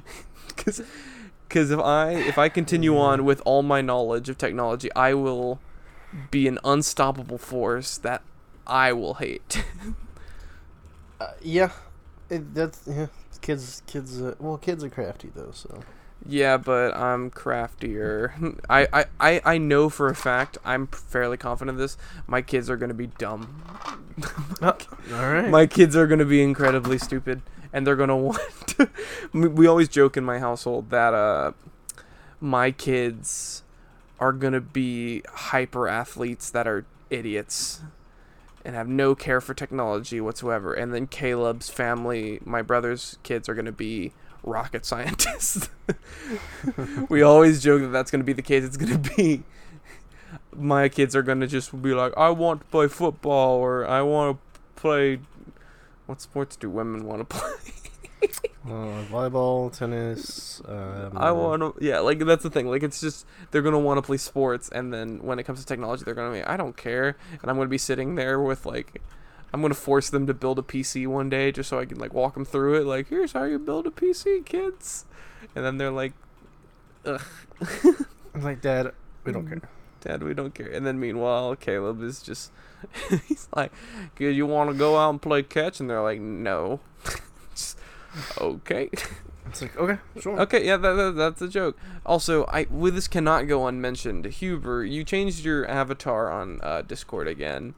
Cuz 0.58 0.82
Because 1.48 1.72
if 1.72 1.80
I 1.80 2.12
if 2.12 2.38
I 2.38 2.50
continue 2.50 2.98
on 2.98 3.26
with 3.26 3.42
all 3.46 3.64
my 3.64 3.82
knowledge 3.82 4.30
of 4.30 4.38
technology, 4.38 4.90
I 4.96 5.14
will 5.14 5.60
be 6.32 6.48
an 6.48 6.60
unstoppable 6.64 7.38
force 7.38 7.98
that 7.98 8.22
I 8.68 8.94
will 8.94 9.16
hate. 9.16 9.64
Uh, 11.20 11.34
yeah, 11.42 11.72
it, 12.30 12.54
that's 12.54 12.82
yeah. 12.88 13.08
Kids, 13.42 13.82
kids. 13.88 14.22
Uh, 14.22 14.36
well, 14.40 14.58
kids 14.58 14.84
are 14.84 14.90
crafty 14.90 15.32
though, 15.34 15.52
so. 15.54 15.84
Yeah, 16.26 16.58
but 16.58 16.96
I'm 16.96 17.30
craftier. 17.30 18.34
I, 18.70 18.88
I, 18.92 19.06
I, 19.20 19.42
I 19.46 19.58
know 19.58 19.90
for 19.90 20.08
a 20.08 20.16
fact. 20.16 20.58
I'm 20.66 20.88
fairly 20.88 21.38
confident 21.38 21.76
of 21.76 21.80
this. 21.80 21.98
My 22.28 22.42
kids 22.42 22.70
are 22.70 22.78
gonna 22.78 22.94
be 22.94 23.08
dumb. 23.08 23.64
all 24.62 24.74
right. 25.12 25.50
My 25.50 25.66
kids 25.66 25.96
are 25.96 26.08
gonna 26.08 26.26
be 26.26 26.42
incredibly 26.42 26.98
stupid, 26.98 27.42
and 27.72 27.88
they're 27.88 27.96
gonna 27.96 28.18
want. 28.18 28.40
To, 28.68 28.90
we 29.34 29.68
always 29.68 29.88
joke 29.90 30.18
in 30.18 30.24
my 30.24 30.40
household 30.40 30.90
that 30.90 31.14
uh, 31.14 31.54
my 32.40 32.72
kids 32.72 33.64
are 34.20 34.34
gonna 34.34 34.62
be 34.62 35.24
hyper 35.34 35.88
athletes 35.88 36.50
that 36.50 36.68
are 36.68 36.86
idiots 37.10 37.82
and 38.66 38.76
have 38.76 38.88
no 38.88 39.16
care 39.16 39.40
for 39.40 39.54
technology 39.54 40.20
whatsoever. 40.20 40.74
And 40.74 40.94
then 40.94 41.08
Caleb's 41.08 41.70
family, 41.70 42.40
my 42.44 42.62
brother's 42.62 43.18
kids, 43.24 43.48
are 43.48 43.56
gonna 43.56 43.72
be 43.72 44.12
rocket 44.44 44.86
scientists. 44.86 45.70
we 47.10 47.22
always 47.22 47.62
joke 47.62 47.82
that 47.82 47.90
that's 47.90 48.12
gonna 48.12 48.24
be 48.24 48.34
the 48.34 48.42
case. 48.42 48.64
It's 48.64 48.78
gonna 48.78 48.98
be 48.98 49.44
my 50.56 50.90
kids 50.90 51.16
are 51.16 51.22
gonna 51.22 51.48
just 51.48 51.82
be 51.82 51.94
like, 51.94 52.14
I 52.18 52.30
want 52.30 52.62
to 52.62 52.68
play 52.68 52.88
football 52.88 53.58
or 53.58 53.88
I 53.88 54.02
want 54.02 54.38
to 54.38 54.60
play. 54.80 55.20
What 56.06 56.22
sports 56.22 56.56
do 56.56 56.70
women 56.70 57.06
want 57.06 57.30
to 57.30 57.38
play? 57.38 57.52
Uh, 58.66 59.04
volleyball, 59.10 59.76
tennis. 59.76 60.62
Um, 60.66 61.14
I 61.16 61.32
want 61.32 61.62
to. 61.62 61.74
Yeah, 61.84 62.00
like 62.00 62.20
that's 62.20 62.44
the 62.44 62.50
thing. 62.50 62.68
Like 62.68 62.84
it's 62.84 63.00
just 63.00 63.26
they're 63.50 63.62
gonna 63.62 63.80
want 63.80 63.98
to 63.98 64.02
play 64.02 64.18
sports, 64.18 64.70
and 64.70 64.94
then 64.94 65.24
when 65.24 65.40
it 65.40 65.44
comes 65.44 65.60
to 65.62 65.66
technology, 65.66 66.04
they're 66.04 66.14
gonna 66.14 66.34
be, 66.34 66.44
I 66.44 66.58
don't 66.58 66.76
care, 66.76 67.16
and 67.42 67.50
I'm 67.50 67.56
gonna 67.56 67.70
be 67.70 67.78
sitting 67.78 68.16
there 68.16 68.40
with 68.40 68.66
like. 68.66 69.02
I'm 69.54 69.62
gonna 69.62 69.74
force 69.74 70.10
them 70.10 70.28
to 70.28 70.34
build 70.34 70.60
a 70.60 70.62
PC 70.62 71.08
one 71.08 71.30
day 71.30 71.52
just 71.52 71.70
so 71.70 71.80
I 71.80 71.86
can 71.86 71.98
like 71.98 72.14
walk 72.14 72.34
them 72.36 72.46
through 72.46 72.82
it. 72.82 72.86
Like, 72.86 73.10
here's 73.10 73.34
how 73.34 73.44
you 73.44 73.60
build 73.60 73.88
a 73.88 73.92
PC, 73.92 74.46
kids. 74.46 75.06
And 75.56 75.66
then 75.66 75.78
they're 75.78 75.92
like, 75.92 76.14
"Ugh, 77.06 77.22
I'm 78.34 78.42
like, 78.42 78.62
Dad, 78.62 78.92
we 79.24 79.32
don't 79.32 79.48
care. 79.48 79.62
Dad, 80.02 80.24
we 80.24 80.34
don't 80.34 80.54
care. 80.54 80.68
And 80.68 80.86
then 80.86 81.00
meanwhile, 81.00 81.56
Caleb 81.56 82.02
is 82.02 82.22
just, 82.22 82.52
he's 83.28 83.48
like, 83.56 83.72
"Good, 84.16 84.36
you 84.36 84.46
want 84.46 84.70
to 84.70 84.76
go 84.76 84.98
out 84.98 85.10
and 85.10 85.22
play 85.22 85.44
catch?" 85.44 85.80
And 85.80 85.90
they're 85.90 86.02
like, 86.02 86.20
"No." 86.20 86.80
Just, 87.56 87.78
okay. 88.40 88.90
It's 89.50 89.62
like, 89.64 89.78
okay, 89.78 89.98
sure. 90.20 90.40
Okay, 90.42 90.66
yeah, 90.66 90.78
that, 90.78 90.94
that, 90.94 91.16
that's 91.16 91.42
a 91.42 91.48
joke. 91.48 91.78
Also, 92.06 92.46
I 92.46 92.68
well, 92.70 92.92
this 92.92 93.08
cannot 93.08 93.48
go 93.48 93.68
unmentioned. 93.68 94.26
Huber, 94.26 94.86
you 94.86 95.04
changed 95.04 95.44
your 95.44 95.68
avatar 95.68 96.32
on 96.32 96.60
uh, 96.62 96.84
Discord 96.84 97.28
again, 97.28 97.74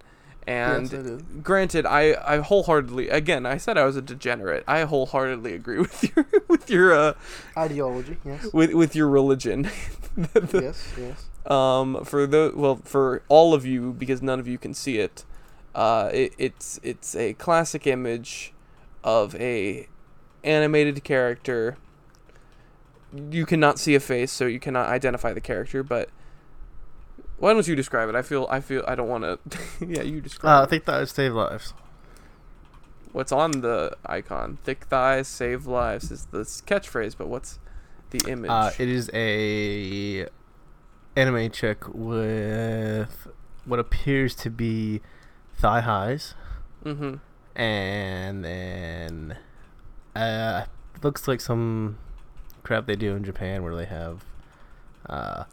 and 0.48 0.92
Yes, 0.92 1.06
I 1.06 1.42
granted, 1.42 1.86
I, 1.86 2.16
I 2.26 2.38
wholeheartedly 2.40 3.10
again 3.10 3.46
I 3.46 3.58
said 3.58 3.78
I 3.78 3.86
was 3.86 3.96
a 3.96 4.02
degenerate. 4.02 4.64
I 4.68 4.82
wholeheartedly 4.84 5.54
agree 5.54 5.80
with 5.80 6.04
your 6.16 6.26
with 6.48 6.70
your 6.70 6.94
uh 6.94 7.14
Ideology, 7.56 8.18
yes. 8.26 8.52
with 8.54 8.74
with 8.74 8.96
your 8.96 9.08
religion. 9.08 9.70
yes, 10.54 10.94
yes. 10.98 11.26
um, 11.46 12.04
for 12.04 12.26
the 12.28 12.52
well 12.56 12.78
for 12.84 13.22
all 13.30 13.54
of 13.54 13.66
you 13.66 13.94
because 13.94 14.22
none 14.22 14.40
of 14.40 14.48
you 14.48 14.58
can 14.58 14.74
see 14.74 14.98
it. 14.98 15.26
Uh, 15.74 16.10
it, 16.14 16.34
it's 16.38 16.80
it's 16.84 17.16
a 17.16 17.34
classic 17.34 17.88
image 17.88 18.54
of 19.04 19.36
a 19.36 19.88
animated 20.44 21.04
character. 21.04 21.78
You 23.30 23.46
cannot 23.46 23.78
see 23.78 23.96
a 23.96 24.00
face, 24.00 24.32
so 24.32 24.46
you 24.46 24.60
cannot 24.60 24.90
identify 24.90 25.34
the 25.34 25.42
character. 25.42 25.84
But 25.84 26.10
why 27.42 27.54
don't 27.54 27.68
you 27.68 27.76
describe 27.76 28.08
it? 28.08 28.14
I 28.14 28.22
feel 28.22 28.48
I 28.52 28.60
feel 28.60 28.84
I 28.88 28.94
don't 28.94 29.10
want 29.10 29.24
to. 29.24 29.40
yeah, 29.86 30.04
you 30.04 30.22
describe. 30.22 30.52
Uh, 30.52 30.62
I 30.62 30.64
it. 30.64 30.70
think 30.70 30.86
that 30.86 31.00
would 31.00 31.10
save 31.10 31.34
lives. 31.34 31.74
What's 33.14 33.32
on 33.32 33.62
the 33.62 33.98
icon? 34.06 34.60
Thick 34.64 34.86
thighs 34.86 35.28
save 35.28 35.66
lives 35.66 36.12
is 36.12 36.28
the 36.28 36.42
catchphrase, 36.42 37.18
but 37.18 37.28
what's 37.28 37.58
the 38.12 38.22
image? 38.30 38.52
Uh, 38.52 38.70
it 38.78 38.88
is 38.88 39.10
a 39.14 40.28
anime 41.16 41.50
chick 41.50 41.84
with 41.88 43.28
what 43.66 43.80
appears 43.80 44.36
to 44.36 44.52
be 44.52 45.02
thigh 45.58 45.82
highs, 45.82 46.36
mm-hmm. 46.86 47.16
and 47.60 48.46
then 48.46 49.38
uh, 50.16 50.66
looks 51.02 51.28
like 51.28 51.42
some 51.42 51.98
crap 52.62 52.86
they 52.86 52.96
do 52.96 53.16
in 53.16 53.24
Japan 53.24 53.64
where 53.64 53.76
they 53.76 53.86
have 53.86 54.24
uh 55.10 55.46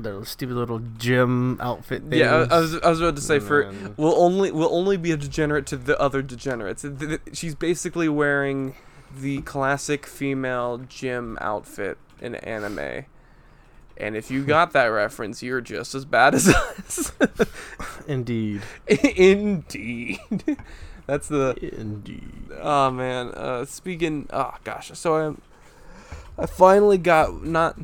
their 0.00 0.24
stupid 0.24 0.54
little 0.56 0.80
gym 0.98 1.58
outfit. 1.60 2.02
Things. 2.02 2.16
Yeah, 2.16 2.46
I, 2.50 2.56
I 2.56 2.60
was 2.60 2.74
I 2.80 2.88
was 2.90 3.00
about 3.00 3.16
to 3.16 3.22
say 3.22 3.36
and 3.36 3.44
for 3.44 3.64
then- 3.72 3.94
will 3.96 4.14
only 4.20 4.50
will 4.52 4.72
only 4.74 4.96
be 4.96 5.12
a 5.12 5.16
degenerate 5.16 5.66
to 5.66 5.76
the 5.76 5.98
other 6.00 6.22
degenerates. 6.22 6.82
Th- 6.82 6.98
th- 6.98 7.20
She's 7.32 7.54
basically 7.54 8.08
wearing 8.08 8.74
the 9.16 9.40
classic 9.42 10.06
female 10.06 10.78
gym 10.88 11.38
outfit 11.40 11.98
in 12.20 12.34
anime. 12.36 13.06
And 14.00 14.16
if 14.16 14.30
you 14.30 14.44
got 14.44 14.72
that 14.74 14.86
reference, 14.86 15.42
you're 15.42 15.60
just 15.60 15.92
as 15.94 16.04
bad 16.04 16.34
as 16.36 16.48
us. 16.54 17.12
indeed, 18.06 18.62
Indeed. 18.86 20.18
That's 21.06 21.26
the 21.28 21.56
indeed. 21.60 22.50
Oh 22.60 22.90
man. 22.90 23.28
Uh 23.34 23.64
speaking 23.64 24.28
oh 24.32 24.54
gosh. 24.62 24.90
So 24.94 25.36
I 26.36 26.42
I 26.42 26.46
finally 26.46 26.98
got 26.98 27.42
not 27.44 27.76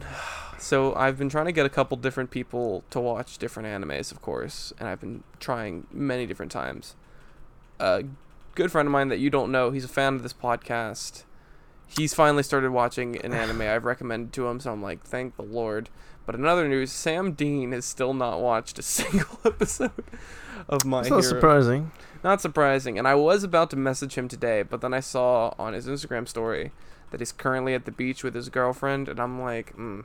so 0.64 0.94
I've 0.94 1.18
been 1.18 1.28
trying 1.28 1.44
to 1.44 1.52
get 1.52 1.66
a 1.66 1.68
couple 1.68 1.98
different 1.98 2.30
people 2.30 2.84
to 2.88 2.98
watch 2.98 3.36
different 3.36 3.68
animes, 3.68 4.10
of 4.10 4.22
course, 4.22 4.72
and 4.78 4.88
I've 4.88 4.98
been 4.98 5.22
trying 5.38 5.86
many 5.92 6.24
different 6.24 6.50
times. 6.50 6.96
A 7.78 8.04
good 8.54 8.72
friend 8.72 8.86
of 8.86 8.92
mine 8.92 9.08
that 9.08 9.18
you 9.18 9.28
don't 9.28 9.52
know, 9.52 9.72
he's 9.72 9.84
a 9.84 9.88
fan 9.88 10.14
of 10.14 10.22
this 10.22 10.32
podcast. 10.32 11.24
He's 11.86 12.14
finally 12.14 12.42
started 12.42 12.70
watching 12.70 13.22
an 13.22 13.34
anime 13.34 13.60
I've 13.60 13.84
recommended 13.84 14.32
to 14.32 14.48
him, 14.48 14.58
so 14.58 14.72
I'm 14.72 14.82
like, 14.82 15.02
thank 15.02 15.36
the 15.36 15.42
Lord. 15.42 15.90
But 16.24 16.34
in 16.34 16.46
other 16.46 16.66
news, 16.66 16.90
Sam 16.90 17.32
Dean 17.32 17.72
has 17.72 17.84
still 17.84 18.14
not 18.14 18.40
watched 18.40 18.78
a 18.78 18.82
single 19.00 19.38
episode 19.44 19.92
of 20.66 20.86
My 20.86 21.00
It's 21.00 21.10
not 21.10 21.24
surprising. 21.24 21.92
Not 22.22 22.40
surprising. 22.40 22.98
And 22.98 23.06
I 23.06 23.16
was 23.16 23.44
about 23.44 23.68
to 23.70 23.76
message 23.76 24.14
him 24.14 24.28
today, 24.28 24.62
but 24.62 24.80
then 24.80 24.94
I 24.94 25.00
saw 25.00 25.52
on 25.58 25.74
his 25.74 25.86
Instagram 25.86 26.26
story 26.26 26.72
that 27.10 27.20
he's 27.20 27.32
currently 27.32 27.74
at 27.74 27.84
the 27.84 27.92
beach 27.92 28.24
with 28.24 28.34
his 28.34 28.48
girlfriend, 28.48 29.10
and 29.10 29.20
I'm 29.20 29.42
like, 29.42 29.76
mm, 29.76 30.04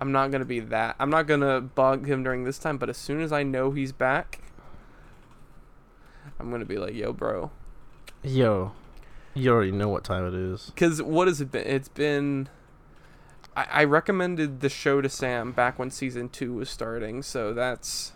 I'm 0.00 0.12
not 0.12 0.30
gonna 0.30 0.46
be 0.46 0.60
that. 0.60 0.96
I'm 0.98 1.10
not 1.10 1.26
gonna 1.26 1.60
bug 1.60 2.06
him 2.06 2.22
during 2.22 2.44
this 2.44 2.58
time, 2.58 2.78
but 2.78 2.88
as 2.88 2.96
soon 2.96 3.20
as 3.20 3.32
I 3.32 3.42
know 3.42 3.72
he's 3.72 3.92
back, 3.92 4.40
I'm 6.38 6.50
gonna 6.50 6.64
be 6.64 6.78
like, 6.78 6.94
yo, 6.94 7.12
bro. 7.12 7.50
Yo, 8.22 8.72
you 9.34 9.50
already 9.52 9.72
know 9.72 9.88
what 9.88 10.04
time 10.04 10.26
it 10.26 10.34
is. 10.34 10.70
Because 10.74 11.02
what 11.02 11.28
has 11.28 11.40
it 11.40 11.52
been? 11.52 11.66
It's 11.66 11.88
been. 11.88 12.48
I, 13.54 13.66
I 13.70 13.84
recommended 13.84 14.60
the 14.60 14.70
show 14.70 15.02
to 15.02 15.08
Sam 15.08 15.52
back 15.52 15.78
when 15.78 15.90
season 15.90 16.30
two 16.30 16.54
was 16.54 16.70
starting, 16.70 17.22
so 17.22 17.52
that's 17.52 18.12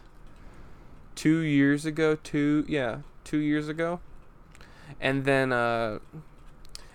two 1.15 1.39
years 1.39 1.85
ago. 1.85 2.17
Two, 2.17 2.65
yeah, 2.67 2.99
two 3.25 3.39
years 3.39 3.69
ago. 3.69 4.01
And 5.01 5.25
then, 5.25 5.53
uh, 5.53 5.99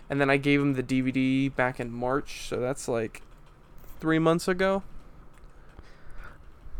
and 0.09 0.19
then 0.19 0.29
I 0.29 0.37
gave 0.37 0.61
him 0.61 0.73
the 0.73 0.83
DVD 0.83 1.53
back 1.55 1.79
in 1.79 1.91
March, 1.91 2.47
so 2.47 2.59
that's 2.59 2.87
like 2.87 3.21
three 3.99 4.19
months 4.19 4.47
ago. 4.47 4.83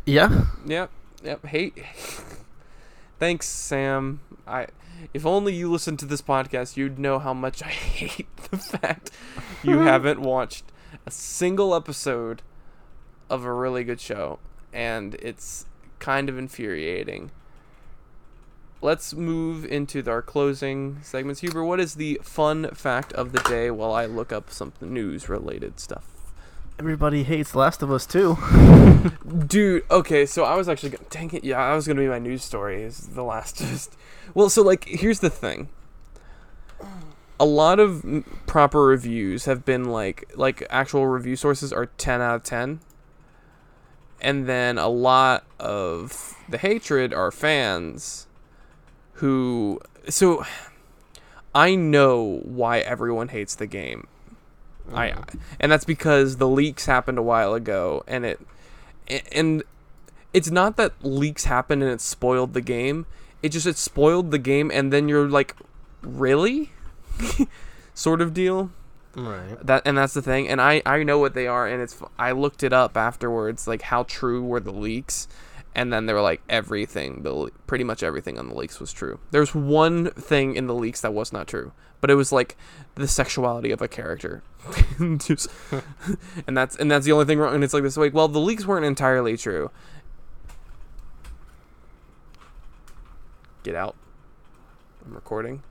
Yeah. 0.06 0.46
Yep, 0.66 0.92
yep. 1.24 1.46
Hate. 1.46 1.78
Thanks, 3.20 3.48
Sam. 3.48 4.22
I. 4.48 4.68
If 5.14 5.26
only 5.26 5.54
you 5.54 5.72
listened 5.72 6.00
to 6.00 6.06
this 6.06 6.22
podcast, 6.22 6.76
you'd 6.76 7.00
know 7.00 7.20
how 7.20 7.34
much 7.34 7.64
I 7.64 7.68
hate 7.70 8.36
the 8.50 8.58
fact 8.58 9.12
you 9.64 9.78
haven't 9.80 10.20
watched 10.20 10.66
a 11.06 11.12
single 11.12 11.74
episode 11.74 12.42
of 13.30 13.46
a 13.46 13.54
really 13.54 13.84
good 13.84 14.02
show, 14.02 14.40
and 14.74 15.16
it's 15.16 15.66
kind 16.00 16.30
of 16.30 16.38
infuriating. 16.38 17.32
Let's 18.82 19.14
move 19.14 19.66
into 19.66 20.10
our 20.10 20.22
closing 20.22 21.00
segments. 21.02 21.42
Huber, 21.42 21.64
what 21.64 21.80
is 21.80 21.96
the 21.96 22.20
fun 22.24 22.70
fact 22.72 23.12
of 23.14 23.34
the 23.34 23.40
day 23.40 23.70
while 23.70 23.92
I 23.92 24.06
look 24.06 24.32
up 24.32 24.50
some 24.50 24.72
news 24.82 25.28
related 25.28 25.80
stuff? 25.80 26.19
Everybody 26.80 27.24
hates 27.24 27.56
Last 27.56 27.84
of 27.84 27.92
Us 27.92 28.06
too. 28.06 28.38
Dude, 29.48 29.84
okay, 29.92 30.26
so 30.26 30.46
I 30.46 30.56
was 30.56 30.70
actually 30.70 30.92
gonna, 30.92 31.10
dang 31.10 31.30
it, 31.32 31.44
yeah, 31.44 31.58
I 31.58 31.76
was 31.76 31.86
gonna 31.86 32.00
be 32.00 32.08
my 32.08 32.20
news 32.20 32.42
story 32.42 32.84
is 32.84 33.08
the 33.08 33.22
last 33.22 33.58
just 33.58 33.98
well, 34.34 34.50
so 34.50 34.62
like 34.62 34.86
here's 34.86 35.20
the 35.20 35.30
thing. 35.30 35.68
A 37.38 37.44
lot 37.44 37.82
of 37.82 38.24
proper 38.48 38.86
reviews 38.86 39.44
have 39.44 39.66
been 39.66 39.92
like 39.92 40.32
like 40.36 40.66
actual 40.70 41.06
review 41.06 41.36
sources 41.36 41.74
are 41.74 41.88
10 41.88 42.22
out 42.22 42.36
of 42.36 42.44
10. 42.44 42.80
And 44.22 44.48
then 44.48 44.78
a 44.78 44.88
lot 44.88 45.44
of 45.60 46.34
the 46.48 46.58
hatred 46.58 47.14
are 47.14 47.30
fans 47.30 48.28
who 49.16 49.82
so 50.08 50.46
I 51.54 51.76
know 51.76 52.40
why 52.46 52.80
everyone 52.80 53.28
hates 53.28 53.54
the 53.54 53.68
game 53.68 54.08
I 54.94 55.10
Mm. 55.12 55.40
and 55.60 55.72
that's 55.72 55.86
because 55.86 56.38
the 56.38 56.48
leaks 56.48 56.86
happened 56.86 57.18
a 57.18 57.24
while 57.24 57.54
ago, 57.54 58.04
and 58.08 58.26
it 58.26 58.40
and 59.32 59.64
it's 60.34 60.52
not 60.52 60.78
that 60.78 60.94
leaks 61.02 61.46
happened 61.46 61.82
and 61.84 61.92
it 61.92 62.02
spoiled 62.02 62.54
the 62.54 62.62
game. 62.62 63.06
It 63.42 63.50
just 63.50 63.66
it 63.66 63.78
spoiled 63.78 64.32
the 64.32 64.38
game, 64.38 64.70
and 64.74 64.92
then 64.94 65.08
you're 65.08 65.28
like, 65.30 65.56
really, 66.02 66.72
sort 67.94 68.22
of 68.22 68.34
deal. 68.34 68.72
Right. 69.16 69.58
That 69.66 69.82
and 69.86 69.98
that's 69.98 70.14
the 70.14 70.22
thing, 70.22 70.48
and 70.48 70.62
I 70.62 70.82
I 70.86 71.04
know 71.04 71.18
what 71.18 71.34
they 71.34 71.48
are, 71.48 71.68
and 71.68 71.82
it's 71.82 71.98
I 72.18 72.32
looked 72.32 72.64
it 72.64 72.74
up 72.74 72.96
afterwards, 72.96 73.68
like 73.68 73.82
how 73.84 74.04
true 74.04 74.44
were 74.44 74.60
the 74.60 74.72
leaks, 74.72 75.28
and 75.76 75.92
then 75.94 76.06
they 76.06 76.14
were 76.14 76.22
like 76.22 76.42
everything, 76.50 77.24
the 77.24 77.52
pretty 77.68 77.84
much 77.84 78.04
everything 78.04 78.38
on 78.40 78.48
the 78.50 78.56
leaks 78.56 78.80
was 78.80 78.92
true. 78.94 79.20
There's 79.32 79.54
one 79.56 80.12
thing 80.12 80.56
in 80.56 80.68
the 80.68 80.74
leaks 80.76 81.02
that 81.02 81.14
was 81.14 81.32
not 81.32 81.48
true, 81.48 81.72
but 82.02 82.10
it 82.10 82.16
was 82.16 82.32
like 82.32 82.58
the 82.96 83.08
sexuality 83.08 83.72
of 83.72 83.82
a 83.82 83.88
character, 83.88 84.42
Just- 85.18 85.50
and 86.48 86.58
that's 86.58 86.76
and 86.76 86.90
that's 86.92 87.06
the 87.06 87.12
only 87.12 87.26
thing 87.26 87.40
wrong. 87.40 87.56
And 87.56 87.64
it's 87.64 87.74
like 87.74 87.84
this 87.84 87.98
like 87.98 88.14
well 88.14 88.28
the 88.28 88.40
leaks 88.40 88.66
weren't 88.66 88.86
entirely 88.86 89.38
true. 89.38 89.72
Get 93.64 93.76
out. 93.76 93.96
I'm 95.06 95.14
recording. 95.14 95.64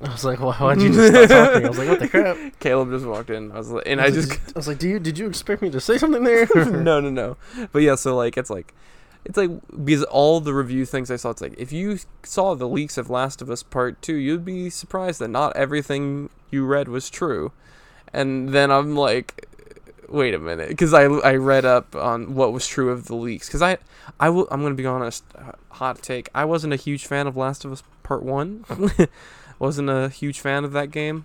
I 0.00 0.10
was 0.10 0.24
like, 0.24 0.40
why, 0.40 0.52
why'd 0.54 0.80
you 0.82 0.92
just 0.92 1.14
stop 1.14 1.28
talking? 1.28 1.64
I 1.64 1.68
was 1.68 1.78
like, 1.78 1.88
what 1.88 2.00
the 2.00 2.08
crap? 2.10 2.36
Caleb 2.58 2.90
just 2.90 3.04
walked 3.06 3.30
in. 3.30 3.52
I 3.52 3.58
was 3.58 3.70
like, 3.70 3.84
and 3.86 4.00
I 4.00 4.06
was 4.06 4.14
just 4.14 4.30
like, 4.30 4.40
I 4.48 4.58
was 4.58 4.66
like, 4.68 4.78
do 4.78 4.88
you 4.88 4.98
did 4.98 5.16
you 5.18 5.26
expect 5.28 5.62
me 5.62 5.70
to 5.70 5.80
say 5.80 5.96
something 5.98 6.24
there? 6.24 6.48
no, 6.56 7.00
no, 7.00 7.10
no. 7.10 7.36
But 7.72 7.82
yeah, 7.82 7.94
so 7.94 8.16
like 8.16 8.36
it's 8.36 8.50
like 8.50 8.74
it's 9.24 9.36
like 9.36 9.50
because 9.84 10.02
all 10.04 10.40
the 10.40 10.54
review 10.54 10.84
things 10.84 11.10
I 11.10 11.16
saw, 11.16 11.30
it's 11.30 11.40
like 11.40 11.54
if 11.58 11.72
you 11.72 11.98
saw 12.22 12.54
the 12.54 12.68
leaks 12.68 12.98
of 12.98 13.08
Last 13.10 13.40
of 13.42 13.50
Us 13.50 13.62
Part 13.62 14.00
Two, 14.02 14.14
you'd 14.16 14.44
be 14.44 14.68
surprised 14.70 15.20
that 15.20 15.28
not 15.28 15.56
everything 15.56 16.28
you 16.50 16.64
read 16.66 16.88
was 16.88 17.08
true. 17.08 17.52
And 18.12 18.50
then 18.50 18.70
I'm 18.70 18.94
like, 18.96 19.46
wait 20.08 20.34
a 20.34 20.38
minute, 20.38 20.68
because 20.68 20.92
I 20.92 21.04
I 21.04 21.36
read 21.36 21.64
up 21.64 21.94
on 21.94 22.34
what 22.34 22.52
was 22.52 22.66
true 22.66 22.90
of 22.90 23.06
the 23.06 23.14
leaks. 23.14 23.48
Because 23.48 23.62
I 23.62 23.78
I 24.18 24.28
will 24.28 24.48
I'm 24.50 24.62
gonna 24.62 24.74
be 24.74 24.86
honest, 24.86 25.24
uh, 25.36 25.52
hot 25.70 26.02
take. 26.02 26.28
I 26.34 26.44
wasn't 26.44 26.72
a 26.72 26.76
huge 26.76 27.06
fan 27.06 27.26
of 27.26 27.36
Last 27.36 27.64
of 27.64 27.72
Us 27.72 27.82
Part 28.02 28.22
One. 28.22 28.64
wasn't 29.58 29.88
a 29.88 30.08
huge 30.08 30.40
fan 30.40 30.64
of 30.64 30.72
that 30.72 30.90
game. 30.90 31.24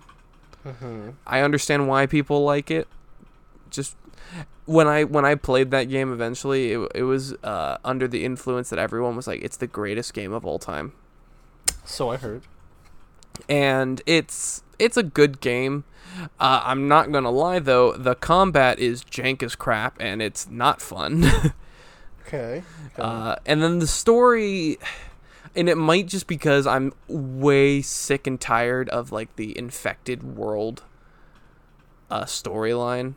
Mhm. 0.64 1.14
I 1.26 1.40
understand 1.40 1.88
why 1.88 2.06
people 2.06 2.44
like 2.44 2.70
it. 2.70 2.86
Just 3.70 3.96
when 4.66 4.86
I 4.86 5.04
when 5.04 5.24
I 5.24 5.34
played 5.34 5.70
that 5.70 5.84
game 5.84 6.12
eventually, 6.12 6.72
it, 6.72 6.92
it 6.94 7.02
was 7.04 7.32
uh, 7.44 7.78
under 7.84 8.06
the 8.08 8.24
influence 8.24 8.70
that 8.70 8.78
everyone 8.78 9.16
was 9.16 9.26
like, 9.26 9.42
it's 9.42 9.56
the 9.56 9.66
greatest 9.66 10.14
game 10.14 10.32
of 10.32 10.44
all 10.44 10.58
time, 10.58 10.92
So 11.84 12.10
I 12.10 12.16
heard. 12.16 12.42
and 13.48 14.02
it's 14.06 14.62
it's 14.78 14.96
a 14.96 15.02
good 15.02 15.40
game. 15.40 15.84
Uh, 16.40 16.62
I'm 16.64 16.88
not 16.88 17.12
gonna 17.12 17.30
lie 17.30 17.58
though, 17.60 17.92
the 17.92 18.14
combat 18.14 18.78
is 18.78 19.04
jank 19.04 19.42
as 19.42 19.54
crap, 19.54 19.96
and 20.00 20.20
it's 20.22 20.48
not 20.50 20.80
fun. 20.80 21.24
Okay. 22.26 22.62
Uh, 22.98 23.36
and 23.46 23.62
then 23.62 23.78
the 23.78 23.86
story, 23.86 24.76
and 25.56 25.66
it 25.66 25.76
might 25.76 26.06
just 26.08 26.26
because 26.26 26.66
I'm 26.66 26.92
way 27.08 27.80
sick 27.80 28.26
and 28.26 28.38
tired 28.38 28.90
of 28.90 29.10
like 29.10 29.34
the 29.36 29.56
infected 29.56 30.36
world 30.36 30.82
uh, 32.10 32.24
storyline. 32.24 33.14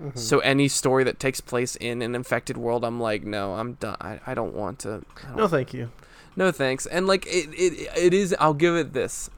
Mhm. 0.00 0.18
So 0.18 0.40
any 0.40 0.68
story 0.68 1.04
that 1.04 1.18
takes 1.18 1.40
place 1.40 1.74
in 1.76 2.02
an 2.02 2.14
infected 2.14 2.56
world, 2.56 2.84
I'm 2.84 3.00
like, 3.00 3.24
no, 3.24 3.54
I'm 3.54 3.74
done. 3.74 3.96
I, 4.00 4.20
I 4.26 4.34
don't 4.34 4.54
want 4.54 4.78
to. 4.80 5.02
Don't- 5.22 5.36
no, 5.36 5.48
thank 5.48 5.72
you. 5.72 5.90
no 6.36 6.50
thanks. 6.52 6.84
And 6.86 7.06
like 7.06 7.26
it, 7.26 7.48
it, 7.54 7.88
it 7.96 8.14
is. 8.14 8.34
I'll 8.38 8.52
give 8.54 8.76
it 8.76 8.92
this. 8.92 9.30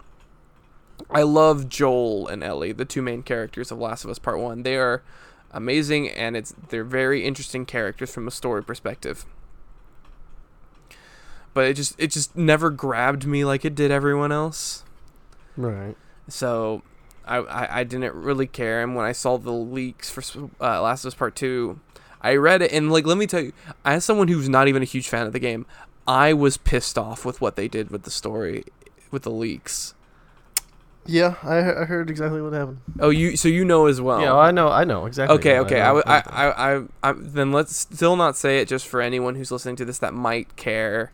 I 1.11 1.23
love 1.23 1.69
Joel 1.69 2.27
and 2.27 2.43
Ellie, 2.43 2.73
the 2.73 2.85
two 2.85 3.03
main 3.03 3.23
characters 3.23 3.71
of 3.71 3.79
Last 3.79 4.05
of 4.05 4.11
Us 4.11 4.19
Part 4.19 4.41
One. 4.41 4.65
They 4.65 4.77
are 4.77 5.03
amazing, 5.53 6.09
and 6.09 6.37
it's 6.37 6.53
they're 6.71 6.83
very 6.83 7.25
interesting 7.25 7.65
characters 7.65 8.13
from 8.13 8.27
a 8.27 8.33
story 8.33 8.65
perspective. 8.65 9.25
But 11.55 11.67
it 11.67 11.75
just 11.75 11.95
it 11.99 12.09
just 12.11 12.37
never 12.37 12.71
grabbed 12.71 13.27
me 13.27 13.45
like 13.45 13.65
it 13.65 13.75
did 13.75 13.91
everyone 13.91 14.33
else. 14.33 14.85
Right. 15.57 15.97
So 16.29 16.83
I, 17.29 17.39
I, 17.39 17.81
I 17.81 17.85
didn't 17.85 18.15
really 18.15 18.47
care. 18.47 18.83
And 18.83 18.95
when 18.95 19.05
I 19.05 19.13
saw 19.13 19.37
the 19.37 19.53
leaks 19.53 20.11
for 20.11 20.23
uh, 20.61 20.83
Last 20.83 21.05
of 21.05 21.09
Us 21.09 21.15
Part 21.15 21.37
2, 21.37 21.79
I 22.21 22.35
read 22.37 22.63
it. 22.63 22.73
And, 22.73 22.91
like, 22.91 23.07
let 23.07 23.19
me 23.19 23.27
tell 23.27 23.41
you, 23.41 23.53
as 23.85 24.05
someone 24.05 24.29
who's 24.29 24.49
not 24.49 24.69
even 24.69 24.83
a 24.83 24.87
huge 24.87 25.09
fan 25.09 25.27
of 25.27 25.33
the 25.33 25.39
game, 25.39 25.67
I 26.07 26.33
was 26.33 26.57
pissed 26.57 26.97
off 26.99 27.25
with 27.25 27.41
what 27.41 27.57
they 27.57 27.69
did 27.69 27.91
with 27.91 28.03
the 28.03 28.11
story, 28.11 28.65
with 29.11 29.23
the 29.23 29.31
leaks. 29.31 29.95
Yeah, 31.07 31.37
I, 31.43 31.59
I 31.59 31.85
heard 31.87 32.11
exactly 32.11 32.43
what 32.43 32.53
happened. 32.53 32.81
Oh, 33.01 33.09
you 33.09 33.35
so 33.39 33.49
you 33.49 33.65
know 33.65 33.87
as 33.87 33.99
well. 33.99 34.21
yeah, 34.21 34.37
I 34.37 34.51
know. 34.51 34.69
I 34.69 34.85
know 34.85 35.07
exactly. 35.07 35.39
Okay, 35.39 35.59
okay. 35.61 35.81
I, 35.81 35.95
know 35.95 36.01
w- 36.01 36.03
I, 36.07 36.17
what 36.17 36.27
happened. 36.27 36.93
I, 37.03 37.09
I, 37.09 37.11
I, 37.11 37.15
then 37.17 37.51
let's 37.51 37.75
still 37.75 38.15
not 38.15 38.37
say 38.37 38.59
it 38.59 38.69
just 38.69 38.87
for 38.87 39.01
anyone 39.01 39.35
who's 39.35 39.51
listening 39.51 39.77
to 39.77 39.87
this 39.87 39.99
that 40.01 40.13
might 40.13 40.55
care. 40.57 41.13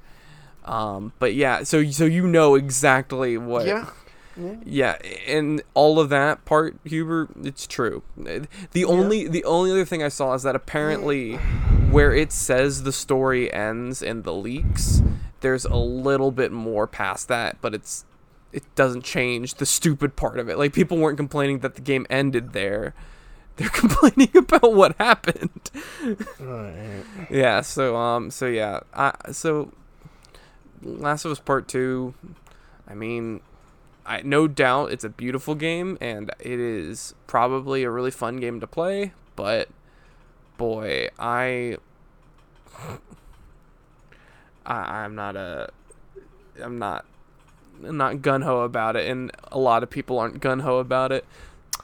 Um, 0.65 1.13
but 1.21 1.35
yeah, 1.35 1.63
so 1.63 1.89
so 1.91 2.07
you 2.07 2.27
know 2.27 2.57
exactly 2.57 3.39
what. 3.39 3.67
yeah. 3.67 3.91
Yeah. 4.37 4.55
Yeah, 4.65 4.99
and 5.29 5.63
all 5.75 6.01
of 6.01 6.09
that 6.09 6.45
part, 6.45 6.77
Huber, 6.85 7.29
it's 7.43 7.67
true. 7.67 8.03
The 8.17 8.85
only 8.85 9.29
the 9.29 9.45
only 9.45 9.71
other 9.71 9.85
thing 9.85 10.03
I 10.03 10.09
saw 10.09 10.35
is 10.35 10.43
that 10.43 10.57
apparently, 10.57 11.35
where 11.91 12.13
it 12.13 12.33
says 12.33 12.83
the 12.83 12.93
story 12.93 13.53
ends 13.53 14.03
in 14.03 14.23
the 14.23 14.33
leaks, 14.33 15.03
there's 15.41 15.65
a 15.65 15.77
little 15.77 16.31
bit 16.33 16.51
more 16.51 16.87
past 16.87 17.29
that, 17.29 17.61
but 17.61 17.75
it's 17.75 18.05
it 18.53 18.63
doesn't 18.75 19.03
change 19.05 19.55
the 19.55 19.67
stupid 19.67 20.17
part 20.17 20.39
of 20.39 20.49
it. 20.49 20.59
Like 20.59 20.73
people 20.73 20.97
weren't 20.99 21.17
complaining 21.17 21.59
that 21.61 21.75
the 21.75 21.81
game 21.81 22.07
ended 22.09 22.53
there; 22.53 22.95
they're 23.57 23.69
complaining 23.69 24.31
about 24.37 24.73
what 24.75 24.97
happened. 24.99 25.71
Right. 26.41 27.05
yeah. 27.31 27.61
So 27.61 27.97
um. 27.97 28.31
So 28.31 28.47
yeah. 28.47 28.81
I 28.93 29.13
so. 29.33 29.73
Last 30.83 31.25
of 31.25 31.31
Us 31.31 31.39
Part 31.41 31.69
Two. 31.69 32.15
I 32.87 32.95
mean, 32.95 33.41
I 34.07 34.23
no 34.23 34.47
doubt 34.47 34.93
it's 34.93 35.05
a 35.05 35.09
beautiful 35.09 35.55
game 35.55 35.97
and 36.01 36.31
it 36.39 36.61
is 36.61 37.15
probably 37.27 37.85
a 37.85 37.91
really 37.91 38.11
fun 38.11 38.37
game 38.37 38.61
to 38.61 38.67
play, 38.67 39.13
but 39.35 39.69
boy, 40.57 41.09
I 41.19 41.79
I 44.67 44.77
I'm 45.05 45.15
not 45.15 45.37
a 45.37 45.71
I'm 46.63 46.79
not 46.79 47.05
I'm 47.87 47.97
not 47.97 48.23
gun 48.23 48.43
ho 48.43 48.61
about 48.61 48.97
it 48.97 49.09
and 49.09 49.33
a 49.51 49.59
lot 49.59 49.83
of 49.83 49.91
people 49.91 50.19
aren't 50.19 50.41
gun 50.41 50.61
ho 50.61 50.79
about 50.79 51.13
it. 51.13 51.25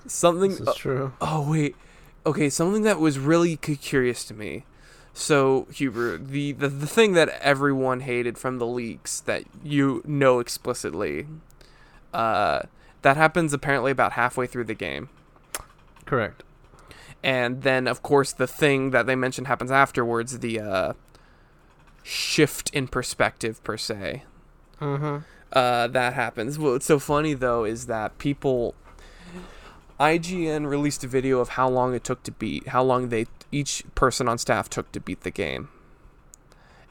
Something 0.06 0.50
This 0.50 0.60
is 0.60 0.68
oh, 0.68 0.74
true. 0.74 1.12
Oh 1.20 1.50
wait, 1.50 1.76
okay. 2.24 2.48
Something 2.48 2.82
that 2.82 3.00
was 3.00 3.18
really 3.18 3.56
curious 3.56 4.24
to 4.24 4.34
me. 4.34 4.64
So 5.12 5.66
Huber, 5.72 6.18
the, 6.18 6.52
the 6.52 6.68
the 6.68 6.86
thing 6.86 7.14
that 7.14 7.28
everyone 7.40 8.00
hated 8.00 8.38
from 8.38 8.58
the 8.58 8.66
leaks 8.66 9.20
that 9.20 9.44
you 9.62 10.02
know 10.06 10.38
explicitly, 10.38 11.26
uh, 12.12 12.60
that 13.02 13.16
happens 13.16 13.52
apparently 13.52 13.90
about 13.90 14.12
halfway 14.12 14.46
through 14.46 14.64
the 14.64 14.74
game, 14.74 15.08
Correct. 16.06 16.42
and 17.22 17.62
then 17.62 17.86
of 17.86 18.02
course 18.02 18.32
the 18.32 18.46
thing 18.46 18.90
that 18.90 19.06
they 19.06 19.16
mentioned 19.16 19.46
happens 19.46 19.70
afterwards. 19.70 20.38
The 20.40 20.60
uh, 20.60 20.92
shift 22.02 22.70
in 22.70 22.88
perspective 22.88 23.62
per 23.64 23.76
se. 23.76 24.24
Mm-hmm. 24.80 25.18
uh, 25.52 25.86
that 25.88 26.14
happens. 26.14 26.58
What's 26.58 26.86
so 26.86 26.98
funny 26.98 27.34
though 27.34 27.64
is 27.64 27.86
that 27.86 28.16
people, 28.18 28.74
IGN 29.98 30.66
released 30.66 31.04
a 31.04 31.06
video 31.06 31.40
of 31.40 31.50
how 31.50 31.68
long 31.68 31.94
it 31.94 32.02
took 32.02 32.22
to 32.22 32.32
beat, 32.32 32.68
how 32.68 32.82
long 32.82 33.10
they 33.10 33.26
each 33.52 33.84
person 33.94 34.26
on 34.28 34.38
staff 34.38 34.70
took 34.70 34.90
to 34.92 35.00
beat 35.00 35.20
the 35.20 35.30
game. 35.30 35.68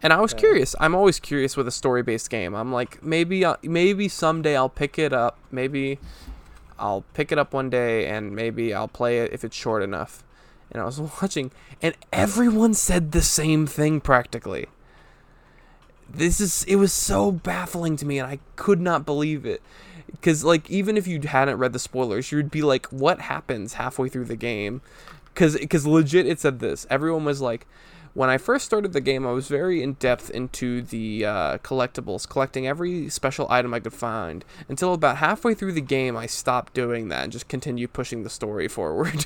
And 0.01 0.13
I 0.13 0.21
was 0.21 0.33
curious. 0.33 0.75
I'm 0.79 0.95
always 0.95 1.19
curious 1.19 1.57
with 1.57 1.67
a 1.67 1.71
story-based 1.71 2.29
game. 2.29 2.55
I'm 2.55 2.71
like, 2.71 3.03
maybe, 3.03 3.43
uh, 3.43 3.57
maybe 3.63 4.07
someday 4.07 4.55
I'll 4.55 4.69
pick 4.69 4.97
it 4.97 5.11
up. 5.11 5.37
Maybe 5.51 5.99
I'll 6.77 7.03
pick 7.13 7.31
it 7.31 7.37
up 7.37 7.53
one 7.53 7.69
day, 7.69 8.05
and 8.07 8.33
maybe 8.33 8.73
I'll 8.73 8.87
play 8.87 9.19
it 9.19 9.33
if 9.33 9.43
it's 9.43 9.55
short 9.55 9.83
enough. 9.83 10.23
And 10.71 10.81
I 10.81 10.85
was 10.85 10.99
watching, 11.21 11.51
and 11.81 11.95
everyone 12.13 12.73
said 12.73 13.11
the 13.11 13.21
same 13.21 13.67
thing 13.67 13.99
practically 13.99 14.67
this 16.13 16.39
is 16.39 16.63
it 16.65 16.75
was 16.77 16.91
so 16.91 17.31
baffling 17.31 17.95
to 17.95 18.05
me 18.05 18.17
and 18.19 18.27
i 18.27 18.39
could 18.55 18.79
not 18.79 19.05
believe 19.05 19.45
it 19.45 19.61
because 20.11 20.43
like 20.43 20.69
even 20.69 20.97
if 20.97 21.07
you 21.07 21.21
hadn't 21.21 21.57
read 21.57 21.73
the 21.73 21.79
spoilers 21.79 22.31
you'd 22.31 22.51
be 22.51 22.61
like 22.61 22.87
what 22.87 23.21
happens 23.21 23.73
halfway 23.73 24.09
through 24.09 24.25
the 24.25 24.35
game 24.35 24.81
because 25.33 25.57
because 25.57 25.85
legit 25.85 26.25
it 26.25 26.39
said 26.39 26.59
this 26.59 26.87
everyone 26.89 27.25
was 27.25 27.41
like 27.41 27.67
when 28.19 28.29
i 28.29 28.37
first 28.37 28.65
started 28.65 28.91
the 28.91 28.99
game 28.99 29.25
i 29.25 29.31
was 29.31 29.47
very 29.47 29.81
in 29.81 29.93
depth 29.93 30.29
into 30.31 30.81
the 30.81 31.23
uh, 31.23 31.57
collectibles 31.59 32.27
collecting 32.27 32.67
every 32.67 33.07
special 33.07 33.47
item 33.49 33.73
i 33.73 33.79
could 33.79 33.93
find 33.93 34.43
until 34.67 34.93
about 34.93 35.15
halfway 35.17 35.53
through 35.53 35.71
the 35.71 35.79
game 35.79 36.17
i 36.17 36.25
stopped 36.25 36.73
doing 36.73 37.07
that 37.07 37.23
and 37.23 37.31
just 37.31 37.47
continued 37.47 37.93
pushing 37.93 38.23
the 38.23 38.29
story 38.29 38.67
forward 38.77 39.25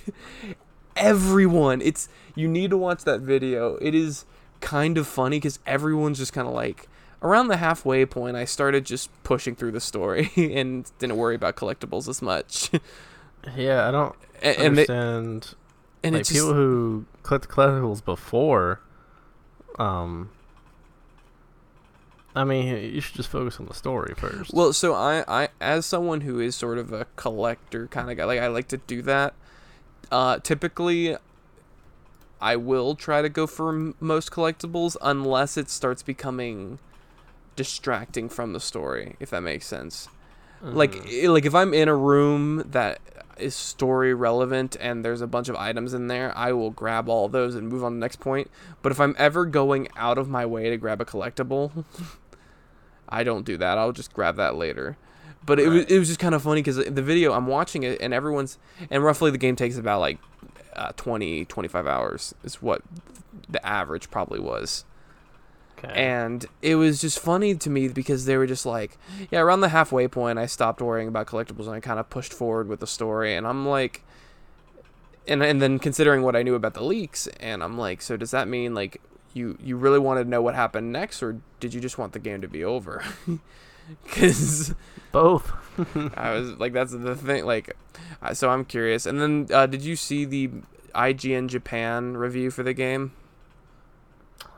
everyone 0.95 1.81
it's 1.81 2.07
you 2.35 2.47
need 2.47 2.69
to 2.69 2.77
watch 2.77 3.03
that 3.03 3.19
video 3.19 3.77
it 3.77 3.95
is 3.95 4.25
kind 4.61 4.95
of 4.99 5.07
funny 5.07 5.37
because 5.37 5.57
everyone's 5.65 6.19
just 6.19 6.31
kind 6.31 6.47
of 6.47 6.53
like 6.53 6.87
around 7.23 7.47
the 7.47 7.57
halfway 7.57 8.05
point 8.05 8.37
i 8.37 8.45
started 8.45 8.85
just 8.85 9.09
pushing 9.23 9.55
through 9.55 9.71
the 9.71 9.81
story 9.81 10.29
and 10.37 10.91
didn't 10.99 11.17
worry 11.17 11.33
about 11.33 11.55
collectibles 11.55 12.07
as 12.07 12.21
much 12.21 12.69
Yeah, 13.57 13.89
I 13.89 13.91
don't. 13.91 14.15
and, 14.41 14.57
and 14.57 14.77
they, 14.77 14.81
understand 14.83 15.55
and 16.03 16.13
like 16.13 16.21
it's 16.21 16.29
just, 16.29 16.39
people 16.39 16.53
who 16.53 17.05
collect 17.23 17.47
collectibles 17.49 18.03
before. 18.03 18.81
Um. 19.79 20.29
I 22.35 22.43
mean, 22.43 22.65
you 22.95 22.99
should 22.99 23.15
just 23.15 23.29
focus 23.29 23.59
on 23.59 23.67
the 23.67 23.75
story 23.75 24.15
first. 24.17 24.55
Well, 24.55 24.73
so 24.73 24.95
I, 24.95 25.23
I, 25.27 25.49
as 25.61 25.85
someone 25.85 26.21
who 26.21 26.39
is 26.39 26.55
sort 26.55 26.79
of 26.79 26.91
a 26.91 27.05
collector 27.15 27.85
kind 27.87 28.09
of 28.09 28.17
guy, 28.17 28.25
like 28.25 28.39
I 28.39 28.47
like 28.47 28.67
to 28.69 28.77
do 28.77 29.03
that. 29.03 29.35
Uh, 30.11 30.39
typically, 30.39 31.15
I 32.41 32.55
will 32.55 32.95
try 32.95 33.21
to 33.21 33.29
go 33.29 33.45
for 33.45 33.69
m- 33.69 33.93
most 33.99 34.31
collectibles 34.31 34.97
unless 34.99 35.57
it 35.57 35.69
starts 35.69 36.01
becoming 36.01 36.79
distracting 37.55 38.29
from 38.29 38.53
the 38.53 38.59
story, 38.59 39.15
if 39.19 39.29
that 39.29 39.41
makes 39.41 39.67
sense. 39.67 40.09
Like, 40.63 40.93
Mhm. 40.93 41.23
i- 41.23 41.27
like 41.27 41.45
if 41.45 41.53
I'm 41.53 41.73
in 41.73 41.87
a 41.89 41.95
room 41.95 42.63
that 42.71 42.99
is 43.37 43.53
story 43.55 44.13
relevant 44.13 44.77
and 44.79 45.03
there's 45.03 45.19
a 45.21 45.27
bunch 45.27 45.49
of 45.49 45.55
items 45.57 45.93
in 45.93 46.07
there, 46.07 46.31
I 46.37 46.53
will 46.53 46.69
grab 46.71 47.09
all 47.09 47.27
those 47.27 47.55
and 47.55 47.67
move 47.67 47.83
on 47.83 47.91
to 47.91 47.95
the 47.95 47.99
next 47.99 48.19
point. 48.21 48.49
But 48.81 48.91
if 48.91 48.99
I'm 48.99 49.15
ever 49.17 49.45
going 49.45 49.87
out 49.97 50.17
of 50.17 50.29
my 50.29 50.45
way 50.45 50.69
to 50.69 50.77
grab 50.77 51.01
a 51.01 51.05
collectible, 51.05 51.83
I 53.09 53.23
don't 53.23 53.45
do 53.45 53.57
that. 53.57 53.77
I'll 53.77 53.91
just 53.91 54.13
grab 54.13 54.35
that 54.37 54.55
later. 54.55 54.97
But 55.45 55.59
it 55.59 55.67
was 55.67 55.85
it 55.85 55.99
was 55.99 56.07
just 56.07 56.19
kind 56.21 56.33
of 56.33 56.41
funny 56.41 56.61
because 56.61 56.77
the 56.77 57.01
video 57.01 57.33
I'm 57.33 57.47
watching 57.47 57.83
it 57.83 57.99
and 58.01 58.13
everyone's 58.13 58.57
and 58.89 59.03
roughly 59.03 59.29
the 59.29 59.37
game 59.37 59.57
takes 59.57 59.75
about 59.77 59.99
like 59.99 60.17
uh, 60.73 60.93
20 60.95 61.43
25 61.45 61.85
hours 61.85 62.33
is 62.45 62.61
what 62.61 62.81
the 63.49 63.63
average 63.65 64.09
probably 64.09 64.39
was. 64.39 64.85
Okay. 65.83 65.93
And 65.93 66.45
it 66.61 66.75
was 66.75 67.01
just 67.01 67.19
funny 67.19 67.55
to 67.55 67.69
me 67.69 67.87
because 67.87 68.25
they 68.25 68.37
were 68.37 68.47
just 68.47 68.65
like, 68.65 68.97
yeah, 69.31 69.39
around 69.39 69.61
the 69.61 69.69
halfway 69.69 70.07
point, 70.07 70.39
I 70.39 70.45
stopped 70.45 70.81
worrying 70.81 71.07
about 71.07 71.27
collectibles 71.27 71.65
and 71.65 71.75
I 71.75 71.79
kind 71.79 71.99
of 71.99 72.09
pushed 72.09 72.33
forward 72.33 72.67
with 72.67 72.79
the 72.79 72.87
story. 72.87 73.35
And 73.35 73.47
I'm 73.47 73.67
like, 73.67 74.03
and 75.27 75.41
and 75.41 75.61
then 75.61 75.79
considering 75.79 76.21
what 76.21 76.35
I 76.35 76.43
knew 76.43 76.55
about 76.55 76.73
the 76.73 76.83
leaks, 76.83 77.27
and 77.39 77.63
I'm 77.63 77.77
like, 77.77 78.01
so 78.01 78.17
does 78.17 78.31
that 78.31 78.47
mean 78.47 78.73
like 78.73 79.01
you 79.33 79.57
you 79.63 79.77
really 79.77 79.99
wanted 79.99 80.25
to 80.25 80.29
know 80.29 80.41
what 80.41 80.55
happened 80.55 80.91
next, 80.91 81.23
or 81.23 81.39
did 81.59 81.73
you 81.73 81.79
just 81.79 81.97
want 81.97 82.13
the 82.13 82.19
game 82.19 82.41
to 82.41 82.47
be 82.47 82.63
over? 82.63 83.03
Because 84.03 84.73
both. 85.11 85.51
I 86.15 86.33
was 86.33 86.51
like, 86.53 86.73
that's 86.73 86.91
the 86.91 87.15
thing. 87.15 87.45
Like, 87.45 87.75
so 88.33 88.49
I'm 88.49 88.65
curious. 88.65 89.05
And 89.05 89.19
then, 89.19 89.47
uh, 89.53 89.65
did 89.65 89.81
you 89.81 89.95
see 89.95 90.25
the 90.25 90.49
IGN 90.95 91.47
Japan 91.47 92.15
review 92.15 92.51
for 92.51 92.63
the 92.63 92.73
game? 92.73 93.11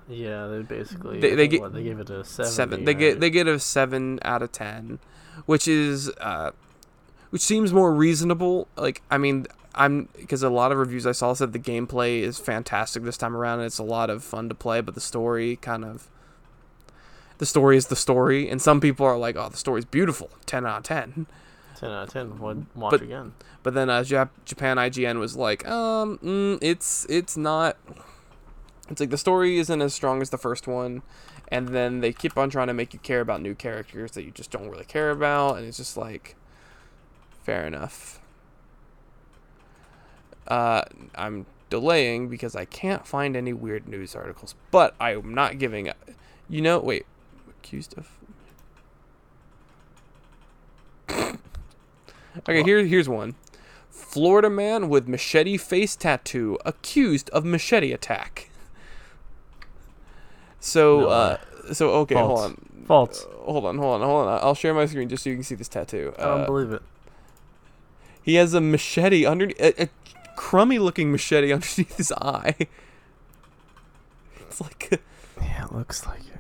Yeah, 0.08 0.48
they 0.48 0.62
basically 0.62 1.20
They- 1.20 1.34
they 1.36 1.48
get- 1.48 1.62
what, 1.62 1.74
they 1.74 1.84
gave 1.84 2.00
it 2.00 2.10
a 2.10 2.24
seven. 2.24 2.52
seven. 2.52 2.86
They 2.86 2.94
get 2.94 3.20
they 3.20 3.30
get 3.30 3.48
a 3.48 3.60
seven 3.60 4.20
out 4.24 4.42
of 4.44 4.52
ten, 4.52 5.00
which 5.46 5.68
is 5.68 6.10
uh, 6.22 6.52
which 7.32 7.42
seems 7.42 7.74
more 7.74 7.92
reasonable. 7.94 8.68
Like 8.78 9.02
I 9.10 9.18
mean, 9.18 9.48
I'm 9.74 10.10
because 10.18 10.44
a 10.44 10.50
lot 10.50 10.72
of 10.72 10.78
reviews 10.78 11.08
I 11.08 11.12
saw 11.12 11.34
said 11.34 11.54
the 11.54 11.60
gameplay 11.60 12.22
is 12.22 12.38
fantastic 12.38 13.04
this 13.04 13.18
time 13.18 13.36
around. 13.36 13.60
And 13.60 13.66
it's 13.66 13.80
a 13.80 13.84
lot 13.84 14.10
of 14.12 14.24
fun 14.24 14.48
to 14.50 14.56
play, 14.56 14.80
but 14.82 14.94
the 14.94 15.02
story 15.02 15.56
kind 15.58 15.84
of 15.84 16.08
the 17.38 17.46
story 17.46 17.76
is 17.76 17.88
the 17.88 17.96
story, 17.98 18.48
and 18.50 18.62
some 18.62 18.80
people 18.80 19.06
are 19.06 19.18
like, 19.18 19.36
"Oh, 19.36 19.50
the 19.50 19.58
story's 19.58 19.86
beautiful, 19.86 20.30
ten 20.46 20.66
out 20.66 20.78
of 20.78 20.84
10. 20.84 21.26
ten 21.76 21.90
out 21.92 22.04
of 22.08 22.14
ten. 22.14 22.40
Would 22.40 22.68
watch 22.76 22.92
But- 22.92 23.02
again. 23.02 23.34
But 23.64 23.74
then 23.74 23.90
uh, 23.90 24.02
Jap- 24.02 24.30
Japan 24.46 24.78
IGN 24.78 25.18
was 25.20 25.36
like, 25.36 25.68
um, 25.68 26.20
mm, 26.20 26.60
it's 26.62 27.06
it's 27.10 27.36
not. 27.36 27.76
It's 28.90 29.00
like 29.00 29.10
the 29.10 29.18
story 29.18 29.58
isn't 29.58 29.82
as 29.82 29.94
strong 29.94 30.22
as 30.22 30.30
the 30.30 30.38
first 30.38 30.68
one, 30.68 31.02
and 31.48 31.70
then 31.70 32.02
they 32.02 32.14
keep 32.14 32.38
on 32.38 32.50
trying 32.50 32.68
to 32.68 32.74
make 32.74 32.94
you 32.94 33.00
care 33.00 33.22
about 33.22 33.42
new 33.42 33.56
characters 33.56 34.12
that 34.12 34.24
you 34.24 34.32
just 34.32 34.52
don't 34.52 34.70
really 34.70 34.86
care 34.86 35.10
about, 35.10 35.58
and 35.58 35.66
it's 35.66 35.78
just 35.78 35.98
like, 35.98 36.36
fair 37.44 37.66
enough. 37.66 38.20
Uh, 40.48 40.84
I'm 41.16 41.48
delaying 41.72 42.30
because 42.30 42.56
I 42.56 42.66
can't 42.66 43.08
find 43.08 43.36
any 43.36 43.54
weird 43.54 43.88
news 43.88 44.16
articles, 44.16 44.54
but 44.70 44.94
I'm 45.00 45.34
not 45.34 45.58
giving 45.58 45.90
up. 45.90 45.98
You 46.48 46.62
know, 46.62 46.80
wait, 46.80 47.06
accused 47.50 47.96
of. 47.98 48.10
Okay, 52.50 52.64
here 52.64 52.86
here's 52.86 53.08
one. 53.08 53.36
Florida 53.90 54.50
man 54.50 54.90
with 54.90 55.08
machete 55.08 55.56
face 55.56 55.96
tattoo 55.96 56.60
accused 56.66 57.30
of 57.30 57.46
machete 57.46 57.94
attack. 57.94 58.50
So, 60.66 61.02
No 61.02 61.08
uh, 61.10 61.38
so 61.74 61.90
okay, 61.92 62.16
hold 62.16 62.40
on, 62.40 62.58
False. 62.88 63.26
Uh, 63.26 63.30
hold 63.52 63.66
on, 63.66 63.78
hold 63.78 64.02
on, 64.02 64.08
hold 64.08 64.28
on. 64.28 64.40
I'll 64.42 64.56
share 64.56 64.74
my 64.74 64.86
screen 64.88 65.10
just 65.10 65.24
so 65.24 65.30
you 65.30 65.36
can 65.36 65.44
see 65.44 65.56
this 65.56 65.68
tattoo. 65.68 66.14
I 66.18 66.24
don't 66.24 66.42
Uh, 66.42 66.46
believe 66.46 66.72
it. 66.72 66.82
he 68.24 68.36
has 68.36 68.54
a 68.54 68.62
machete 68.62 69.26
under 69.26 69.46
a, 69.60 69.84
a 69.84 69.90
crummy 70.36 70.80
looking 70.80 71.12
machete 71.12 71.52
underneath 71.54 71.98
his 71.98 72.12
eye. 72.14 72.56
It's 74.42 74.60
like 74.62 75.02
Yeah, 75.40 75.66
it 75.66 75.72
looks 75.74 76.06
like 76.06 76.22
it. 76.22 76.40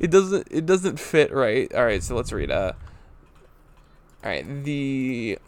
it 0.00 0.10
doesn't 0.10 0.48
it 0.50 0.66
doesn't 0.66 0.98
fit 0.98 1.32
right. 1.32 1.72
All 1.74 1.84
right, 1.84 2.02
so 2.02 2.14
let's 2.16 2.32
read. 2.32 2.50
Uh, 2.50 2.72
all 4.24 4.30
right, 4.30 4.64
the 4.64 5.38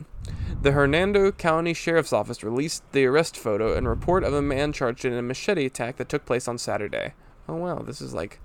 the 0.60 0.72
Hernando 0.72 1.32
County 1.32 1.72
Sheriff's 1.72 2.12
Office 2.12 2.42
released 2.42 2.82
the 2.92 3.06
arrest 3.06 3.36
photo 3.38 3.74
and 3.74 3.88
report 3.88 4.22
of 4.24 4.34
a 4.34 4.42
man 4.42 4.72
charged 4.72 5.04
in 5.04 5.12
a 5.14 5.22
machete 5.22 5.64
attack 5.66 5.96
that 5.96 6.08
took 6.08 6.26
place 6.26 6.46
on 6.48 6.58
Saturday. 6.58 7.14
Oh 7.48 7.56
wow, 7.56 7.78
this 7.78 8.00
is 8.00 8.14
like 8.14 8.40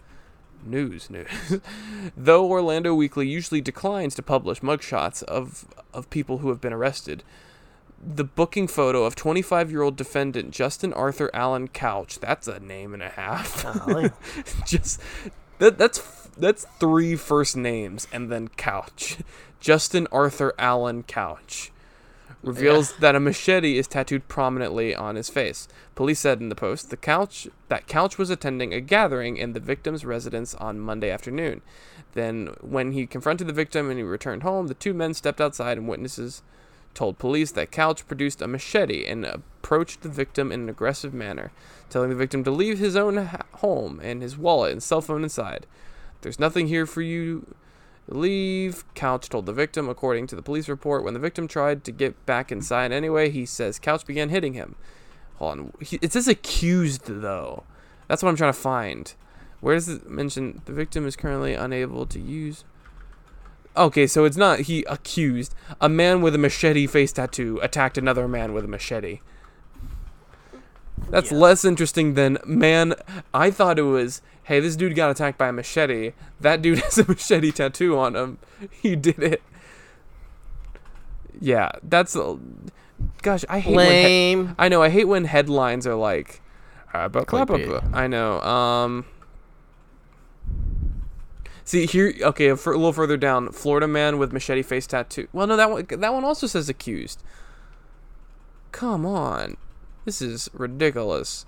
news 0.64 1.10
news. 1.10 1.28
Though 2.18 2.46
Orlando 2.48 2.94
Weekly 2.94 3.28
usually 3.28 3.62
declines 3.62 4.16
to 4.16 4.22
publish 4.22 4.62
mugshots 4.62 5.24
of 5.24 5.66
of 5.94 6.10
people 6.10 6.40
who 6.40 6.50
have 6.50 6.62
been 6.62 6.74
arrested, 6.74 7.24
the 8.02 8.24
booking 8.24 8.68
photo 8.68 9.04
of 9.04 9.16
25-year-old 9.16 9.96
defendant 9.96 10.52
Justin 10.52 10.94
Arthur 10.94 11.30
Allen 11.34 11.68
Couch, 11.68 12.20
that's 12.20 12.48
a 12.48 12.60
name 12.60 12.94
and 12.94 13.04
a 13.04 13.10
half. 13.10 13.66
Oh, 13.66 14.10
Just 14.66 15.02
that 15.62 15.78
that's 15.78 16.00
that's 16.38 16.66
three 16.80 17.16
first 17.16 17.56
names 17.56 18.08
and 18.12 18.32
then 18.32 18.48
couch 18.48 19.18
justin 19.60 20.08
arthur 20.12 20.54
allen 20.58 21.04
couch 21.04 21.71
reveals 22.44 22.94
that 22.98 23.16
a 23.16 23.20
machete 23.20 23.78
is 23.78 23.88
tattooed 23.88 24.28
prominently 24.28 24.96
on 24.96 25.16
his 25.16 25.30
face 25.30 25.68
police 25.96 26.20
said 26.20 26.40
in 26.40 26.50
the 26.50 26.56
post 26.56 26.90
the 26.90 26.98
couch 26.98 27.48
that 27.68 27.88
couch 27.88 28.18
was 28.18 28.30
attending 28.30 28.74
a 28.74 28.82
gathering 28.82 29.38
in 29.38 29.54
the 29.54 29.60
victim's 29.60 30.06
residence 30.06 30.56
on 30.56 30.80
monday 30.80 31.10
afternoon 31.10 31.62
then 32.14 32.48
when 32.62 32.92
he 32.92 33.06
confronted 33.06 33.48
the 33.48 33.54
victim 33.54 33.90
and 33.90 33.98
he 33.98 34.04
returned 34.04 34.44
home 34.44 34.68
the 34.68 34.74
two 34.74 34.94
men 34.94 35.14
stepped 35.14 35.42
outside 35.42 35.78
and 35.78 35.88
witnesses 35.88 36.42
told 36.94 37.18
police 37.18 37.52
that 37.52 37.72
couch 37.72 38.08
produced 38.08 38.42
a 38.42 38.48
machete 38.48 39.06
and 39.06 39.26
approached 39.26 40.02
the 40.02 40.10
victim 40.10 40.52
in 40.52 40.62
an 40.62 40.70
aggressive 40.70 41.14
manner 41.14 41.52
telling 41.90 42.10
the 42.10 42.16
victim 42.16 42.44
to 42.44 42.52
leave 42.52 42.80
his 42.80 42.96
own 42.96 43.30
home 43.56 44.00
and 44.02 44.22
his 44.22 44.38
wallet 44.38 44.72
and 44.72 44.82
cell 44.82 45.02
phone 45.02 45.24
inside. 45.24 45.68
There's 46.22 46.40
nothing 46.40 46.68
here 46.68 46.86
for 46.86 47.02
you 47.02 47.56
leave, 48.12 48.84
Couch 48.94 49.30
told 49.30 49.46
the 49.46 49.54
victim, 49.54 49.90
according 49.90 50.28
to 50.28 50.36
the 50.36 50.42
police 50.42 50.68
report. 50.70 51.04
When 51.04 51.14
the 51.14 51.20
victim 51.20 51.48
tried 51.48 51.84
to 51.86 51.92
get 51.92 52.26
back 52.26 52.52
inside 52.52 52.92
anyway, 52.92 53.30
he 53.30 53.46
says 53.46 53.80
Couch 53.80 54.06
began 54.06 54.30
hitting 54.30 54.54
him. 54.54 54.76
Hold 55.38 55.52
on. 55.52 55.74
He, 55.82 55.98
it 56.02 56.14
says 56.14 56.28
accused, 56.28 57.06
though. 57.06 57.64
That's 58.08 58.22
what 58.22 58.30
I'm 58.30 58.36
trying 58.36 58.54
to 58.54 58.60
find. 58.60 59.14
Where 59.60 59.76
does 59.76 59.88
it 59.88 60.10
mention 60.10 60.62
the 60.66 60.74
victim 60.74 61.06
is 61.06 61.16
currently 61.16 61.54
unable 61.54 62.06
to 62.08 62.20
use? 62.20 62.64
Okay, 63.78 64.06
so 64.06 64.26
it's 64.26 64.38
not 64.38 64.62
he 64.62 64.84
accused. 64.84 65.56
A 65.80 65.88
man 65.88 66.22
with 66.22 66.36
a 66.36 66.38
machete 66.38 66.88
face 66.88 67.14
tattoo 67.14 67.60
attacked 67.62 67.98
another 67.98 68.28
man 68.28 68.54
with 68.54 68.66
a 68.66 68.68
machete. 68.68 69.22
That's 71.10 71.32
Yeah. 71.32 71.38
less 71.38 71.64
interesting 71.66 72.16
than 72.16 72.38
man. 72.46 72.96
I 73.34 73.50
thought 73.50 73.80
it 73.80 73.84
was 73.84 74.22
hey, 74.52 74.60
this 74.60 74.76
dude 74.76 74.96
got 74.96 75.10
attacked 75.10 75.38
by 75.38 75.48
a 75.48 75.54
machete. 75.54 76.12
That 76.42 76.62
dude 76.62 76.80
has 76.84 76.98
a 76.98 77.08
machete 77.08 77.52
tattoo 77.52 77.98
on 77.98 78.16
him. 78.16 78.38
He 78.70 78.96
did 78.98 79.20
it. 79.20 79.42
Yeah, 81.40 81.72
that's 81.82 82.16
a- 82.18 82.38
gosh. 83.22 83.46
I 83.50 83.60
hate 83.60 83.76
when 83.76 83.86
he- 83.88 84.04
Lame. 84.04 84.56
I 84.60 84.68
know. 84.68 84.84
I 84.84 84.90
hate 84.90 85.06
when 85.08 85.24
headlines 85.26 85.88
are 85.88 85.96
like, 85.96 86.42
uh, 86.94 87.08
blah, 87.08 87.24
blah, 87.24 87.46
blah, 87.46 87.82
I 87.94 88.08
know. 88.08 88.42
Um. 88.42 89.06
See 91.64 91.86
here, 91.86 92.14
okay, 92.22 92.50
a 92.50 92.56
little 92.56 92.92
further 92.92 93.16
down, 93.16 93.50
Florida 93.54 93.88
man 93.88 94.18
with 94.18 94.34
machete 94.34 94.62
face 94.62 94.86
tattoo. 94.86 95.30
Well, 95.32 95.48
no, 95.48 95.56
that 95.56 95.72
one, 95.72 95.86
that 95.90 96.14
one 96.14 96.26
also 96.26 96.46
says 96.46 96.68
accused. 96.68 97.24
Come 98.74 99.06
on, 99.06 99.56
this 100.04 100.22
is 100.22 100.50
ridiculous. 100.54 101.46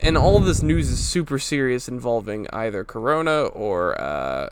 And 0.00 0.16
all 0.16 0.38
this 0.40 0.62
news 0.62 0.88
is 0.88 1.04
super 1.04 1.38
serious, 1.38 1.88
involving 1.88 2.46
either 2.52 2.84
Corona 2.84 3.44
or 3.44 4.00
uh, 4.00 4.50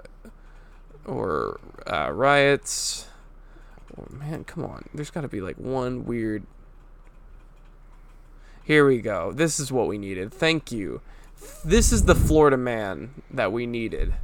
or 1.04 1.60
uh, 1.86 2.10
riots. 2.12 3.06
Oh, 3.98 4.06
man, 4.10 4.44
come 4.44 4.64
on. 4.64 4.88
There's 4.94 5.10
got 5.10 5.22
to 5.22 5.28
be 5.28 5.40
like 5.40 5.56
one 5.56 6.04
weird. 6.04 6.44
Here 8.62 8.86
we 8.86 9.00
go. 9.00 9.32
This 9.32 9.58
is 9.58 9.72
what 9.72 9.88
we 9.88 9.98
needed. 9.98 10.32
Thank 10.32 10.70
you. 10.70 11.00
This 11.64 11.92
is 11.92 12.04
the 12.04 12.14
Florida 12.14 12.56
man 12.56 13.22
that 13.30 13.52
we 13.52 13.66
needed. 13.66 14.14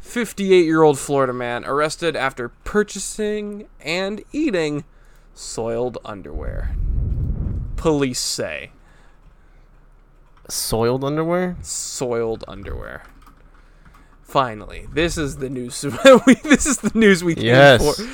58 0.00 0.64
year 0.64 0.82
old 0.82 0.98
Florida 0.98 1.32
man 1.32 1.64
arrested 1.64 2.16
after 2.16 2.48
purchasing 2.48 3.68
and 3.80 4.24
eating 4.32 4.84
soiled 5.34 5.98
underwear. 6.04 6.74
Police 7.76 8.18
say 8.18 8.72
Soiled 10.50 11.04
underwear? 11.04 11.56
soiled 11.62 12.44
underwear. 12.48 13.02
Finally, 14.22 14.86
this 14.92 15.18
is 15.18 15.36
the 15.38 15.48
news. 15.50 15.84
we, 16.26 16.34
this 16.34 16.66
is 16.66 16.78
the 16.78 16.92
news 16.94 17.24
we 17.24 17.34
came 17.34 17.44
Yes. 17.46 17.96
for. 17.96 18.08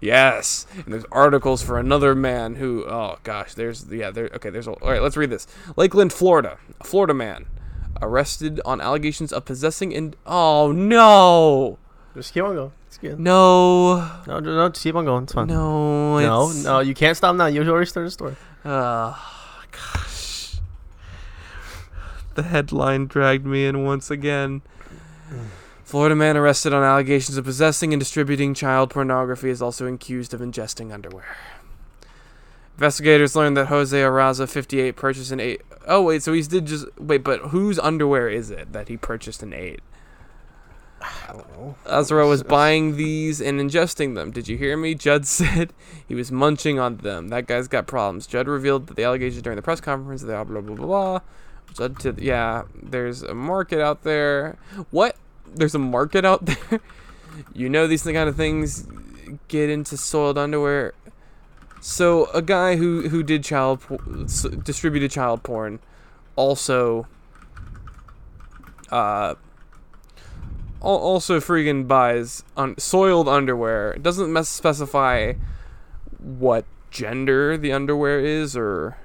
Yes, 0.00 0.66
and 0.84 0.92
there's 0.94 1.04
articles 1.10 1.60
for 1.62 1.76
another 1.78 2.14
man 2.14 2.54
who. 2.54 2.84
Oh 2.84 3.16
gosh, 3.24 3.54
there's 3.54 3.84
yeah 3.90 4.10
there. 4.12 4.30
Okay, 4.34 4.50
there's 4.50 4.68
all 4.68 4.78
right. 4.82 5.02
Let's 5.02 5.16
read 5.16 5.30
this. 5.30 5.48
Lakeland, 5.76 6.12
Florida. 6.12 6.58
A 6.80 6.84
Florida 6.84 7.12
man 7.14 7.46
arrested 8.00 8.60
on 8.64 8.80
allegations 8.80 9.32
of 9.32 9.44
possessing 9.44 9.92
and 9.94 10.14
oh 10.26 10.70
no, 10.70 11.78
Just 12.14 12.32
keep 12.32 12.44
on 12.44 12.54
going. 12.54 12.72
It's 12.86 12.98
good. 12.98 13.18
no, 13.18 13.96
No, 14.28 14.38
no, 14.38 14.54
no, 14.54 14.68
just 14.68 14.84
keep 14.84 14.94
on 14.94 15.04
going. 15.04 15.24
It's 15.24 15.32
fine. 15.32 15.48
no, 15.48 16.20
no, 16.20 16.44
it's- 16.50 16.62
no, 16.64 16.78
you 16.78 16.94
can't 16.94 17.16
stop 17.16 17.34
now. 17.34 17.46
You 17.46 17.62
already 17.68 17.86
started 17.86 18.06
the 18.06 18.10
story. 18.12 18.36
Uh, 18.64 19.16
gosh. 19.72 20.54
The 22.34 22.44
headline 22.44 23.06
dragged 23.06 23.44
me 23.44 23.66
in 23.66 23.84
once 23.84 24.10
again. 24.10 24.62
Florida 25.84 26.14
man 26.14 26.36
arrested 26.36 26.72
on 26.72 26.82
allegations 26.82 27.36
of 27.36 27.44
possessing 27.44 27.92
and 27.92 28.00
distributing 28.00 28.54
child 28.54 28.90
pornography 28.90 29.50
is 29.50 29.60
also 29.60 29.86
accused 29.86 30.32
of 30.32 30.40
ingesting 30.40 30.92
underwear. 30.92 31.36
Investigators 32.76 33.36
learned 33.36 33.56
that 33.56 33.66
Jose 33.66 33.96
Araza, 33.96 34.48
58, 34.48 34.96
purchased 34.96 35.30
an 35.30 35.40
eight. 35.40 35.60
Oh 35.86 36.02
wait, 36.02 36.22
so 36.22 36.32
he 36.32 36.40
did 36.42 36.66
just 36.66 36.86
wait, 36.98 37.22
but 37.22 37.40
whose 37.50 37.78
underwear 37.78 38.28
is 38.28 38.50
it 38.50 38.72
that 38.72 38.88
he 38.88 38.96
purchased 38.96 39.42
an 39.42 39.52
eight? 39.52 39.80
I 41.02 41.32
don't 41.32 41.50
know. 41.52 41.74
Azra 41.86 42.26
was 42.26 42.42
buying 42.42 42.96
these 42.96 43.40
and 43.40 43.60
ingesting 43.60 44.14
them. 44.14 44.30
Did 44.30 44.48
you 44.48 44.56
hear 44.56 44.76
me? 44.76 44.94
Judd 44.94 45.26
said 45.26 45.72
he 46.06 46.14
was 46.14 46.32
munching 46.32 46.78
on 46.78 46.98
them. 46.98 47.28
That 47.28 47.46
guy's 47.46 47.68
got 47.68 47.86
problems. 47.86 48.26
Judd 48.26 48.48
revealed 48.48 48.86
that 48.86 48.96
the 48.96 49.04
allegations 49.04 49.42
during 49.42 49.56
the 49.56 49.62
press 49.62 49.80
conference. 49.80 50.22
Blah 50.22 50.44
blah 50.44 50.60
blah 50.60 50.74
blah 50.74 50.86
blah. 50.86 51.20
Judd 51.74 51.98
to 52.00 52.14
yeah. 52.18 52.64
There's 52.80 53.22
a 53.22 53.34
market 53.34 53.80
out 53.80 54.02
there. 54.02 54.58
What? 54.90 55.16
There's 55.54 55.74
a 55.74 55.78
market 55.78 56.24
out 56.24 56.44
there. 56.46 56.80
you 57.54 57.68
know 57.68 57.86
these 57.86 58.02
kind 58.02 58.28
of 58.28 58.36
things 58.36 58.86
get 59.48 59.70
into 59.70 59.96
soiled 59.96 60.38
underwear. 60.38 60.94
So 61.80 62.26
a 62.26 62.42
guy 62.42 62.76
who 62.76 63.08
who 63.08 63.22
did 63.22 63.42
child 63.44 63.80
distributed 64.64 65.10
child 65.10 65.42
porn, 65.42 65.80
also. 66.36 67.06
Uh, 68.90 69.36
also 70.82 71.38
freaking 71.40 71.86
buys 71.86 72.44
un- 72.56 72.76
soiled 72.78 73.28
underwear. 73.28 73.92
It 73.92 74.02
doesn't 74.02 74.44
specify 74.44 75.34
what 76.18 76.64
gender 76.90 77.56
the 77.56 77.72
underwear 77.72 78.20
is 78.20 78.56
or 78.56 78.96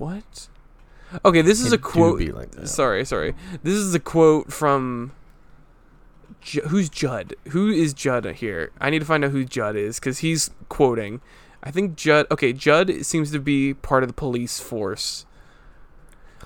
what. 0.00 0.48
Okay, 1.24 1.42
this 1.42 1.60
is 1.60 1.72
It 1.72 1.76
a 1.76 1.78
quote. 1.78 2.20
like. 2.34 2.66
Sorry, 2.66 3.04
sorry. 3.04 3.34
This 3.62 3.74
is 3.74 3.94
a 3.94 4.00
quote 4.00 4.52
from. 4.52 5.12
Ju- 6.40 6.62
who's 6.68 6.88
Judd? 6.88 7.34
Who 7.48 7.68
is 7.68 7.92
Judd 7.92 8.24
here? 8.26 8.70
I 8.80 8.90
need 8.90 9.00
to 9.00 9.04
find 9.04 9.24
out 9.24 9.30
who 9.32 9.44
Judd 9.44 9.76
is 9.76 9.98
because 10.00 10.18
he's 10.20 10.50
quoting. 10.68 11.20
I 11.62 11.70
think 11.70 11.96
Judd. 11.96 12.26
Okay, 12.30 12.52
Judd 12.52 13.04
seems 13.04 13.30
to 13.32 13.38
be 13.38 13.74
part 13.74 14.02
of 14.02 14.08
the 14.08 14.14
police 14.14 14.58
force. 14.60 15.26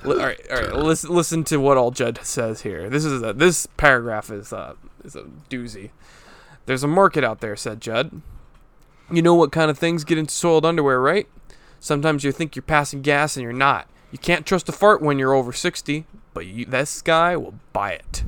Li- 0.02 0.16
all 0.18 0.26
right, 0.26 0.40
all 0.50 0.56
right. 0.56 0.72
Listen, 0.74 1.10
listen 1.10 1.44
to 1.44 1.58
what 1.58 1.76
all 1.76 1.90
Judd 1.90 2.18
says 2.22 2.62
here. 2.62 2.90
This 2.90 3.04
is 3.04 3.22
a, 3.22 3.32
this 3.32 3.66
paragraph 3.76 4.30
is 4.30 4.52
uh 4.52 4.74
is 5.04 5.14
a 5.14 5.24
doozy. 5.50 5.90
There's 6.66 6.82
a 6.82 6.88
market 6.88 7.22
out 7.22 7.40
there," 7.40 7.54
said 7.54 7.80
Judd. 7.80 8.22
You 9.12 9.20
know 9.22 9.34
what 9.34 9.52
kind 9.52 9.70
of 9.70 9.78
things 9.78 10.02
get 10.04 10.16
into 10.18 10.32
soiled 10.34 10.64
underwear, 10.64 10.98
right? 11.00 11.28
Sometimes 11.84 12.24
you 12.24 12.32
think 12.32 12.56
you're 12.56 12.62
passing 12.62 13.02
gas 13.02 13.36
and 13.36 13.42
you're 13.42 13.52
not. 13.52 13.86
You 14.10 14.16
can't 14.16 14.46
trust 14.46 14.70
a 14.70 14.72
fart 14.72 15.02
when 15.02 15.18
you're 15.18 15.34
over 15.34 15.52
60, 15.52 16.06
but 16.32 16.46
you, 16.46 16.64
this 16.64 17.02
guy 17.02 17.36
will 17.36 17.56
buy 17.74 17.92
it. 17.92 18.24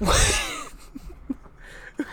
I 0.00 0.36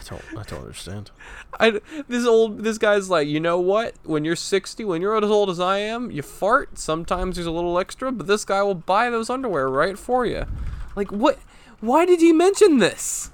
don't. 0.04 0.24
I 0.32 0.42
don't 0.42 0.62
understand. 0.62 1.12
I, 1.60 1.80
this 2.08 2.26
old 2.26 2.64
this 2.64 2.80
guy's 2.80 3.12
like, 3.12 3.28
you 3.28 3.40
know 3.40 3.60
what? 3.60 3.94
When 4.04 4.26
you're 4.26 4.36
60, 4.36 4.84
when 4.84 5.00
you're 5.00 5.16
as 5.16 5.30
old 5.30 5.52
as 5.52 5.60
I 5.60 5.78
am, 5.78 6.10
you 6.10 6.24
fart. 6.24 6.80
Sometimes 6.80 7.36
there's 7.36 7.46
a 7.46 7.52
little 7.52 7.78
extra, 7.78 8.12
but 8.12 8.26
this 8.26 8.46
guy 8.46 8.64
will 8.64 8.74
buy 8.74 9.12
those 9.12 9.30
underwear 9.30 9.70
right 9.70 10.00
for 10.00 10.26
you. 10.26 10.48
Like 10.96 11.12
what? 11.12 11.38
Why 11.82 12.08
did 12.08 12.20
you 12.20 12.34
mention 12.34 12.80
this? 12.80 13.30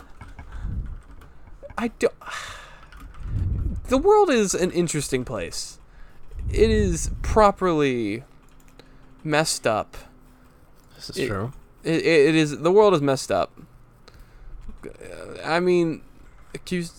I 1.77 1.87
don't. 1.87 2.13
The 3.87 3.97
world 3.97 4.29
is 4.29 4.53
an 4.53 4.69
interesting 4.69 5.25
place. 5.25 5.78
It 6.51 6.69
is 6.69 7.11
properly 7.21 8.23
messed 9.23 9.67
up. 9.67 9.97
This 10.95 11.09
is 11.11 11.17
It- 11.17 11.27
true. 11.27 11.51
It, 11.83 12.05
it 12.05 12.35
is 12.35 12.59
the 12.59 12.71
world 12.71 12.93
is 12.93 13.01
messed 13.01 13.31
up. 13.31 13.51
I 15.45 15.59
mean, 15.59 16.01
accused. 16.53 16.95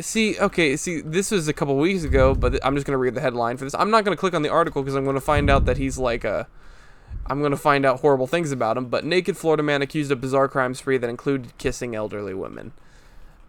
See, 0.00 0.38
okay, 0.38 0.76
see, 0.76 1.00
this 1.00 1.30
was 1.30 1.48
a 1.48 1.52
couple 1.52 1.76
weeks 1.76 2.04
ago, 2.04 2.34
but 2.34 2.58
I'm 2.64 2.74
just 2.74 2.86
gonna 2.86 2.98
read 2.98 3.14
the 3.14 3.20
headline 3.20 3.56
for 3.56 3.64
this. 3.64 3.74
I'm 3.74 3.90
not 3.90 4.04
gonna 4.04 4.16
click 4.16 4.34
on 4.34 4.42
the 4.42 4.48
article 4.50 4.82
because 4.82 4.94
I'm 4.94 5.04
gonna 5.04 5.20
find 5.20 5.48
out 5.48 5.64
that 5.66 5.76
he's 5.78 5.96
like 5.98 6.24
a. 6.24 6.48
I'm 7.26 7.40
gonna 7.42 7.56
find 7.56 7.84
out 7.86 8.00
horrible 8.00 8.26
things 8.26 8.52
about 8.52 8.76
him. 8.76 8.86
But 8.86 9.04
naked 9.04 9.36
Florida 9.36 9.62
man 9.62 9.80
accused 9.82 10.10
of 10.12 10.20
bizarre 10.20 10.48
crime 10.48 10.74
spree 10.74 10.98
that 10.98 11.08
included 11.08 11.56
kissing 11.58 11.94
elderly 11.94 12.34
women. 12.34 12.72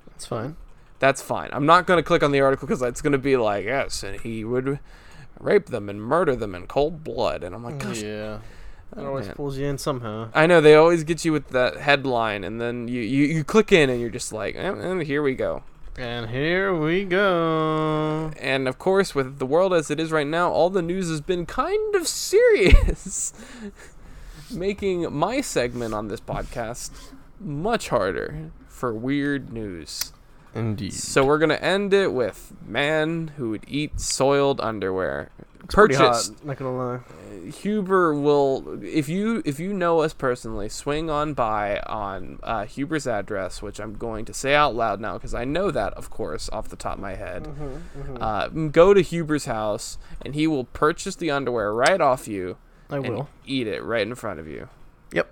That's 0.09 0.25
fine. 0.25 0.55
That's 0.99 1.21
fine. 1.21 1.49
I'm 1.51 1.65
not 1.65 1.85
gonna 1.85 2.03
click 2.03 2.23
on 2.23 2.31
the 2.31 2.41
article 2.41 2.67
because 2.67 2.81
it's 2.81 3.01
gonna 3.01 3.17
be 3.17 3.37
like 3.37 3.65
yes, 3.65 4.03
and 4.03 4.19
he 4.19 4.43
would 4.43 4.79
rape 5.39 5.67
them 5.67 5.89
and 5.89 6.01
murder 6.01 6.35
them 6.35 6.55
in 6.55 6.67
cold 6.67 7.03
blood, 7.03 7.43
and 7.43 7.53
I'm 7.53 7.63
like, 7.63 7.79
gosh, 7.79 8.01
yeah. 8.01 8.39
That 8.93 9.03
oh, 9.03 9.07
always 9.07 9.27
man. 9.27 9.35
pulls 9.35 9.57
you 9.57 9.65
in 9.65 9.77
somehow. 9.77 10.29
I 10.33 10.47
know 10.47 10.61
they 10.61 10.75
always 10.75 11.03
get 11.03 11.25
you 11.25 11.33
with 11.33 11.49
that 11.49 11.77
headline, 11.77 12.43
and 12.43 12.61
then 12.61 12.87
you, 12.87 13.01
you, 13.01 13.25
you 13.25 13.43
click 13.43 13.71
in, 13.71 13.89
and 13.89 13.99
you're 13.99 14.09
just 14.09 14.31
like, 14.31 14.55
and, 14.55 15.01
eh, 15.01 15.03
here 15.03 15.21
we 15.21 15.35
go. 15.35 15.63
And 15.97 16.29
here 16.29 16.75
we 16.75 17.05
go. 17.05 18.31
And 18.39 18.67
of 18.67 18.77
course, 18.77 19.15
with 19.15 19.39
the 19.39 19.45
world 19.45 19.73
as 19.73 19.89
it 19.89 19.99
is 19.99 20.11
right 20.11 20.27
now, 20.27 20.51
all 20.51 20.69
the 20.69 20.81
news 20.81 21.09
has 21.09 21.21
been 21.21 21.45
kind 21.45 21.95
of 21.95 22.07
serious, 22.07 23.33
making 24.51 25.11
my 25.11 25.41
segment 25.41 25.93
on 25.93 26.07
this 26.07 26.21
podcast 26.21 26.91
much 27.39 27.89
harder 27.89 28.51
for 28.67 28.93
weird 28.93 29.51
news. 29.51 30.13
Indeed. 30.57 30.93
So 30.93 31.23
we're 31.23 31.37
gonna 31.37 31.55
end 31.55 31.93
it 31.93 32.11
with 32.11 32.53
man 32.65 33.29
who 33.37 33.51
would 33.51 33.63
eat 33.67 33.99
soiled 33.99 34.59
underwear. 34.59 35.29
It's 35.63 35.75
pretty 35.75 35.95
hot, 35.95 36.13
Purchased. 36.13 36.45
Not 36.45 36.57
gonna 36.57 36.75
lie. 36.75 36.99
Huber 37.51 38.13
will 38.13 38.79
if 38.83 39.07
you 39.07 39.41
if 39.45 39.59
you 39.59 39.71
know 39.71 39.99
us 40.01 40.13
personally, 40.13 40.67
swing 40.67 41.09
on 41.09 41.33
by 41.33 41.79
on 41.81 42.39
uh, 42.43 42.65
Huber's 42.65 43.05
address, 43.07 43.61
which 43.61 43.79
I'm 43.79 43.95
going 43.95 44.25
to 44.25 44.33
say 44.33 44.53
out 44.55 44.75
loud 44.75 44.99
now 44.99 45.13
because 45.13 45.33
I 45.33 45.45
know 45.45 45.71
that, 45.71 45.93
of 45.93 46.09
course, 46.09 46.49
off 46.51 46.67
the 46.69 46.75
top 46.75 46.95
of 46.95 46.99
my 46.99 47.15
head. 47.15 47.43
Mm-hmm, 47.43 48.17
Uh, 48.21 48.47
go 48.69 48.93
to 48.93 49.01
Huber's 49.01 49.45
house, 49.45 49.97
and 50.25 50.35
he 50.35 50.47
will 50.47 50.65
purchase 50.65 51.15
the 51.15 51.31
underwear 51.31 51.71
right 51.73 52.01
off 52.01 52.27
you 52.27 52.57
I 52.89 52.97
and 52.97 53.07
will. 53.09 53.29
eat 53.45 53.67
it 53.67 53.83
right 53.83 54.05
in 54.05 54.15
front 54.15 54.39
of 54.41 54.47
you. 54.47 54.67
Yep. 55.13 55.31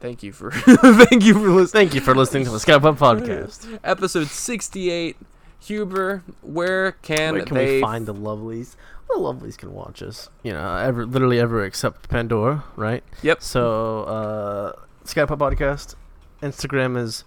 Thank 0.00 0.22
you 0.22 0.32
for 0.32 0.50
thank 0.54 1.24
you 1.24 1.34
for 1.34 1.50
listening. 1.50 1.88
Thank 1.88 1.94
you 1.94 2.00
for 2.00 2.14
listening 2.14 2.44
to 2.44 2.50
the 2.50 2.56
Skype 2.58 2.84
Up 2.84 2.96
podcast. 2.98 3.78
Episode 3.84 4.28
68. 4.28 5.16
Huber, 5.62 6.22
where 6.40 6.92
can, 6.92 7.34
Where 7.34 7.44
can 7.44 7.54
they 7.54 7.74
we 7.76 7.80
find 7.82 8.06
the 8.06 8.14
lovelies? 8.14 8.76
The 9.08 9.16
lovelies 9.18 9.58
can 9.58 9.74
watch 9.74 10.02
us. 10.02 10.30
You 10.42 10.52
know, 10.54 10.74
ever 10.76 11.04
literally 11.04 11.38
ever 11.38 11.62
except 11.64 12.08
Pandora, 12.08 12.64
right? 12.76 13.04
Yep. 13.22 13.42
So, 13.42 14.04
uh, 14.04 14.72
Skypot 15.04 15.36
podcast. 15.36 15.96
Instagram 16.42 16.96
is 16.96 17.24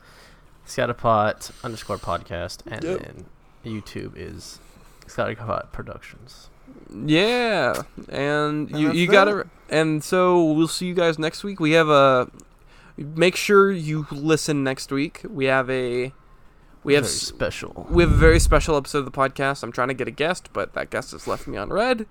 Scatterpot 0.65 1.51
underscore 1.63 1.97
podcast, 1.99 2.61
and 2.65 2.83
Yep. 2.83 2.99
then 3.01 3.25
YouTube 3.63 4.13
is 4.15 4.59
Scatterpot 5.05 5.71
Productions. 5.71 6.49
Yeah, 6.91 7.83
and 8.09 8.69
And 8.71 8.79
you 8.79 8.91
you 8.93 9.07
gotta, 9.07 9.45
and 9.69 10.03
so 10.03 10.43
we'll 10.53 10.67
see 10.67 10.87
you 10.87 10.95
guys 10.95 11.19
next 11.19 11.43
week. 11.43 11.59
We 11.59 11.71
have 11.73 11.89
a. 11.89 12.31
Make 12.97 13.35
sure 13.35 13.71
you 13.71 14.05
listen 14.11 14.63
next 14.63 14.91
week. 14.91 15.21
We 15.29 15.45
have 15.45 15.69
a. 15.69 16.13
We 16.83 16.95
have 16.95 17.03
Very 17.05 17.13
s- 17.15 17.21
special. 17.21 17.87
we 17.89 18.03
have 18.03 18.11
a 18.11 18.15
very 18.15 18.39
special 18.39 18.75
episode 18.75 18.99
of 18.99 19.05
the 19.05 19.11
podcast. 19.11 19.63
I'm 19.63 19.71
trying 19.71 19.87
to 19.87 19.93
get 19.93 20.07
a 20.07 20.11
guest, 20.11 20.49
but 20.53 20.73
that 20.73 20.89
guest 20.89 21.11
has 21.11 21.27
left 21.27 21.47
me 21.47 21.57
on 21.57 21.69
read. 21.69 22.05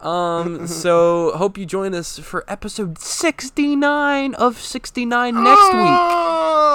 Um, 0.00 0.66
so 0.82 1.32
hope 1.36 1.56
you 1.56 1.64
join 1.64 1.94
us 1.94 2.18
for 2.18 2.44
episode 2.46 2.98
69 2.98 4.34
of 4.34 4.58
69 4.60 5.34
next 5.42 5.72
week. 5.72 5.98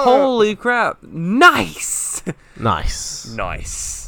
Holy 0.04 0.56
crap! 0.56 1.02
Nice, 1.02 2.22
Nice. 2.58 3.28
nice. 3.34 4.07